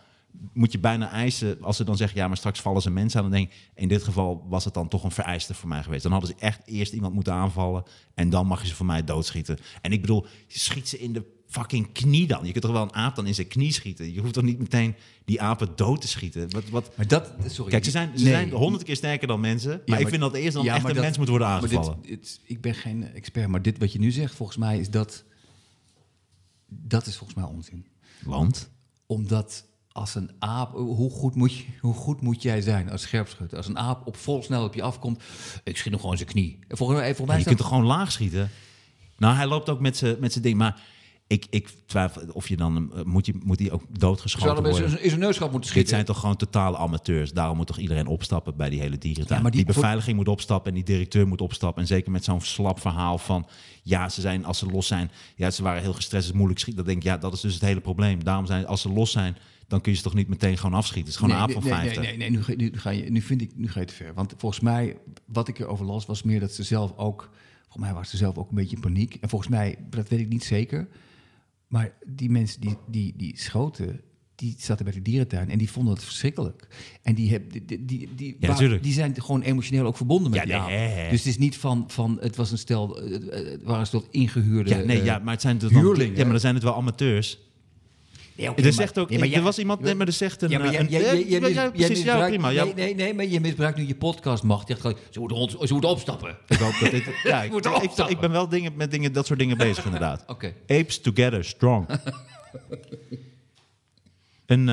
[0.53, 3.29] moet je bijna eisen, als ze dan zeggen, ja, maar straks vallen ze mensen aan,
[3.29, 6.03] dan denk ik, in dit geval was het dan toch een vereiste voor mij geweest.
[6.03, 9.03] Dan hadden ze echt eerst iemand moeten aanvallen en dan mag je ze voor mij
[9.03, 9.57] doodschieten.
[9.81, 12.45] En ik bedoel, je schiet ze in de fucking knie dan.
[12.45, 14.13] Je kunt toch wel een aap dan in zijn knie schieten?
[14.13, 16.49] Je hoeft toch niet meteen die apen dood te schieten?
[16.51, 17.71] Wat, wat, Maar dat, sorry.
[17.71, 18.33] Kijk, ze zijn, ze Nee.
[18.33, 20.87] zijn honderd keer sterker dan mensen, maar, Ja, ik vind dat eerst dan ja, echt
[20.87, 21.97] een dat- mens moet worden dit- aangevallen.
[22.01, 25.23] dit- ik ben geen expert, maar dit wat je nu zegt, volgens mij is dat...
[26.67, 27.85] Dat is volgens mij onzin.
[28.23, 28.69] Want?
[29.05, 30.73] Omdat als een aap...
[30.73, 33.57] Hoe goed moet, je, hoe goed moet jij zijn als scherpschutter?
[33.57, 35.23] Als een aap op vol snel op je afkomt...
[35.63, 36.59] Ik schiet hem gewoon zijn knie.
[36.67, 38.49] Volgens mij, volgens Ja, mij je is kunt dat- toch gewoon laag schieten?
[39.17, 40.57] Nou, hij loopt ook met zijn met zijn ding.
[40.57, 40.81] Maar
[41.27, 42.91] ik, ik twijfel of je dan...
[42.95, 45.01] eh, Moet, je, moet hij ook doodgeschoten er worden?
[45.01, 45.89] in zijn neusgat moeten Dit schieten?
[45.93, 47.31] zijn toch gewoon totale amateurs.
[47.31, 49.35] Daarom moet toch iedereen opstappen bij die hele dierentuin.
[49.37, 51.81] Ja, maar die- die beveiliging moet opstappen en die directeur moet opstappen.
[51.81, 53.47] En zeker met zo'n slap verhaal van...
[53.83, 55.11] Ja, ze zijn, als ze los zijn...
[55.35, 56.83] Ja, ze waren heel gestrest, het is moeilijk schieten.
[56.85, 58.23] Dan denk ik, ja, dat is dus het hele probleem.
[58.23, 59.37] Daarom zijn, als ze los zijn,
[59.67, 61.13] dan kun je ze toch niet meteen gewoon afschieten.
[61.13, 62.01] Het is gewoon een aap van nee, 50.
[62.01, 63.93] Nee, nee, nee, nu, ga- nu, ga je, nu, vind ik, nu ga je te
[63.93, 64.13] ver.
[64.13, 67.29] Want volgens mij, wat ik erover las, was meer dat ze zelf ook...
[67.61, 69.17] Volgens mij waren ze zelf ook een beetje in paniek.
[69.21, 70.87] En volgens mij, dat weet ik niet zeker...
[71.67, 74.01] Maar die mensen die, die, die schoten,
[74.35, 76.67] die zaten bij de dierentuin en die vonden het verschrikkelijk.
[77.01, 80.67] En die, heb, die, die, die, die, Ja, zijn gewoon emotioneel ook verbonden met Ja,
[80.67, 81.09] nee.
[81.09, 83.85] Dus het is niet van, van het was een stel, eh, eh, het waren een
[83.85, 84.69] stel ingehuurde...
[84.69, 86.15] Ja, nee, eh, ja, maar het zijn huurlingen.
[86.15, 87.39] ja, maar dan zijn het wel amateurs.
[88.35, 90.49] Nee, Er zegt ook, nee, maar er jij- was iemand, nee, maar er zegt een...
[90.49, 92.49] Ja, maar eh, jij, een- jij, jij, mis- precies, misbruikt- prima.
[92.51, 94.67] Nee, nee, nee, maar je misbruikt nu je podcastmacht.
[94.67, 96.29] Je zegt gewoon, ze moeten, ze moeten opstappen.
[96.47, 97.03] Ik hoop dat dit...
[97.23, 97.53] Ja, ik,
[98.09, 100.23] ik, ben wel dingen, met dingen, dat soort dingen bezig, inderdaad.
[100.35, 100.53] Oké.
[100.67, 101.87] Apes together, strong.
[104.45, 104.67] een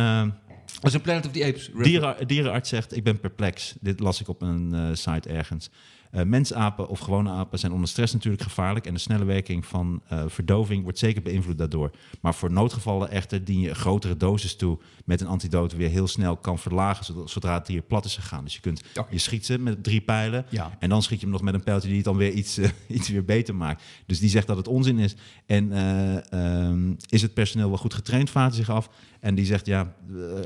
[0.82, 1.70] is een Planet of the Apes.
[1.82, 3.74] dieren, dierenarts zegt, ik ben perplex.
[3.80, 5.70] Dit las ik op een eh, site ergens.
[6.10, 8.86] Eh mensapen of gewone apen zijn onder stress natuurlijk gevaarlijk...
[8.86, 11.90] en de snelle werking van eh, verdoving wordt zeker beïnvloed daardoor.
[12.20, 14.78] Maar voor noodgevallen echter dien je een grotere dosis toe...
[15.04, 17.04] met een antidote weer heel snel kan verlagen...
[17.04, 18.44] zodat- zodra het dier plat is gegaan.
[18.44, 20.46] Dus je, kunt, je schiet ze met drie pijlen...
[20.48, 20.76] Ja.
[20.78, 22.68] en dan schiet je hem nog met een pijltje die het dan weer iets, eh,
[22.96, 23.82] iets weer beter maakt.
[24.06, 25.14] Dus die zegt dat het onzin is.
[25.46, 28.90] En eh, ehm, is het personeel wel goed getraind, hij zich af.
[29.20, 29.94] En die zegt, ja,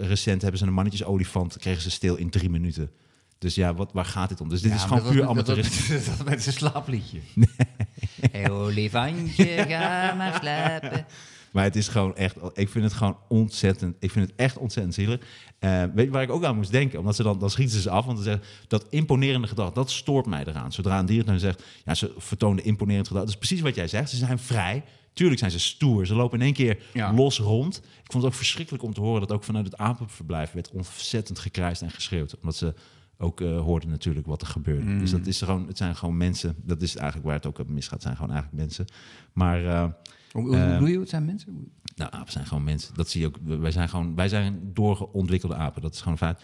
[0.00, 1.58] recent hebben ze een mannetjesolifant...
[1.58, 2.90] kregen ze stil in drie minuten.
[3.38, 4.48] Dus ja, wat, waar gaat dit om?
[4.48, 5.94] Dus dit is gewoon puur amateurisme.
[5.96, 7.18] Dat, dat, dat met zijn slaapliedje.
[8.32, 11.06] Hey, olifantje, ga maar slapen.
[11.52, 14.94] Maar het is gewoon echt, ik vind het gewoon ontzettend, ik vind het echt ontzettend
[14.94, 15.20] zielig.
[15.58, 16.98] Eh, weet je waar ik ook aan moest denken?
[16.98, 19.90] Omdat ze dan, dan schieten ze ze af, want ze zeggen, dat imponerende gedrag, dat
[19.90, 20.72] stoort mij eraan.
[20.72, 23.24] Zodra een dierentuin zegt, ja, ze vertonen imponerend gedrag.
[23.24, 24.84] Dat is precies wat jij zegt, ze zijn vrij.
[25.12, 27.12] Tuurlijk zijn ze stoer, ze lopen in één keer Ja.
[27.12, 27.76] los rond.
[27.76, 31.38] Ik vond het ook verschrikkelijk om te horen dat ook vanuit het apenverblijf werd ontzettend
[31.38, 32.36] gekrijsd en geschreeuwd.
[32.36, 32.74] Omdat ze
[33.18, 34.96] ook eh, hoorden natuurlijk wat er gebeurde.
[34.98, 36.54] Dus dat is gewoon, het zijn gewoon mensen.
[36.62, 38.84] Dat is eigenlijk waar het ook op misgaat, het zijn gewoon eigenlijk mensen.
[39.32, 39.64] Maar...
[39.66, 39.84] eh,
[40.32, 41.72] Hoe, bedoel je, het zijn mensen?
[41.96, 42.94] nou, apen zijn gewoon mensen.
[42.94, 43.36] Dat zie je ook.
[43.42, 45.82] Wij zijn gewoon, wij zijn doorontwikkelde apen.
[45.82, 46.40] Dat is gewoon een feit.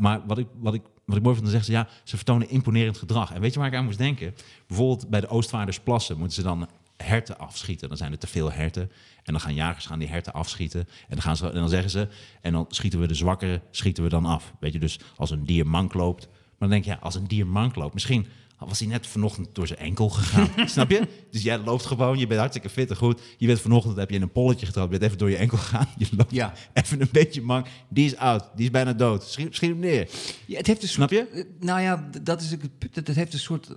[0.00, 2.48] Maar wat ik, wat, ik, wat ik mooi vind, dan zeggen ze ja, ze vertonen
[2.50, 3.32] imponerend gedrag.
[3.32, 4.34] En weet je waar ik aan moest denken?
[4.66, 6.68] Bijvoorbeeld bij de Oostvaardersplassen moeten ze dan
[7.04, 7.88] herten afschieten.
[7.88, 8.82] Dan zijn er te veel herten.
[9.22, 10.80] En dan gaan jagers gaan die herten afschieten.
[10.80, 12.08] En dan, gaan ze, en dan zeggen ze,
[12.40, 14.52] en dan schieten we de zwakkere, schieten we dan af.
[14.60, 16.26] Weet je, dus als een dier mank loopt.
[16.26, 18.26] Maar dan denk je, ja, als een dier mank loopt, misschien
[18.58, 20.48] was hij net vanochtend door zijn enkel gegaan.
[20.68, 21.08] Snap je?
[21.30, 23.20] Dus jij loopt gewoon, je bent hartstikke fit en goed.
[23.36, 25.58] Je bent vanochtend, heb je in een polletje getrapt, je bent even door je enkel
[25.58, 25.86] gegaan.
[25.98, 26.52] Je loopt Ja.
[26.72, 27.66] even een beetje mank.
[27.88, 29.24] Die is oud, die is bijna dood.
[29.24, 30.08] Schiet, schiet hem neer.
[30.46, 31.26] Ja, het heeft een Snap je?
[31.28, 32.50] eh, Nou ja, dat is.
[32.92, 33.68] Het heeft een soort...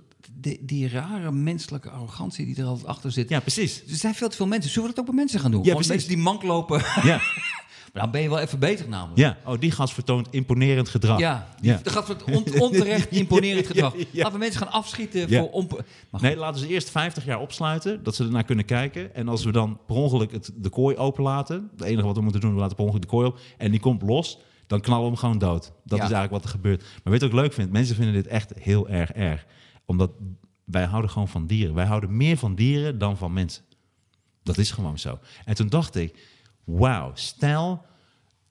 [0.42, 3.28] Die, die rare menselijke arrogantie die er altijd achter zit.
[3.28, 3.82] Ja, precies.
[3.88, 4.70] Er zijn veel te veel mensen.
[4.70, 5.60] Zullen we dat ook bij mensen gaan doen?
[5.60, 6.02] Ja, Gewoon precies.
[6.04, 6.82] mensen die mank lopen.
[7.02, 7.20] Ja,
[7.92, 9.18] Maar dan ben je wel even beter namelijk.
[9.18, 9.36] ja.
[9.44, 11.18] Oh, die gast vertoont imponerend gedrag.
[11.18, 11.80] Ja, die, Ja.
[11.84, 13.92] het on- onterecht imponerend gedrag.
[13.96, 14.06] Ja, ja.
[14.22, 15.84] Laten we mensen gaan afschieten voor onp...
[16.20, 19.14] Nee, laten ze eerst 50 jaar opsluiten, dat ze ernaar kunnen kijken.
[19.14, 22.40] En als we dan per ongeluk het, de kooi openlaten, het enige wat we moeten
[22.40, 25.08] doen, we laten per ongeluk de kooi op, en die komt los, dan knallen we
[25.10, 25.72] hem gewoon dood.
[25.84, 26.80] Dat is eigenlijk wat er gebeurt.
[26.80, 27.72] Maar weet je wat ik leuk vind?
[27.72, 29.46] Mensen vinden dit echt heel erg erg.
[29.92, 30.10] Omdat
[30.64, 31.74] wij houden gewoon van dieren.
[31.74, 33.62] Wij houden meer van dieren dan van mensen.
[34.42, 35.18] Dat is gewoon zo.
[35.44, 36.28] En toen dacht ik,
[36.64, 37.82] wauw, stel,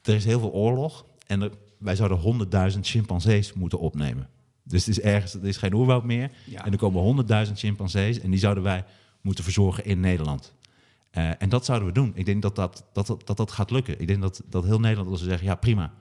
[0.01, 2.18] er is heel veel oorlog en er- wij zouden
[2.73, 4.30] 100.000 chimpansees moeten opnemen.
[4.63, 6.31] Dus het is ergens, er is geen oerwoud meer.
[6.45, 6.65] Ja.
[6.65, 7.01] En er komen
[7.47, 8.85] 100.000 chimpansees en die zouden wij
[9.22, 10.53] moeten verzorgen in Nederland.
[11.11, 12.11] Eh, en dat zouden we doen.
[12.15, 13.99] Ik denk dat dat, dat, dat, dat, dat gaat lukken.
[13.99, 15.93] Ik denk dat, dat heel Nederland wil zeggen, ja prima.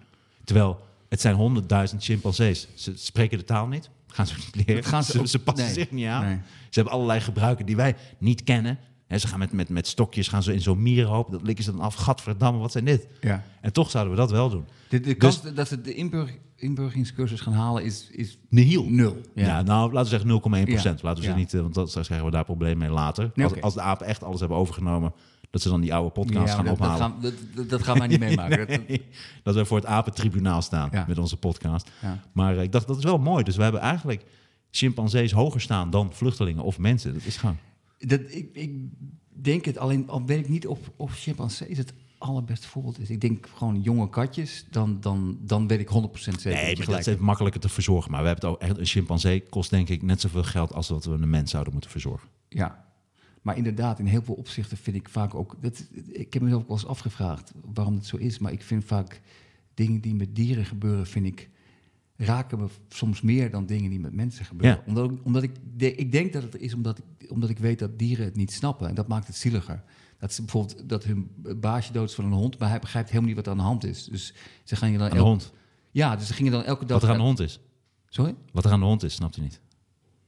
[0.44, 1.62] Terwijl het zijn
[1.92, 2.68] 100.000 chimpansees.
[2.74, 3.90] Ze spreken de taal niet.
[4.12, 4.84] Gaan ze niet leren.
[4.84, 5.74] Gaan ze ze, ook- ze passen nee.
[5.74, 6.24] zich niet aan.
[6.24, 6.36] Nee.
[6.36, 8.78] Ze hebben allerlei gebruiken die wij niet kennen.
[9.06, 11.30] Hè, ze gaan met, met, met stokjes gaan ze in zo'n mierenhoop.
[11.30, 11.94] Dat likken ze dan af.
[11.94, 13.06] Gadverdamme, wat zijn dit?
[13.20, 13.44] ja.
[13.60, 14.64] En toch zouden we dat wel doen.
[14.88, 18.84] De, de kans dat ze de inburg, inburgeringscursus gaan halen is, is Nihil.
[18.88, 19.20] nul.
[19.34, 19.62] Ja.
[19.62, 21.00] nou, laten we zeggen 0,1 procent.
[21.00, 21.08] Ja.
[21.08, 23.30] Laten we ze niet, eh, want dat, straks krijgen we daar problemen mee later.
[23.34, 25.12] Nee, als, als de apen echt alles hebben overgenomen,
[25.50, 27.22] dat ze dan die oude podcast Ja, gaan dat, dat, ophalen.
[27.54, 28.66] gaan, dat, gaan wij niet meemaken.
[28.68, 29.02] Dat- Nee,
[29.42, 31.04] dat we voor het apentribunaal staan Ja.
[31.08, 31.90] met onze podcast.
[32.02, 32.20] Ja.
[32.32, 33.44] Maar eh, ik dacht, dat is wel mooi.
[33.44, 34.24] Dus we hebben eigenlijk
[34.70, 37.12] chimpansees hoger staan dan vluchtelingen of mensen.
[37.12, 37.56] Dat is gewoon...
[37.98, 38.72] Dat, ik, ik
[39.28, 43.10] denk het, alleen al weet ik niet of, of chimpansees het allerbeste voorbeeld is.
[43.10, 46.50] Ik denk gewoon jonge katjes, dan, dan, dan weet ik 100% zeker.
[46.50, 48.10] Nee, maar dat is makkelijker te verzorgen.
[48.10, 48.78] Maar we hebben het ook echt...
[48.78, 51.90] Een chimpansee kost denk ik net zoveel geld als wat we een mens zouden moeten
[51.90, 52.28] verzorgen.
[52.48, 52.84] Ja,
[53.42, 55.56] maar inderdaad, in heel veel opzichten vind ik vaak ook...
[55.60, 58.84] Dat, ik heb mezelf ook wel eens afgevraagd waarom het zo is, maar ik vind
[58.84, 59.20] vaak
[59.74, 61.50] dingen die met dieren gebeuren, vind ik,
[62.16, 64.76] raken me soms meer dan dingen die met mensen gebeuren.
[64.78, 64.84] Ja.
[64.86, 67.78] Omdat, ik- omdat ik, de- ik denk dat het is omdat ik, omdat ik weet
[67.78, 69.82] dat dieren het niet snappen en dat maakt het zieliger.
[70.18, 73.28] Dat ze bijvoorbeeld dat hun baasje dood is van een hond, maar hij begrijpt helemaal
[73.28, 74.04] niet wat er aan de hand is.
[74.04, 74.34] Dus
[74.64, 75.52] ze gaan je dan Aan de hond.
[75.90, 77.00] Ja, dus ze gingen dan elke dag.
[77.00, 77.60] Wat er aan de hond is.
[78.08, 78.34] Sorry?
[78.52, 79.60] Wat er aan de hond is, snapt u niet.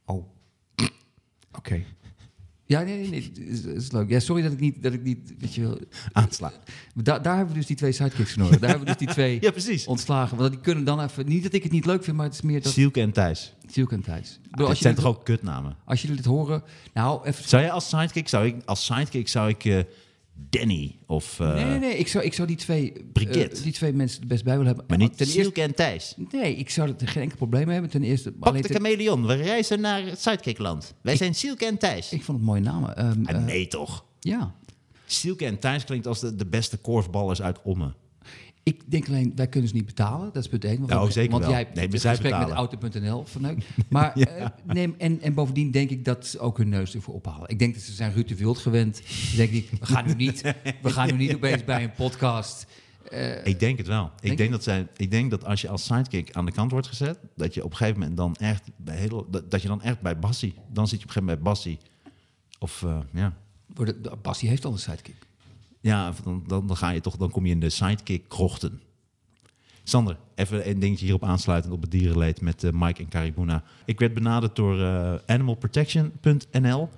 [0.04, 0.26] Oh.
[1.56, 1.84] Oké.
[2.66, 3.46] Ja, nee, nee, nee.
[3.48, 4.10] Is, is leuk.
[4.10, 5.78] Ja, sorry dat ik niet, dat ik niet, weet je wel.
[6.12, 6.52] Aanslaan.
[6.94, 8.58] Da daar hebben we dus die twee sidekicks nodig.
[8.58, 9.86] Daar hebben we dus die twee Ja, precies.
[9.86, 10.36] ontslagen.
[10.36, 12.40] Want die kunnen dan even, niet dat ik het niet leuk vind, maar het is
[12.42, 12.72] meer dat...
[12.72, 13.54] Sielke en Thijs.
[13.70, 14.30] Zielke en Thijs.
[14.30, 15.76] Ik bedoel, Dat als, je zijn dit, toch ook kutnamen?
[15.84, 16.62] als jullie dit horen,
[16.94, 17.48] nou, even...
[17.48, 19.78] Zou jij als sidekick, zou ik, als sidekick zou ik eh,
[20.34, 21.40] Danny of...
[21.40, 21.96] eh, nee, nee, nee.
[21.96, 23.56] Ik zou, ik zou die twee, Brigitte.
[23.56, 24.84] eh, die twee mensen er best bij willen hebben.
[24.88, 26.14] Maar niet ten eerste, Sielke en Thijs.
[26.30, 27.90] Nee, ik zou er geen enkel probleem mee hebben.
[27.90, 30.94] Ten eerste, Pak alleen de chameleon, we reizen naar het Sidekickland.
[31.00, 32.12] Wij zijn Sielke en Thijs.
[32.12, 32.96] ik vond het mooie namen.
[32.96, 34.04] Ehm, Ah, eh, nee toch?
[34.20, 34.54] Ja.
[35.06, 37.94] Sielke en Thijs klinkt als de, de beste korfballers uit Ommen.
[38.64, 40.32] Ik denk alleen, wij kunnen ze niet betalen.
[40.32, 40.78] Dat is punt één.
[40.78, 41.52] Want, Ja, oh, zeker want wel.
[41.52, 43.64] jij hebt Nee, het gesprek met auto.nl verneukt.
[43.88, 47.48] Maar eh, nee, en, en bovendien denk ik dat ze ook hun neus ervoor ophalen.
[47.48, 48.96] Ik denk dat ze zijn Ruud de Wild gewend.
[49.06, 50.40] Ze denken niet, we gaan nu niet,
[50.82, 52.66] we gaan nu niet opeens bij een podcast.
[53.10, 54.04] eh, Ik denk het wel.
[54.04, 54.54] Ik Denk denk, je?
[54.56, 57.54] dat zij, ik denk dat als je als sidekick aan de kant wordt gezet, dat
[57.54, 60.18] je op een gegeven moment dan echt bij heel, dat, dat je dan echt bij
[60.18, 61.78] Bassie, dan zit je op een gegeven moment bij Bassie.
[62.58, 63.36] Of eh, ja.
[64.22, 65.16] Bassie heeft al een sidekick.
[65.82, 68.80] Ja, dan, dan, dan ga je toch, dan kom je in de sidekick krochten.
[69.82, 73.62] Sander, even een dingetje hierop aansluitend op het dierenleed met eh, Mike en Caribuna.
[73.84, 76.88] Ik werd benaderd door eh, animalprotection.nl.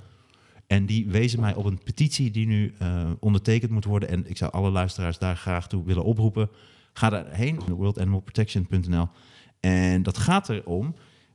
[0.66, 4.08] En die wezen mij op een petitie die nu eh, ondertekend moet worden.
[4.08, 6.50] En ik zou alle luisteraars daar graag toe willen oproepen.
[6.92, 9.08] Ga daarheen, worldanimalprotection.nl.
[9.60, 10.94] En dat gaat erom.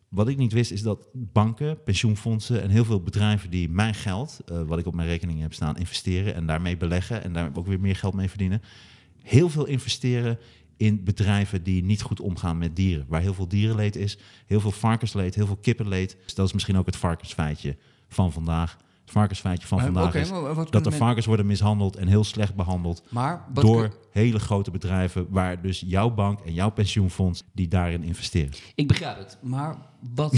[0.09, 4.39] Wat ik niet wist is dat banken, pensioenfondsen en heel veel bedrijven die mijn geld,
[4.45, 7.67] eh, wat ik op mijn rekening heb staan, investeren en daarmee beleggen en daar ook
[7.67, 8.61] weer meer geld mee verdienen,
[9.21, 10.39] heel veel investeren
[10.77, 13.05] in bedrijven die niet goed omgaan met dieren.
[13.07, 16.17] Waar heel veel dierenleed is, heel veel varkensleed, heel veel kippenleed.
[16.23, 17.77] Dus dat is misschien ook het varkensfeitje
[18.07, 18.77] van vandaag.
[19.09, 20.29] Het varkensfeitje van Maar, vandaag is
[20.69, 25.61] dat de varkens worden mishandeld en heel slecht behandeld Maar door hele grote bedrijven, waar
[25.61, 28.51] dus jouw bank en jouw pensioenfonds die daarin investeren.
[28.75, 29.37] ik begrijp het.
[29.41, 29.75] Maar
[30.15, 30.33] wat,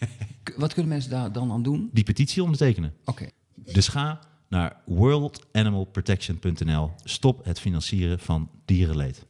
[0.56, 1.90] wat kunnen mensen daar dan aan doen?
[1.92, 2.94] Die petitie ondertekenen.
[3.04, 3.28] Oké.
[3.54, 6.90] Dus ga naar worldanimalprotection.nl.
[7.04, 9.26] Stop het financieren van dierenleed.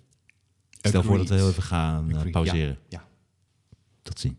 [0.71, 2.79] Stel voor dat we heel even gaan eh, pauzeren.
[2.89, 3.05] Ja.
[4.03, 4.35] Tot ziens.